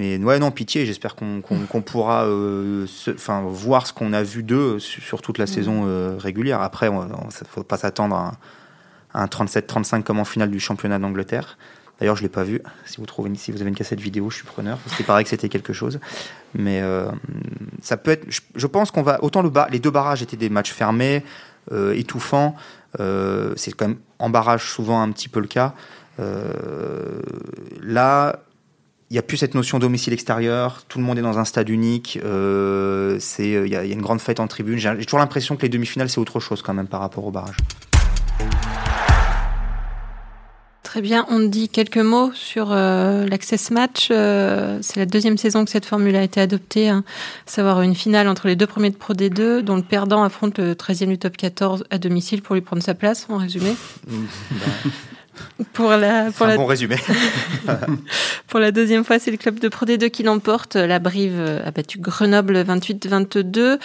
mais 0.00 0.16
ouais, 0.24 0.38
non, 0.38 0.50
pitié. 0.50 0.86
J'espère 0.86 1.14
qu'on 1.14 1.42
qu'on 1.42 1.82
pourra 1.82 2.24
euh, 2.24 2.86
se- 2.86 3.10
voir 3.10 3.86
ce 3.86 3.92
qu'on 3.92 4.12
a 4.12 4.22
vu 4.22 4.42
d'eux 4.42 4.78
sur, 4.78 5.20
toute 5.20 5.36
la 5.38 5.46
saison 5.46 5.82
euh, 5.86 6.16
régulière. 6.18 6.62
Après, 6.62 6.86
il 6.88 6.92
ne 6.94 7.30
faut 7.48 7.62
pas 7.62 7.76
s'attendre 7.76 8.16
à, 8.16 8.28
un- 8.28 9.20
à 9.20 9.22
un 9.22 9.26
37-35 9.26 10.02
comme 10.02 10.18
en 10.18 10.24
finale 10.24 10.50
du 10.50 10.58
championnat 10.58 10.98
d'Angleterre. 10.98 11.58
D'ailleurs, 11.98 12.16
je 12.16 12.22
l'ai 12.22 12.30
pas 12.30 12.44
vu. 12.44 12.62
Si 12.86 12.96
vous 12.96 13.04
trouvez, 13.04 13.30
si 13.34 13.52
vous 13.52 13.60
avez 13.60 13.68
une 13.68 13.74
cassette 13.76 14.00
vidéo, 14.00 14.30
je 14.30 14.36
suis 14.36 14.46
preneur. 14.46 14.78
Parce 14.78 14.96
qu'il 14.96 15.04
paraît 15.04 15.22
que 15.22 15.28
c'était 15.28 15.50
quelque 15.50 15.74
chose. 15.74 16.00
Mais 16.54 16.80
euh, 16.80 17.10
ça 17.82 17.98
peut 17.98 18.12
être. 18.12 18.24
Je, 18.28 18.40
je 18.54 18.66
pense 18.66 18.90
qu'on 18.90 19.02
va 19.02 19.22
autant 19.22 19.42
le 19.42 19.50
bar, 19.50 19.68
les 19.70 19.80
deux 19.80 19.90
barrages 19.90 20.22
étaient 20.22 20.38
des 20.38 20.48
matchs 20.48 20.72
fermés, 20.72 21.22
étouffants. 21.94 22.56
C'est 22.98 23.72
quand 23.76 23.88
même 23.88 23.98
en 24.18 24.30
barrage 24.30 24.70
souvent 24.70 25.02
un 25.02 25.10
petit 25.12 25.28
peu 25.28 25.40
le 25.40 25.46
cas. 25.46 25.74
Là, 27.82 28.40
il 29.10 29.14
n'y 29.14 29.18
a 29.18 29.22
plus 29.22 29.38
cette 29.38 29.54
notion 29.54 29.80
domicile 29.80 30.12
extérieur. 30.12 30.84
Tout 30.88 30.98
le 31.00 31.04
monde 31.04 31.18
est 31.18 31.22
dans 31.22 31.38
un 31.38 31.44
stade 31.44 31.68
unique. 31.68 32.20
Euh, 32.24 33.18
il 33.40 33.44
y, 33.48 33.56
a 33.56 33.84
il 33.84 33.88
y 33.88 33.90
a 33.90 33.94
une 33.94 34.02
grande 34.02 34.20
fête 34.20 34.38
en 34.38 34.46
tribune. 34.46 34.78
J'ai 34.78 34.92
j'ai 34.98 35.04
toujours 35.04 35.18
l'impression 35.18 35.56
que 35.56 35.62
les 35.62 35.68
demi-finales 35.68 36.08
c'est 36.08 36.20
autre 36.20 36.38
chose 36.38 36.62
quand 36.62 36.74
même 36.74 36.86
par 36.86 37.00
rapport 37.00 37.24
au 37.24 37.32
barrage. 37.32 37.56
Très 40.84 41.02
bien, 41.02 41.24
on 41.28 41.40
dit 41.40 41.68
quelques 41.68 41.98
mots 41.98 42.32
sur 42.34 42.68
euh, 42.70 43.26
l'Access 43.26 43.70
Match. 43.70 44.08
Euh, 44.10 44.78
c'est 44.80 44.98
la 44.98 45.06
deuxième 45.06 45.38
saison 45.38 45.64
que 45.64 45.70
cette 45.70 45.86
formule 45.86 46.16
a 46.16 46.22
été 46.22 46.40
adoptée, 46.40 46.88
hein. 46.88 47.04
à 47.46 47.50
savoir 47.50 47.82
une 47.82 47.94
finale 47.94 48.26
entre 48.26 48.48
les 48.48 48.56
deux 48.56 48.66
premiers 48.66 48.90
de 48.90 48.96
Pro 48.96 49.14
D2, 49.14 49.60
dont 49.60 49.76
le 49.76 49.82
perdant 49.82 50.24
affronte 50.24 50.58
le 50.58 50.74
13e 50.74 51.06
du 51.06 51.18
top 51.18 51.36
14 51.36 51.84
à 51.90 51.98
domicile 51.98 52.42
pour 52.42 52.56
lui 52.56 52.62
prendre 52.62 52.82
sa 52.82 52.94
place, 52.94 53.26
en 53.28 53.36
résumé. 53.36 53.76
Pour 55.72 55.90
la, 55.90 56.30
pour 56.30 56.46
un 56.46 56.50
la, 56.50 56.56
bon 56.56 56.66
résumé. 56.66 56.96
pour 58.46 58.60
la 58.60 58.72
deuxième 58.72 59.04
fois, 59.04 59.18
c'est 59.18 59.30
le 59.30 59.36
club 59.36 59.58
de 59.58 59.68
Pro 59.68 59.86
D2 59.86 60.10
qui 60.10 60.22
l'emporte. 60.22 60.76
La 60.76 60.98
Brive 60.98 61.40
a 61.64 61.70
battu 61.70 61.98
Grenoble 61.98 62.62
28-22. 62.62 63.78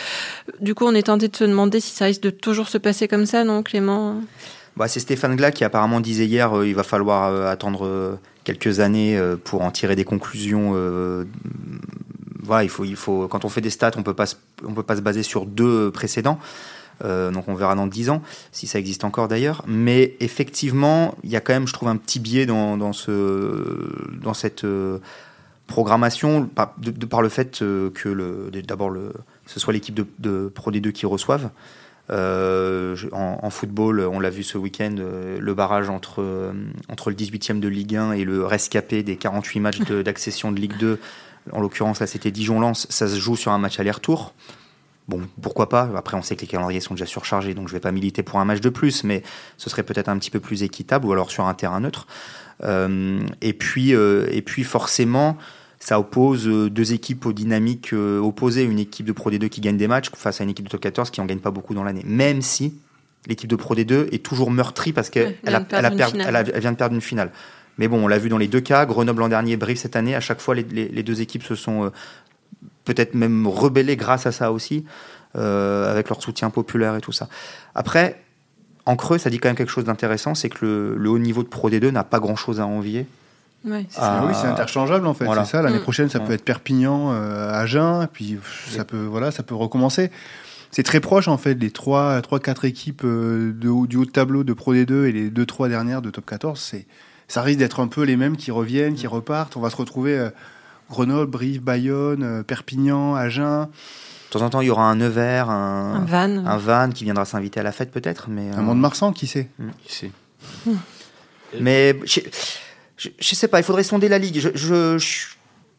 Du 0.61 0.75
coup, 0.75 0.85
on 0.85 0.93
est 0.93 1.03
tenté 1.03 1.27
de 1.27 1.35
se 1.35 1.43
demander 1.43 1.79
si 1.79 1.93
ça 1.93 2.05
risque 2.05 2.21
de 2.21 2.29
toujours 2.29 2.69
se 2.69 2.77
passer 2.77 3.07
comme 3.07 3.25
ça, 3.25 3.43
non, 3.43 3.63
Clément? 3.63 4.21
Bah, 4.75 4.89
c'est 4.89 4.99
Stéphane 4.99 5.35
Glas 5.35 5.51
qui 5.51 5.63
apparemment 5.63 6.01
disait 6.01 6.25
hier 6.25 6.57
euh, 6.57 6.67
il 6.67 6.75
va 6.75 6.83
falloir 6.83 7.31
euh, 7.31 7.47
attendre 7.47 7.85
euh, 7.85 8.19
quelques 8.43 8.81
années 8.81 9.17
euh, 9.17 9.37
pour 9.41 9.61
en 9.61 9.71
tirer 9.71 9.95
des 9.95 10.03
conclusions. 10.03 10.73
voilà, 12.43 12.63
il 12.63 12.69
faut, 12.69 12.83
il 12.83 12.95
faut, 12.95 13.27
quand 13.27 13.45
on 13.45 13.49
fait 13.49 13.61
des 13.61 13.69
stats, 13.69 13.91
on 13.95 14.03
peut 14.03 14.13
pas, 14.13 14.25
on 14.63 14.73
peut 14.73 14.83
pas 14.83 14.97
se 14.97 15.01
baser 15.01 15.23
sur 15.23 15.45
deux 15.45 15.91
précédents. 15.91 16.39
Euh, 17.03 17.31
donc 17.31 17.47
on 17.47 17.55
verra 17.55 17.75
dans 17.75 17.87
10 17.87 18.09
ans, 18.09 18.21
si 18.51 18.67
ça 18.67 18.79
existe 18.79 19.03
encore 19.03 19.27
d'ailleurs. 19.27 19.63
Mais 19.67 20.15
effectivement, 20.19 21.15
il 21.23 21.29
y 21.29 21.35
a 21.35 21.41
quand 21.41 21.53
même, 21.53 21.67
je 21.67 21.73
trouve, 21.73 21.89
un 21.89 21.97
petit 21.97 22.19
biais 22.19 22.45
dans, 22.45 22.77
dans, 22.77 22.93
ce, 22.93 23.89
dans 24.21 24.33
cette 24.33 24.63
euh, 24.63 24.99
programmation, 25.67 26.45
par, 26.45 26.73
de, 26.77 26.91
de 26.91 27.05
par 27.05 27.21
le 27.21 27.29
fait 27.29 27.61
euh, 27.61 27.89
que 27.89 28.49
d'abord 28.61 28.93
ce 29.45 29.59
soit 29.59 29.73
l'équipe 29.73 29.95
de, 29.95 30.05
de 30.19 30.51
Pro 30.53 30.71
D2 30.71 30.91
qui 30.91 31.05
reçoive. 31.05 31.49
En, 32.09 33.49
football, 33.49 34.01
on 34.01 34.19
l'a 34.19 34.29
vu 34.29 34.43
ce 34.43 34.57
week-end, 34.59 34.95
le 35.39 35.53
barrage 35.53 35.89
entre, 35.89 36.53
entre 36.87 37.09
le 37.09 37.15
18e 37.15 37.59
de 37.59 37.67
Ligue 37.67 37.95
1 37.95 38.11
et 38.13 38.23
le 38.25 38.45
rescapé 38.45 39.01
des 39.01 39.15
48 39.17 39.59
matchs 39.59 39.79
de- 39.79 40.03
d'accession 40.03 40.51
de, 40.51 40.59
Ligue 40.59 40.77
2. 40.77 40.99
En 41.51 41.61
l'occurrence, 41.61 41.99
là, 41.99 42.07
c'était 42.07 42.31
Dijon-Lens. 42.31 42.87
Ça 42.89 43.07
se 43.07 43.15
joue 43.15 43.35
sur 43.35 43.51
un 43.51 43.57
match 43.57 43.79
aller-retour. 43.79 44.33
Bon, 45.07 45.21
pourquoi 45.41 45.69
pas 45.69 45.89
Après, 45.95 46.17
on 46.17 46.21
sait 46.23 46.35
que 46.35 46.41
les 46.41 46.47
calendriers 46.47 46.79
sont 46.79 46.95
déjà 46.95 47.05
surchargés, 47.05 47.53
donc 47.53 47.67
je 47.67 47.73
vais 47.73 47.79
pas 47.79 47.91
militer 47.91 48.23
pour 48.23 48.39
un 48.39 48.45
match 48.45 48.59
de 48.61 48.69
plus, 48.69 49.03
mais 49.03 49.21
ce 49.57 49.69
serait 49.69 49.83
peut-être 49.83 50.09
un 50.09 50.17
petit 50.17 50.31
peu 50.31 50.39
plus 50.39 50.63
équitable, 50.63 51.05
ou 51.05 51.11
alors 51.13 51.29
sur 51.29 51.45
un 51.45 51.53
terrain 51.53 51.79
neutre. 51.79 52.07
Euh, 52.63 53.19
et, 53.41 53.53
puis, 53.53 53.93
euh, 53.93 54.27
et 54.31 54.41
puis, 54.41 54.63
forcément, 54.63 55.37
ça 55.79 55.99
oppose 55.99 56.47
euh, 56.47 56.69
deux 56.69 56.93
équipes 56.93 57.25
aux 57.27 57.33
dynamiques 57.33 57.93
opposées. 57.93 58.63
Une 58.63 58.79
équipe 58.79 59.05
de 59.05 59.11
Pro 59.11 59.29
D2 59.29 59.49
qui 59.49 59.61
gagne 59.61 59.77
des 59.77 59.87
matchs 59.87 60.09
face 60.15 60.41
à 60.41 60.43
une 60.43 60.49
équipe 60.49 60.65
de 60.65 60.71
top 60.71 60.81
14 60.81 61.11
qui 61.11 61.21
en 61.21 61.25
gagne 61.25 61.39
pas 61.39 61.51
beaucoup 61.51 61.73
dans 61.75 61.83
l'année. 61.83 62.03
Même 62.05 62.41
si 62.41 62.73
l'équipe 63.27 63.49
de 63.49 63.55
Pro 63.55 63.75
D2 63.75 64.07
est 64.11 64.23
toujours 64.25 64.49
meurtrie 64.49 64.93
parce 64.93 65.09
qu'elle 65.09 65.35
vient 65.43 65.59
de 65.59 65.65
perdre 65.65 65.85
une 65.91 65.97
finale. 66.11 66.25
elle 66.29 66.35
a- 66.35 66.55
elle 66.55 66.61
vient 66.61 66.71
de 66.71 66.77
perdre 66.77 66.95
une 66.95 67.01
finale. 67.01 67.31
Mais 67.77 67.89
bon, 67.89 68.03
on 68.03 68.07
l'a 68.07 68.17
vu 68.17 68.29
dans 68.29 68.37
les 68.37 68.47
deux 68.47 68.61
cas. 68.61 68.85
Grenoble 68.85 69.19
l'an 69.19 69.27
dernier, 69.27 69.57
Brive 69.57 69.77
cette 69.77 69.97
année. 69.97 70.15
À 70.15 70.21
chaque 70.21 70.39
fois, 70.39 70.55
les, 70.55 70.63
les- 70.63 70.87
les 70.87 71.03
deux 71.03 71.19
équipes 71.21 71.43
se 71.43 71.55
sont 71.55 71.83
euh, 71.85 71.89
peut-être 72.85 73.13
même 73.15 73.47
rebellées 73.47 73.97
grâce 73.97 74.25
à 74.25 74.31
ça 74.31 74.51
aussi, 74.51 74.85
euh, 75.35 75.91
avec 75.91 76.09
leur 76.09 76.21
soutien 76.21 76.49
populaire 76.49 76.95
et 76.95 77.01
tout 77.01 77.11
ça. 77.11 77.27
Après, 77.73 78.21
en 78.85 78.95
creux, 78.95 79.17
ça 79.17 79.29
dit 79.29 79.39
quand 79.39 79.49
même 79.49 79.55
quelque 79.55 79.71
chose 79.71 79.85
d'intéressant, 79.85 80.35
c'est 80.35 80.49
que 80.49 80.63
le, 80.65 80.95
le 80.95 81.09
haut 81.09 81.19
niveau 81.19 81.43
de 81.43 81.47
Pro 81.49 81.69
D2 81.69 81.89
n'a 81.89 82.03
pas 82.03 82.19
grand-chose 82.19 82.59
à 82.59 82.67
envier. 82.67 83.07
Ouais. 83.65 83.87
Ah, 83.97 84.23
oui, 84.27 84.33
c'est 84.39 84.45
interchangeable 84.47 85.07
en 85.07 85.15
fait. 85.15 85.25
voilà. 85.25 85.43
C'est 85.43 85.53
ça. 85.53 85.61
L'année 85.63 85.79
Mm. 85.79 85.81
prochaine, 85.81 86.09
ça 86.09 86.19
Ouais. 86.19 86.25
peut 86.27 86.33
être 86.33 86.45
Perpignan, 86.45 87.11
euh, 87.13 87.51
Agen, 87.51 88.07
puis 88.13 88.35
pff, 88.35 88.69
ça 88.75 88.85
peut, 88.85 89.03
voilà, 89.05 89.31
ça 89.31 89.41
peut 89.41 89.55
recommencer. 89.55 90.11
C'est 90.69 90.83
très 90.83 90.99
proche 90.99 91.27
en 91.27 91.37
fait. 91.39 91.55
Les 91.55 91.71
trois, 91.71 92.21
trois, 92.21 92.39
quatre 92.39 92.63
équipes 92.65 93.01
euh, 93.05 93.51
de 93.53 93.87
du 93.87 93.97
haut 93.97 94.05
de 94.05 94.11
tableau 94.11 94.43
de 94.43 94.53
Pro 94.53 94.75
D2 94.75 95.05
et 95.05 95.11
les 95.11 95.29
deux, 95.31 95.47
trois 95.47 95.67
dernières 95.67 96.03
de 96.03 96.11
Top 96.11 96.25
14, 96.27 96.59
c'est, 96.59 96.85
ça 97.27 97.41
risque 97.41 97.57
d'être 97.57 97.79
un 97.79 97.87
peu 97.87 98.03
les 98.03 98.17
mêmes 98.17 98.37
qui 98.37 98.51
reviennent, 98.51 98.93
qui 98.93 99.07
repartent. 99.07 99.57
On 99.57 99.61
va 99.61 99.71
se 99.71 99.77
retrouver 99.77 100.15
euh, 100.19 100.29
Grenoble, 100.89 101.29
Brive, 101.31 101.61
Bayonne, 101.61 102.23
euh, 102.23 102.43
Perpignan, 102.43 103.15
Agen, 103.15 103.67
De 104.31 104.39
temps 104.39 104.45
en 104.45 104.49
temps, 104.49 104.61
il 104.61 104.67
y 104.67 104.69
aura 104.69 104.83
un 104.89 104.95
Nevers, 104.95 105.49
Un 105.49 105.95
un, 105.95 106.05
van. 106.05 106.45
un 106.45 106.57
Van 106.57 106.89
qui 106.89 107.03
viendra 107.05 107.25
s'inviter 107.25 107.59
à 107.59 107.63
la 107.63 107.71
fête 107.71 107.91
peut-être, 107.91 108.27
mais 108.29 108.49
un 108.51 108.59
euh, 108.59 108.61
Mont-de-Marsan, 108.61 109.11
qui 109.13 109.27
sait 109.27 109.49
Qui 109.83 109.93
sait 109.93 110.11
Mais 111.59 111.97
je, 112.05 112.19
je, 112.97 113.09
je 113.19 113.35
sais 113.35 113.47
pas, 113.47 113.59
il 113.59 113.63
faudrait 113.63 113.83
sonder 113.83 114.09
la 114.09 114.17
ligue. 114.17 114.39
Je, 114.39 114.49
je, 114.55 114.97
je, 114.97 115.27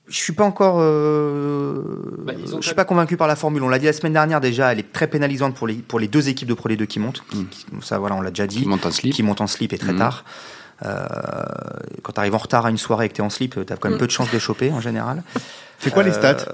je 0.09 0.16
suis 0.16 0.33
pas 0.33 0.45
encore, 0.45 0.77
euh, 0.81 1.83
Bah, 2.25 2.33
je 2.40 2.51
suis 2.61 2.62
fait- 2.71 2.75
pas 2.75 2.85
convaincu 2.85 3.16
par 3.16 3.27
la 3.29 3.37
formule. 3.37 3.62
On 3.62 3.69
l'a 3.69 3.79
dit 3.79 3.87
la 3.87 3.92
semaine 3.92 4.12
dernière 4.14 4.40
déjà, 4.40 4.73
elle 4.73 4.79
est 4.79 4.92
très 4.92 5.07
pénalisante 5.07 5.55
pour 5.55 5.66
les 5.66 5.75
pour 5.75 5.99
les 6.01 6.09
deux 6.09 6.29
équipes 6.29 6.49
de 6.49 6.55
Pro 6.55 6.69
D2 6.69 6.87
qui 6.87 6.99
montent. 6.99 7.23
Qui- 7.31 7.38
Mm. 7.38 7.47
qui- 7.49 7.66
ça, 7.83 7.99
voilà, 7.99 8.14
on 8.16 8.21
l'a 8.23 8.31
déjà 8.31 8.47
dit. 8.47 8.62
Qui 8.62 8.69
monte 8.69 8.87
en 8.87 8.90
slip. 8.90 9.12
qui 9.14 9.23
montent 9.23 9.40
en 9.40 9.47
slip 9.47 9.73
et 9.73 9.79
très 9.79 9.92
Mhm. 9.92 9.99
tard. 9.99 10.25
Euh, 10.85 11.05
quand 12.07 12.12
tu 12.12 12.21
arrives 12.21 12.35
en 12.37 12.38
retard 12.38 12.64
à 12.66 12.71
une 12.71 12.79
soirée 12.79 13.07
et 13.07 13.09
que 13.09 13.14
tu 13.14 13.21
es 13.21 13.25
en 13.25 13.31
slip, 13.31 13.55
tu 13.66 13.73
as 13.73 13.77
quand 13.77 13.88
même 13.88 13.97
Mm. 13.97 14.01
peu 14.01 14.07
de 14.07 14.12
chances 14.12 14.31
de 14.31 14.38
choper 14.38 14.71
en 14.71 14.81
général. 14.81 15.25
C'est 15.81 15.90
quoi 15.92 16.05
les 16.05 16.12
Euh, 16.12 16.14
stats 16.14 16.47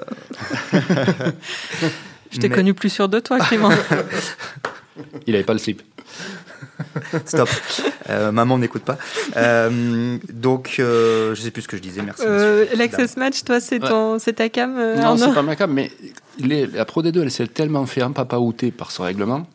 Je 2.31 2.39
t'ai 2.39 2.49
mais- 2.49 2.55
connu 2.55 2.73
plus 2.75 2.89
sûr 2.89 3.09
de 3.11 3.21
toi, 3.21 3.39
Clément. 3.41 3.71
Il 5.27 5.35
avait 5.35 5.45
pas 5.45 5.53
le 5.53 5.59
slip. 5.59 5.83
Stop. 7.27 7.49
Euh, 8.09 8.33
maman 8.33 8.57
n'écoute 8.59 8.83
pas. 8.83 8.97
Euh, 9.37 10.17
donc, 10.33 10.77
euh, 10.79 11.35
je 11.35 11.43
sais 11.43 11.51
plus 11.51 11.63
ce 11.63 11.69
que 11.69 11.77
je 11.77 11.83
disais. 11.83 12.01
Merci. 12.03 12.23
Euh. 12.27 12.65
L'Access 12.75 13.17
Match, 13.19 13.45
toi, 13.45 13.61
c'est 13.61 13.83
Ouais. 13.83 13.89
ton, 13.89 14.19
c'est 14.19 14.33
ta 14.35 14.49
cam 14.49 14.75
euh, 14.79 14.97
Non, 14.97 15.17
c'est 15.19 15.33
pas 15.35 15.43
ma 15.43 15.57
cam, 15.57 15.71
mais 15.73 15.91
les- 16.39 16.67
la 16.67 16.85
Pro 16.87 17.03
D2, 17.03 17.23
elle 17.23 17.31
s'est 17.31 17.47
tellement 17.47 17.85
fait 17.87 18.03
empapaouter 18.03 18.71
par 18.71 18.91
ce 18.91 19.03
règlement 19.03 19.47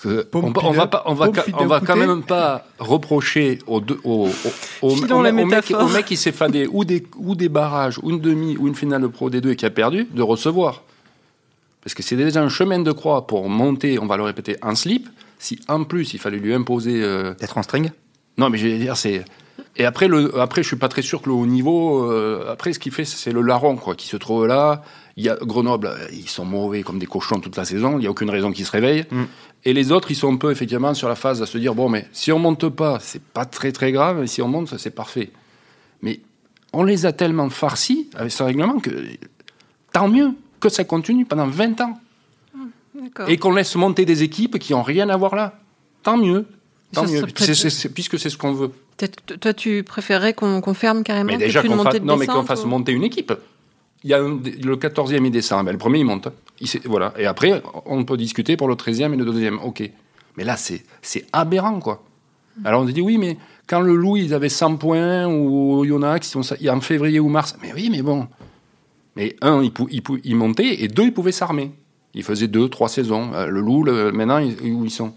que 0.00 0.28
on, 0.34 0.52
on 0.62 0.70
va 0.72 0.86
pas, 0.86 1.02
on 1.06 1.14
va, 1.14 1.30
ca- 1.34 1.44
on 1.58 1.66
va 1.66 1.80
quand 1.80 1.96
même 1.96 2.22
pas 2.22 2.66
reprocher 2.78 3.58
au, 3.66 3.80
deux- 3.80 3.98
au, 4.04 4.28
au, 4.28 4.88
au- 4.88 4.90
Filons 4.96 5.18
au 5.20 5.22
la 5.22 5.32
mec, 5.32 5.44
au 5.44 5.48
mec- 5.48 5.56
métaphore. 5.68 5.88
au 5.90 5.92
mec 5.92 6.04
qui 6.06 6.16
s'est 6.16 6.32
fadé 6.32 6.68
ou 6.70 6.84
des, 6.84 7.06
ou 7.16 7.34
des 7.34 7.48
barrages, 7.48 7.98
ou 8.02 8.10
une 8.10 8.20
demi, 8.20 8.56
ou 8.56 8.68
une 8.68 8.74
finale 8.74 9.02
de 9.02 9.06
Pro 9.08 9.30
D2 9.30 9.50
et 9.50 9.56
qui 9.56 9.66
a 9.66 9.70
perdu, 9.70 10.06
de 10.12 10.22
recevoir. 10.22 10.82
Parce 11.82 11.94
que 11.94 12.02
c'est 12.02 12.16
déjà 12.16 12.42
un 12.42 12.48
chemin 12.48 12.78
de 12.80 12.92
croix 12.92 13.26
pour 13.26 13.48
monter, 13.48 13.98
on 13.98 14.06
va 14.06 14.16
le 14.16 14.22
répéter, 14.24 14.56
en 14.62 14.74
slip. 14.74 15.08
Si 15.38 15.58
en 15.68 15.84
plus 15.84 16.14
il 16.14 16.18
fallait 16.18 16.38
lui 16.38 16.52
imposer 16.54 17.02
euh, 17.02 17.34
D'être 17.34 17.58
en 17.58 17.62
string 17.62 17.90
non, 18.38 18.50
mais 18.50 18.58
je 18.58 18.66
vais 18.68 18.76
dire, 18.78 18.98
c'est. 18.98 19.24
Et 19.76 19.86
après, 19.86 20.08
le, 20.08 20.38
après, 20.38 20.62
je 20.62 20.66
suis 20.68 20.76
pas 20.76 20.88
très 20.88 21.00
sûr 21.00 21.22
que 21.22 21.28
le 21.30 21.34
haut 21.34 21.46
niveau. 21.46 22.04
euh, 22.10 22.52
après, 22.52 22.74
ce 22.74 22.78
qu'il 22.78 22.92
fait, 22.92 23.06
c'est 23.06 23.32
le 23.32 23.40
larron, 23.40 23.76
quoi, 23.76 23.94
qui 23.94 24.06
se 24.08 24.18
trouve 24.18 24.46
là. 24.46 24.82
Il 25.18 25.24
y 25.24 25.28
a 25.30 25.36
Grenoble, 25.36 25.86
euh, 25.86 26.06
ils 26.12 26.28
sont 26.28 26.44
mauvais 26.44 26.82
comme 26.82 26.98
des 26.98 27.06
cochons 27.06 27.40
toute 27.40 27.56
la 27.56 27.64
saison. 27.64 27.98
Il 27.98 28.04
y 28.04 28.06
a 28.06 28.10
aucune 28.10 28.28
raison 28.28 28.52
qu'ils 28.52 28.66
se 28.66 28.72
réveillent. 28.72 29.06
Mm. 29.10 29.22
Et 29.64 29.72
les 29.72 29.90
autres, 29.90 30.10
ils 30.10 30.14
sont 30.14 30.32
un 30.32 30.36
peu 30.36 30.50
effectivement 30.50 30.92
sur 30.92 31.08
la 31.08 31.14
phase 31.16 31.40
à 31.40 31.46
se 31.46 31.56
dire 31.56 31.74
bon, 31.74 31.88
mais 31.88 32.06
si 32.12 32.30
on 32.32 32.38
monte 32.38 32.68
pas, 32.68 32.98
c'est 33.00 33.22
pas 33.22 33.46
très 33.46 33.72
très 33.72 33.92
grave. 33.92 34.22
Et 34.22 34.26
si 34.26 34.42
on 34.42 34.48
monte, 34.48 34.76
c'est 34.76 34.90
parfait. 34.94 35.30
Mais 36.02 36.20
on 36.74 36.84
les 36.84 37.06
a 37.06 37.12
tellement 37.12 37.48
farcis 37.48 38.10
avec 38.14 38.30
ce 38.30 38.42
règlement 38.42 38.78
que 38.78 38.90
tant 39.92 40.08
mieux 40.08 40.32
que 40.60 40.68
ça 40.68 40.84
continue 40.84 41.24
pendant 41.24 41.46
20 41.46 41.80
ans 41.80 41.98
D'accord. 42.94 43.28
et 43.28 43.38
qu'on 43.38 43.52
laisse 43.54 43.74
monter 43.76 44.04
des 44.04 44.22
équipes 44.22 44.58
qui 44.58 44.74
ont 44.74 44.82
rien 44.82 45.08
à 45.08 45.16
voir 45.16 45.34
là. 45.34 45.58
Tant 46.02 46.18
mieux. 46.18 46.44
Tant 46.92 47.06
Ça 47.06 47.10
mieux. 47.10 47.18
serait 47.20 47.28
C'est- 47.28 47.34
peut-être- 47.46 47.54
c'est- 47.56 47.70
c'est- 47.70 47.88
puisque 47.88 48.18
c'est 48.18 48.28
ce 48.30 48.36
qu'on 48.36 48.52
veut. 48.52 48.70
Toi, 49.40 49.54
tu 49.54 49.82
préférerais 49.82 50.34
qu'on 50.34 50.60
qu'on 50.60 50.74
ferme 50.74 51.02
carrément 51.02 51.32
Mais 51.32 51.38
déjà 51.38 51.62
qu'on 51.62 51.82
fasse, 51.82 51.94
de 51.94 51.98
non, 52.00 52.16
mais 52.18 52.26
qu'on 52.26 52.44
fasse 52.44 52.64
ou- 52.64 52.68
monter 52.68 52.92
une 52.92 53.02
équipe. 53.04 53.32
Il 54.04 54.10
y 54.10 54.14
a 54.14 54.18
un- 54.22 54.38
le 54.62 54.76
14e, 54.76 55.24
il 55.26 55.30
descend. 55.30 55.64
Ben, 55.64 55.72
le 55.72 55.78
premier, 55.78 55.98
il 56.00 56.04
monte. 56.04 56.28
Il 56.60 56.68
voilà. 56.84 57.12
Et 57.18 57.26
après, 57.26 57.62
on 57.86 58.04
peut 58.04 58.16
discuter 58.16 58.56
pour 58.56 58.68
le 58.68 58.74
13e 58.76 59.12
et 59.14 59.16
le 59.16 59.24
12e. 59.24 59.58
OK. 59.64 59.82
Mais 60.36 60.44
là, 60.44 60.56
c'est 60.56 60.82
aberrant, 61.32 61.80
quoi. 61.80 62.04
Alors, 62.64 62.82
on 62.82 62.86
se 62.86 62.92
dit, 62.92 63.00
oui, 63.02 63.18
mais 63.18 63.36
quand 63.66 63.80
le 63.80 63.94
Loup, 63.94 64.16
ils 64.16 64.32
avaient 64.32 64.48
100 64.48 64.76
points, 64.76 65.26
ou 65.26 65.84
Yonax, 65.84 66.34
ils 66.34 66.56
il 66.62 66.70
en 66.70 66.80
février 66.80 67.20
ou 67.20 67.28
mars. 67.28 67.56
Mais 67.62 67.72
oui, 67.74 67.88
mais 67.90 68.02
bon. 68.02 68.28
Mais 69.16 69.34
un, 69.42 69.62
il, 69.62 69.72
pou- 69.72 69.88
il, 69.90 70.02
pou- 70.02 70.18
il 70.24 70.36
montait, 70.36 70.82
et 70.82 70.88
deux, 70.88 71.04
ils 71.04 71.12
pouvaient 71.12 71.32
s'armer. 71.32 71.72
Ils 72.14 72.22
faisaient 72.22 72.48
deux, 72.48 72.68
trois 72.68 72.88
saisons. 72.88 73.30
Euh, 73.34 73.46
Le 73.46 73.60
Loup, 73.60 73.82
le- 73.84 74.12
maintenant, 74.12 74.38
ils- 74.38 74.72
où 74.72 74.84
ils 74.84 74.90
sont? 74.90 75.12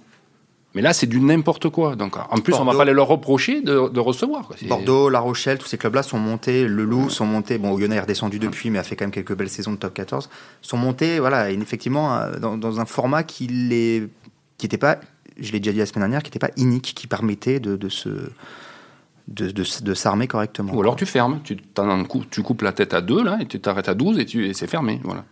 Mais 0.76 0.82
là, 0.84 0.94
c'est 0.94 1.08
du 1.08 1.20
n'importe 1.20 1.70
quoi. 1.70 1.96
Donc, 1.96 2.16
en 2.18 2.38
plus, 2.42 2.54
on 2.54 2.60
va 2.60 2.64
Bordeaux. 2.66 2.78
pas 2.80 2.86
les 2.86 2.94
leur 2.94 3.08
reprocher 3.08 3.62
de, 3.62 3.90
de 3.90 4.00
recevoir. 4.00 4.46
quoi. 4.48 4.56
Bordeaux, 4.68 5.10
La 5.10 5.20
Rochelle, 5.20 5.58
tous 5.58 5.66
ces 5.68 5.80
clubs-là 5.80 6.04
sont 6.04 6.20
montés. 6.20 6.68
Le 6.68 6.84
Loup 6.84 7.10
sont 7.10 7.26
montés. 7.26 7.58
Bon, 7.58 7.72
Oyonnax 7.74 7.98
est 7.98 8.02
redescendu 8.02 8.38
depuis, 8.38 8.70
mais 8.70 8.78
a 8.78 8.84
fait 8.84 8.96
quand 8.96 9.06
même 9.06 9.12
quelques 9.12 9.36
belles 9.36 9.50
saisons 9.50 9.72
de 9.72 9.78
top 9.78 9.96
14. 9.96 10.30
Sont 10.62 10.78
montés, 10.78 11.20
voilà, 11.20 11.50
et 11.50 11.56
effectivement, 11.56 12.16
euh, 12.16 12.38
dans, 12.38 12.56
dans 12.56 12.80
un 12.80 12.86
format 12.86 13.24
qui 13.24 13.48
les, 13.48 14.08
qui 14.60 14.66
n'était 14.68 14.78
pas, 14.78 15.00
je 15.40 15.52
l'ai 15.52 15.60
déjà 15.60 15.72
dit 15.74 15.80
la 15.80 15.86
semaine 15.88 16.04
dernière, 16.04 16.22
qui 16.22 16.28
n'était 16.30 16.38
pas 16.40 16.52
inique, 16.56 16.94
qui 16.96 17.08
permettait 17.08 17.60
de, 17.60 17.76
de 17.76 17.90
se, 17.90 18.10
de, 19.28 19.50
de, 19.50 19.64
de 19.84 19.94
s'armer 19.96 20.28
correctement. 20.28 20.74
Ou 20.76 20.82
alors 20.82 20.96
tu 20.96 21.08
fermes, 21.08 21.40
tu, 21.44 21.58
tu 22.30 22.44
coupes 22.44 22.62
la 22.62 22.74
tête 22.74 22.94
à 22.94 23.02
deux, 23.02 23.24
là, 23.24 23.40
et 23.42 23.48
tu 23.48 23.60
t'arrêtes 23.60 23.90
à 23.90 23.96
12 23.96 24.20
et, 24.20 24.26
tu, 24.28 24.46
et 24.48 24.54
c'est 24.54 24.68
fermé. 24.68 25.02
Voilà. 25.04 25.26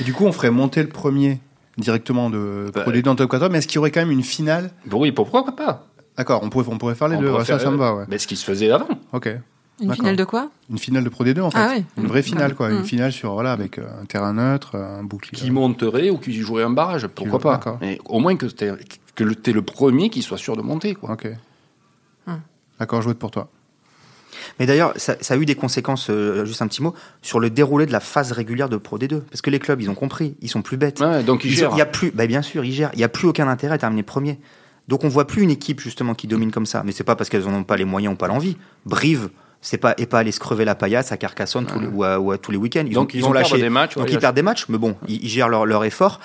Et 0.00 0.04
du 0.04 0.14
coup, 0.14 0.24
on 0.24 0.32
ferait 0.32 0.50
monter 0.50 0.82
le 0.82 0.88
premier 0.88 1.40
directement 1.78 2.30
de 2.30 2.70
Bah, 2.74 2.82
Pro 2.82 2.92
D2 2.92 3.08
en 3.08 3.16
top 3.16 3.30
14, 3.30 3.50
mais 3.50 3.58
est-ce 3.58 3.66
qu'il 3.68 3.76
y 3.76 3.78
aurait 3.78 3.90
quand 3.90 4.00
même 4.00 4.10
une 4.10 4.22
finale 4.22 4.70
Bon, 4.86 5.00
oui, 5.00 5.12
pourquoi 5.12 5.44
pas? 5.44 5.86
D'accord, 6.16 6.40
on 6.42 6.48
pourrait, 6.48 6.66
on 6.68 6.78
pourrait 6.78 6.94
faire 6.94 7.08
les 7.08 7.16
On 7.16 7.20
deux. 7.20 7.32
ça, 7.38 7.44
faire, 7.44 7.60
ça 7.60 7.70
me 7.70 7.76
va, 7.76 7.94
ouais. 7.94 8.04
Mais 8.08 8.18
ce 8.18 8.26
qui 8.26 8.36
se 8.36 8.44
faisait 8.44 8.70
avant. 8.70 8.88
Ok. 9.12 9.28
Une 9.82 9.92
finale 9.92 10.16
de 10.16 10.24
quoi? 10.24 10.50
Une 10.70 10.78
finale 10.78 11.04
de 11.04 11.10
Pro 11.10 11.22
D2, 11.24 11.42
en 11.42 11.50
fait. 11.50 11.58
Ah 11.60 11.68
ouais. 11.68 11.84
Une 11.98 12.06
vraie 12.06 12.22
finale, 12.22 12.54
quoi. 12.54 12.70
Mm. 12.70 12.78
Une 12.78 12.84
finale 12.84 13.12
sur, 13.12 13.34
voilà, 13.34 13.52
avec 13.52 13.78
euh, 13.78 13.84
un 14.00 14.06
terrain 14.06 14.32
neutre, 14.32 14.74
un 14.76 15.02
bouclier. 15.04 15.32
Qui 15.38 15.50
monterait 15.50 16.08
ou 16.08 16.16
qui 16.16 16.32
jouerait 16.32 16.62
un 16.62 16.70
barrage, 16.70 17.06
pourquoi 17.08 17.38
pas 17.38 17.52
d'accord. 17.52 17.76
Mais 17.82 17.98
au 18.06 18.18
moins 18.18 18.36
que 18.36 18.46
t'es 18.46 18.72
que 19.14 19.24
le, 19.24 19.34
t'es 19.34 19.52
le 19.52 19.62
premier 19.62 20.08
qui 20.08 20.22
soit 20.22 20.38
sûr 20.38 20.56
de 20.56 20.62
monter. 20.62 20.94
Quoi. 20.94 21.12
Ok. 21.12 21.28
Hum. 22.26 22.40
D'accord, 22.78 23.02
je 23.02 23.08
vote 23.08 23.18
pour 23.18 23.30
toi. 23.30 23.48
Mais 24.60 24.66
d'ailleurs, 24.66 24.92
ça, 24.96 25.16
ça 25.20 25.34
a 25.34 25.36
eu 25.36 25.44
des 25.46 25.54
conséquences, 25.54 26.08
euh, 26.10 26.44
juste 26.44 26.62
un 26.62 26.68
petit 26.68 26.82
mot, 26.82 26.94
sur 27.22 27.40
le 27.40 27.50
déroulé 27.50 27.86
de 27.86 27.92
la 27.92 28.00
phase 28.00 28.32
régulière 28.32 28.68
de 28.68 28.76
Pro 28.76 28.98
D2. 28.98 29.20
Parce 29.20 29.40
que 29.42 29.50
les 29.50 29.58
clubs, 29.58 29.80
ils 29.80 29.90
ont 29.90 29.94
compris, 29.94 30.36
ils 30.40 30.48
sont 30.48 30.62
plus 30.62 30.76
bêtes. 30.76 31.00
Ouais, 31.00 31.22
donc 31.22 31.44
il 31.44 31.50
Ils 31.50 31.54
gère. 31.56 31.72
ont- 31.72 31.76
Il 31.76 31.78
y 31.78 31.82
a 31.82 31.86
plus, 31.86 32.10
bah 32.10 32.26
bien 32.26 32.42
sûr, 32.42 32.64
ils 32.64 32.72
gèrent. 32.72 32.90
Il 32.94 32.98
n'y 32.98 33.04
a 33.04 33.08
plus 33.08 33.28
aucun 33.28 33.48
intérêt 33.48 33.74
à 33.74 33.78
terminer 33.78 34.02
premier. 34.02 34.38
Donc 34.88 35.02
on 35.04 35.08
voit 35.08 35.26
plus 35.26 35.42
une 35.42 35.50
équipe 35.50 35.80
justement 35.80 36.14
qui 36.14 36.26
domine 36.26 36.50
comme 36.52 36.66
ça. 36.66 36.82
Mais 36.84 36.92
c'est 36.92 37.02
pas 37.04 37.16
parce 37.16 37.28
qu'elles 37.28 37.44
n'en 37.44 37.54
ont 37.54 37.64
pas 37.64 37.76
les 37.76 37.84
moyens 37.84 38.14
ou 38.14 38.16
pas 38.16 38.28
l'envie. 38.28 38.56
Brive, 38.84 39.30
c'est 39.60 39.78
pas 39.78 39.94
et 39.98 40.06
pas 40.06 40.20
aller 40.20 40.30
se 40.32 40.38
crever 40.38 40.64
la 40.64 40.74
paillasse 40.76 41.10
à 41.10 41.16
Carcassonne 41.16 41.66
tous 41.66 41.80
les- 41.80 41.88
ou, 41.88 42.04
à, 42.04 42.20
ou 42.20 42.30
à 42.30 42.38
tous 42.38 42.52
les 42.52 42.56
week-ends. 42.58 42.84
Ils 42.86 42.94
donc 42.94 43.08
ont, 43.08 43.10
ils 43.18 43.24
ont 43.24 43.32
perdent 43.32 43.42
lâché 43.50 43.60
des 43.60 43.68
matchs. 43.70 43.94
Donc 43.96 44.04
ouais, 44.06 44.12
ils 44.12 44.18
perdent 44.18 44.36
des 44.36 44.42
matchs, 44.42 44.66
mais 44.68 44.78
bon, 44.78 44.94
ils, 45.08 45.24
ils 45.24 45.28
gèrent 45.28 45.48
leur, 45.48 45.66
leur 45.66 45.84
effort. 45.84 46.20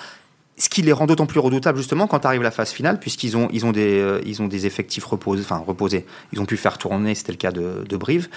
Ce 0.62 0.68
qui 0.68 0.82
les 0.82 0.92
rend 0.92 1.06
d'autant 1.06 1.26
plus 1.26 1.40
redoutables 1.40 1.78
justement 1.78 2.06
quand 2.06 2.24
arrive 2.24 2.42
la 2.42 2.52
phase 2.52 2.70
finale, 2.70 3.00
puisqu'ils 3.00 3.36
ont, 3.36 3.48
ils 3.52 3.66
ont, 3.66 3.72
des, 3.72 3.98
euh, 4.00 4.20
ils 4.24 4.42
ont 4.42 4.46
des 4.46 4.64
effectifs 4.66 5.04
reposés, 5.04 5.42
enfin 5.42 5.56
reposés. 5.66 6.06
Ils 6.32 6.40
ont 6.40 6.44
pu 6.46 6.56
faire 6.56 6.78
tourner, 6.78 7.14
c'était 7.16 7.32
le 7.32 7.38
cas 7.38 7.50
de, 7.50 7.84
de 7.88 7.96
Brive. 7.96 8.28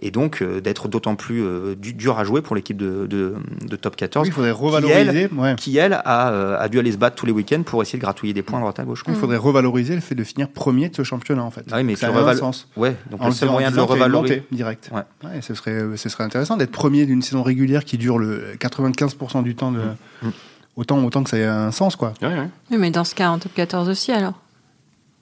Et 0.00 0.10
donc 0.10 0.40
euh, 0.42 0.60
d'être 0.60 0.88
d'autant 0.88 1.16
plus 1.16 1.42
euh, 1.44 1.74
du- 1.74 1.92
dur 1.92 2.18
à 2.18 2.24
jouer 2.24 2.40
pour 2.40 2.54
l'équipe 2.56 2.76
de, 2.76 3.06
de, 3.06 3.34
de 3.68 3.76
top 3.76 3.94
14, 3.96 4.24
Oui, 4.24 4.30
il 4.30 4.32
faudrait 4.32 4.50
elle- 4.50 4.54
revaloriser. 4.56 5.28
ouais. 5.36 5.54
qui 5.56 5.76
elle 5.76 5.92
a, 5.92 6.30
euh, 6.32 6.56
a 6.58 6.68
dû 6.68 6.78
aller 6.78 6.92
se 6.92 6.96
battre 6.96 7.16
tous 7.16 7.26
les 7.26 7.32
week-ends 7.32 7.62
pour 7.62 7.82
essayer 7.82 7.98
de 7.98 8.02
gratouiller 8.02 8.32
des 8.32 8.42
points 8.42 8.58
à 8.58 8.62
droite 8.62 8.78
à 8.78 8.84
gauche. 8.84 9.02
Il 9.08 9.14
faudrait 9.14 9.36
revaloriser 9.36 9.94
le 9.94 10.00
fait 10.00 10.14
de 10.14 10.24
finir 10.24 10.48
premier 10.48 10.88
de 10.88 10.96
ce 10.96 11.02
championnat, 11.04 11.42
en 11.42 11.50
fait. 11.50 11.64
Ah 11.72 11.76
oui, 11.78 11.84
mais 11.84 11.96
ça 11.96 12.08
a 12.08 12.10
le 12.12 12.26
un 12.26 12.34
sens. 12.36 12.68
Ouais, 12.76 12.94
donc 13.10 13.20
En 13.22 13.26
le 13.26 13.32
seul 13.32 13.48
en 13.50 13.52
moyen 13.52 13.70
de 13.70 13.76
le 13.76 13.82
revaloriser. 13.82 14.44
direct. 14.50 14.90
Ouais. 14.94 15.02
Ouais, 15.28 15.42
ce, 15.42 15.52
serait, 15.54 15.82
ce 15.96 16.08
serait 16.08 16.24
intéressant 16.24 16.56
d'être 16.56 16.72
premier 16.72 17.04
d'une 17.06 17.22
saison 17.22 17.42
régulière 17.42 17.84
qui 17.84 17.98
dure 17.98 18.18
le 18.18 18.54
95% 18.58 19.42
du 19.42 19.54
temps. 19.54 19.72
De... 19.72 19.80
Mm. 20.22 20.30
Autant, 20.76 21.04
autant 21.04 21.22
que 21.22 21.30
ça 21.30 21.36
ait 21.36 21.44
un 21.44 21.70
sens, 21.70 21.96
quoi. 21.96 22.14
Ouais, 22.22 22.28
ouais. 22.28 22.48
Oui, 22.70 22.78
mais 22.78 22.90
dans 22.90 23.04
ce 23.04 23.14
cas, 23.14 23.28
en 23.28 23.38
top 23.38 23.52
14 23.54 23.88
aussi, 23.88 24.10
alors. 24.12 24.34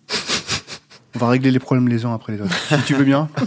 On 1.14 1.18
va 1.18 1.28
régler 1.28 1.50
les 1.50 1.58
problèmes 1.58 1.88
les 1.88 2.04
uns 2.04 2.14
après 2.14 2.34
les 2.34 2.40
autres. 2.40 2.54
si 2.54 2.82
tu 2.84 2.94
veux 2.94 3.04
bien. 3.04 3.28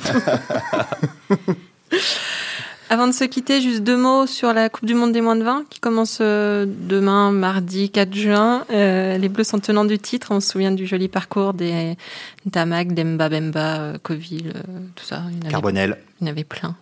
Avant 2.93 3.07
de 3.07 3.11
se 3.11 3.23
quitter, 3.23 3.59
juste 3.59 3.81
deux 3.81 3.97
mots 3.97 4.27
sur 4.27 4.53
la 4.53 4.69
Coupe 4.69 4.85
du 4.85 4.93
Monde 4.93 5.13
des 5.13 5.21
moins 5.21 5.35
de 5.35 5.41
20 5.43 5.63
qui 5.67 5.79
commence 5.79 6.19
euh, 6.21 6.67
demain, 6.67 7.31
mardi 7.31 7.89
4 7.89 8.13
juin. 8.13 8.65
Euh, 8.71 9.17
les 9.17 9.29
Bleus 9.29 9.45
sont 9.45 9.57
tenants 9.57 9.83
du 9.83 9.97
titre. 9.97 10.27
On 10.29 10.39
se 10.39 10.51
souvient 10.51 10.71
du 10.71 10.85
joli 10.85 11.07
parcours 11.07 11.55
des 11.55 11.97
Damak, 12.45 12.93
Demba 12.93 13.29
Bemba, 13.29 13.79
euh, 13.79 13.97
Coville, 14.03 14.53
tout 14.93 15.03
ça. 15.05 15.23
Il 15.41 15.49
Carbonel, 15.49 15.97
il 16.21 16.27
y 16.27 16.29
en 16.29 16.31
avait 16.31 16.43
plein. 16.43 16.75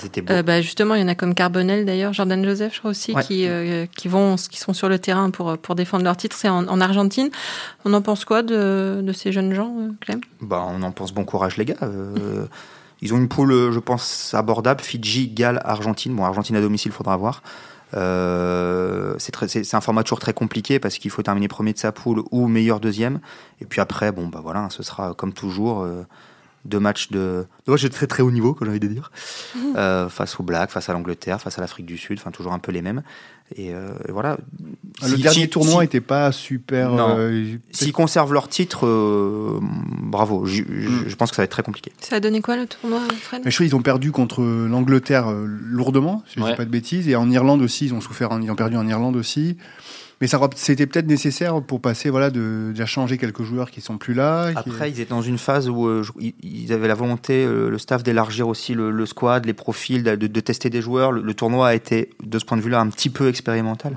ils 0.00 0.06
étaient 0.06 0.20
beaux. 0.20 0.34
Euh, 0.34 0.44
bah, 0.44 0.60
justement, 0.60 0.94
il 0.94 1.00
y 1.00 1.04
en 1.04 1.08
a 1.08 1.16
comme 1.16 1.34
Carbonel 1.34 1.84
d'ailleurs, 1.84 2.12
Jordan 2.12 2.44
Joseph, 2.44 2.72
je 2.74 2.78
crois 2.78 2.92
aussi, 2.92 3.12
Ouais. 3.14 3.24
qui, 3.24 3.48
euh, 3.48 3.86
qui, 3.96 4.06
vont, 4.06 4.36
qui 4.36 4.60
sont 4.60 4.72
sur 4.72 4.88
le 4.88 5.00
terrain 5.00 5.30
pour, 5.30 5.58
pour 5.58 5.74
défendre 5.74 6.04
leur 6.04 6.16
titre. 6.16 6.36
C'est 6.38 6.48
en, 6.48 6.68
en 6.68 6.80
Argentine. 6.80 7.28
On 7.84 7.92
en 7.92 8.02
pense 8.02 8.24
quoi 8.24 8.44
de, 8.44 9.00
de 9.02 9.12
ces 9.12 9.32
jeunes 9.32 9.52
gens, 9.52 9.74
Clem? 10.00 10.20
Bah, 10.40 10.64
on 10.68 10.80
en 10.84 10.92
pense 10.92 11.12
bon 11.12 11.24
courage, 11.24 11.56
les 11.56 11.64
gars. 11.64 11.74
Ils 13.02 13.12
ont 13.14 13.18
une 13.18 13.28
poule, 13.28 13.52
euh, 13.52 13.72
je 13.72 13.78
pense, 13.78 14.34
abordable. 14.34 14.80
Fidji, 14.80 15.28
Galles, 15.28 15.60
Argentine. 15.64 16.14
Bon, 16.14 16.24
Argentine 16.24 16.56
à 16.56 16.60
domicile, 16.60 16.92
faudra 16.92 17.16
voir. 17.16 17.42
Euh, 17.94 19.14
c'est 19.18 19.74
un 19.74 19.80
format 19.80 20.02
toujours 20.02 20.18
très 20.18 20.32
compliqué 20.32 20.80
parce 20.80 20.98
qu'il 20.98 21.10
faut 21.10 21.22
terminer 21.22 21.48
premier 21.48 21.72
de 21.72 21.78
sa 21.78 21.92
poule 21.92 22.22
ou 22.30 22.48
meilleur 22.48 22.80
deuxième. 22.80 23.20
Et 23.60 23.64
puis 23.64 23.80
après, 23.80 24.12
bon, 24.12 24.26
bah 24.26 24.40
voilà, 24.42 24.68
ce 24.70 24.82
sera 24.82 25.14
comme 25.14 25.32
toujours 25.32 25.82
euh, 25.82 26.02
deux 26.66 26.80
matchs 26.80 27.10
de, 27.10 27.46
deux 27.66 27.72
matchs 27.72 27.82
de 27.84 27.88
très 27.88 28.06
très 28.06 28.22
haut 28.22 28.30
niveau, 28.30 28.52
comme 28.54 28.66
j'ai 28.66 28.70
envie 28.72 28.80
de 28.80 28.86
dire, 28.88 29.10
Euh, 29.76 30.08
face 30.08 30.38
aux 30.40 30.42
Blacks, 30.42 30.70
face 30.70 30.88
à 30.88 30.92
l'Angleterre, 30.92 31.40
face 31.40 31.58
à 31.58 31.60
l'Afrique 31.60 31.86
du 31.86 31.98
Sud, 31.98 32.18
enfin 32.18 32.30
toujours 32.30 32.52
un 32.52 32.58
peu 32.58 32.72
les 32.72 32.82
mêmes. 32.82 33.02
Et, 33.54 33.72
euh, 33.72 33.90
et 34.08 34.12
voilà. 34.12 34.38
Ah, 35.02 35.08
le 35.08 35.16
Si- 35.16 35.22
dernier 35.22 35.42
si- 35.42 35.48
tournoi 35.48 35.74
si- 35.74 35.78
n'était 35.80 36.00
pas 36.00 36.32
super. 36.32 36.92
Euh, 36.94 37.44
S'ils 37.70 37.92
conservent 37.92 38.32
leur 38.32 38.48
titre, 38.48 38.86
euh, 38.86 39.60
bravo. 39.62 40.46
Je, 40.46 40.62
je- 40.68 40.88
Mm. 40.88 41.04
je 41.06 41.14
pense 41.14 41.30
que 41.30 41.36
ça 41.36 41.42
va 41.42 41.44
être 41.44 41.50
très 41.52 41.62
compliqué. 41.62 41.92
Ça 42.00 42.16
a 42.16 42.20
donné 42.20 42.40
quoi 42.40 42.56
le 42.56 42.66
tournoi, 42.66 43.00
Fred? 43.20 43.42
Mais 43.44 43.50
je 43.52 43.56
trouve 43.56 43.66
qu'ils 43.68 43.76
ont 43.76 43.82
perdu 43.82 44.10
contre 44.10 44.42
l'Angleterre 44.42 45.28
euh, 45.30 45.46
lourdement, 45.46 46.24
si 46.26 46.40
je 46.40 46.44
Ouais. 46.44 46.50
dis 46.50 46.56
pas 46.56 46.64
de 46.64 46.70
bêtises, 46.70 47.08
et 47.08 47.14
en 47.14 47.30
Irlande 47.30 47.62
aussi, 47.62 47.84
ils 47.86 47.94
ont 47.94 48.00
souffert, 48.00 48.32
en- 48.32 48.40
ils 48.42 48.50
ont 48.50 48.56
perdu 48.56 48.76
en 48.76 48.86
Irlande 48.88 49.14
aussi. 49.16 49.56
Mais 50.20 50.26
ça, 50.28 50.40
c'était 50.54 50.86
peut-être 50.86 51.06
nécessaire 51.06 51.60
pour 51.62 51.80
passer, 51.82 52.08
voilà, 52.08 52.30
de 52.30 52.68
déjà 52.70 52.86
changer 52.86 53.18
quelques 53.18 53.42
joueurs 53.42 53.70
qui 53.70 53.82
sont 53.82 53.98
plus 53.98 54.14
là. 54.14 54.50
qui- 54.52 54.58
Après, 54.70 54.90
ils 54.90 54.98
étaient 55.00 55.10
dans 55.10 55.20
une 55.20 55.36
phase 55.36 55.68
où 55.68 55.86
euh, 55.86 56.02
ils- 56.18 56.34
ils 56.42 56.72
avaient 56.72 56.88
la 56.88 56.94
volonté, 56.94 57.44
euh, 57.44 57.68
le 57.68 57.76
staff, 57.78 58.02
d'élargir 58.02 58.48
aussi 58.48 58.72
le, 58.72 58.90
le 58.90 59.04
squad, 59.06 59.44
les 59.44 59.52
profils, 59.52 60.02
de, 60.02 60.16
de 60.16 60.40
tester 60.40 60.70
des 60.70 60.80
joueurs. 60.80 61.12
Le, 61.12 61.20
le 61.20 61.34
tournoi 61.34 61.68
a 61.68 61.74
été, 61.74 62.10
de 62.24 62.38
ce 62.38 62.46
point 62.46 62.56
de 62.56 62.62
vue-là, 62.62 62.80
un 62.80 62.88
petit 62.88 63.10
peu 63.10 63.28
expérimental. 63.28 63.94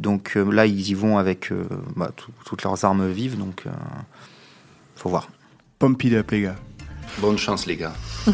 Donc 0.00 0.32
euh, 0.36 0.50
là, 0.52 0.66
ils 0.66 0.88
y 0.90 0.94
vont 0.94 1.18
avec 1.18 1.52
euh, 1.52 1.62
bah, 1.94 2.10
tout- 2.16 2.32
toutes 2.44 2.64
leurs 2.64 2.84
armes 2.84 3.08
vives. 3.08 3.38
Donc, 3.38 3.62
euh, 3.66 3.70
faut 4.96 5.10
voir. 5.10 5.28
Pump 5.78 6.02
it 6.02 6.14
up, 6.14 6.30
les 6.32 6.40
gars. 6.42 6.56
Bonne 7.18 7.38
chance, 7.38 7.66
les 7.66 7.76
gars. 7.76 7.92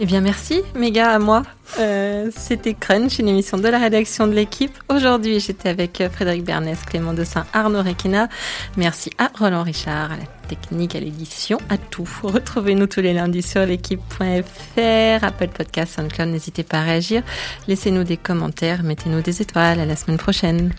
Eh 0.00 0.06
bien, 0.06 0.20
merci, 0.20 0.62
méga 0.74 1.10
à 1.10 1.18
moi. 1.20 1.44
Euh, 1.78 2.28
C'était 2.36 2.74
Crunch, 2.74 3.20
une 3.20 3.28
émission 3.28 3.58
de 3.58 3.68
la 3.68 3.78
rédaction 3.78 4.26
de 4.26 4.32
l'équipe. 4.32 4.72
Aujourd'hui, 4.88 5.38
j'étais 5.38 5.68
avec 5.68 6.02
Frédéric 6.12 6.44
Bernès, 6.44 6.78
Clément 6.84 7.12
Dessin, 7.12 7.46
Arnaud 7.52 7.82
Requina. 7.82 8.28
Merci 8.76 9.10
à 9.18 9.30
Roland 9.38 9.62
Richard, 9.62 10.10
à 10.10 10.16
la 10.16 10.26
technique, 10.48 10.96
à 10.96 11.00
l'édition, 11.00 11.58
à 11.70 11.78
tout. 11.78 12.08
Retrouvez-nous 12.24 12.88
tous 12.88 13.00
les 13.02 13.12
lundis 13.14 13.42
sur 13.42 13.64
l'équipe.fr, 13.64 15.24
Apple 15.24 15.48
Podcast, 15.48 15.94
SoundCloud. 15.94 16.28
N'hésitez 16.28 16.64
pas 16.64 16.78
à 16.78 16.82
réagir. 16.82 17.22
Laissez-nous 17.68 18.02
des 18.02 18.16
commentaires, 18.16 18.82
mettez-nous 18.82 19.22
des 19.22 19.42
étoiles. 19.42 19.78
À 19.78 19.86
la 19.86 19.94
semaine 19.94 20.18
prochaine. 20.18 20.72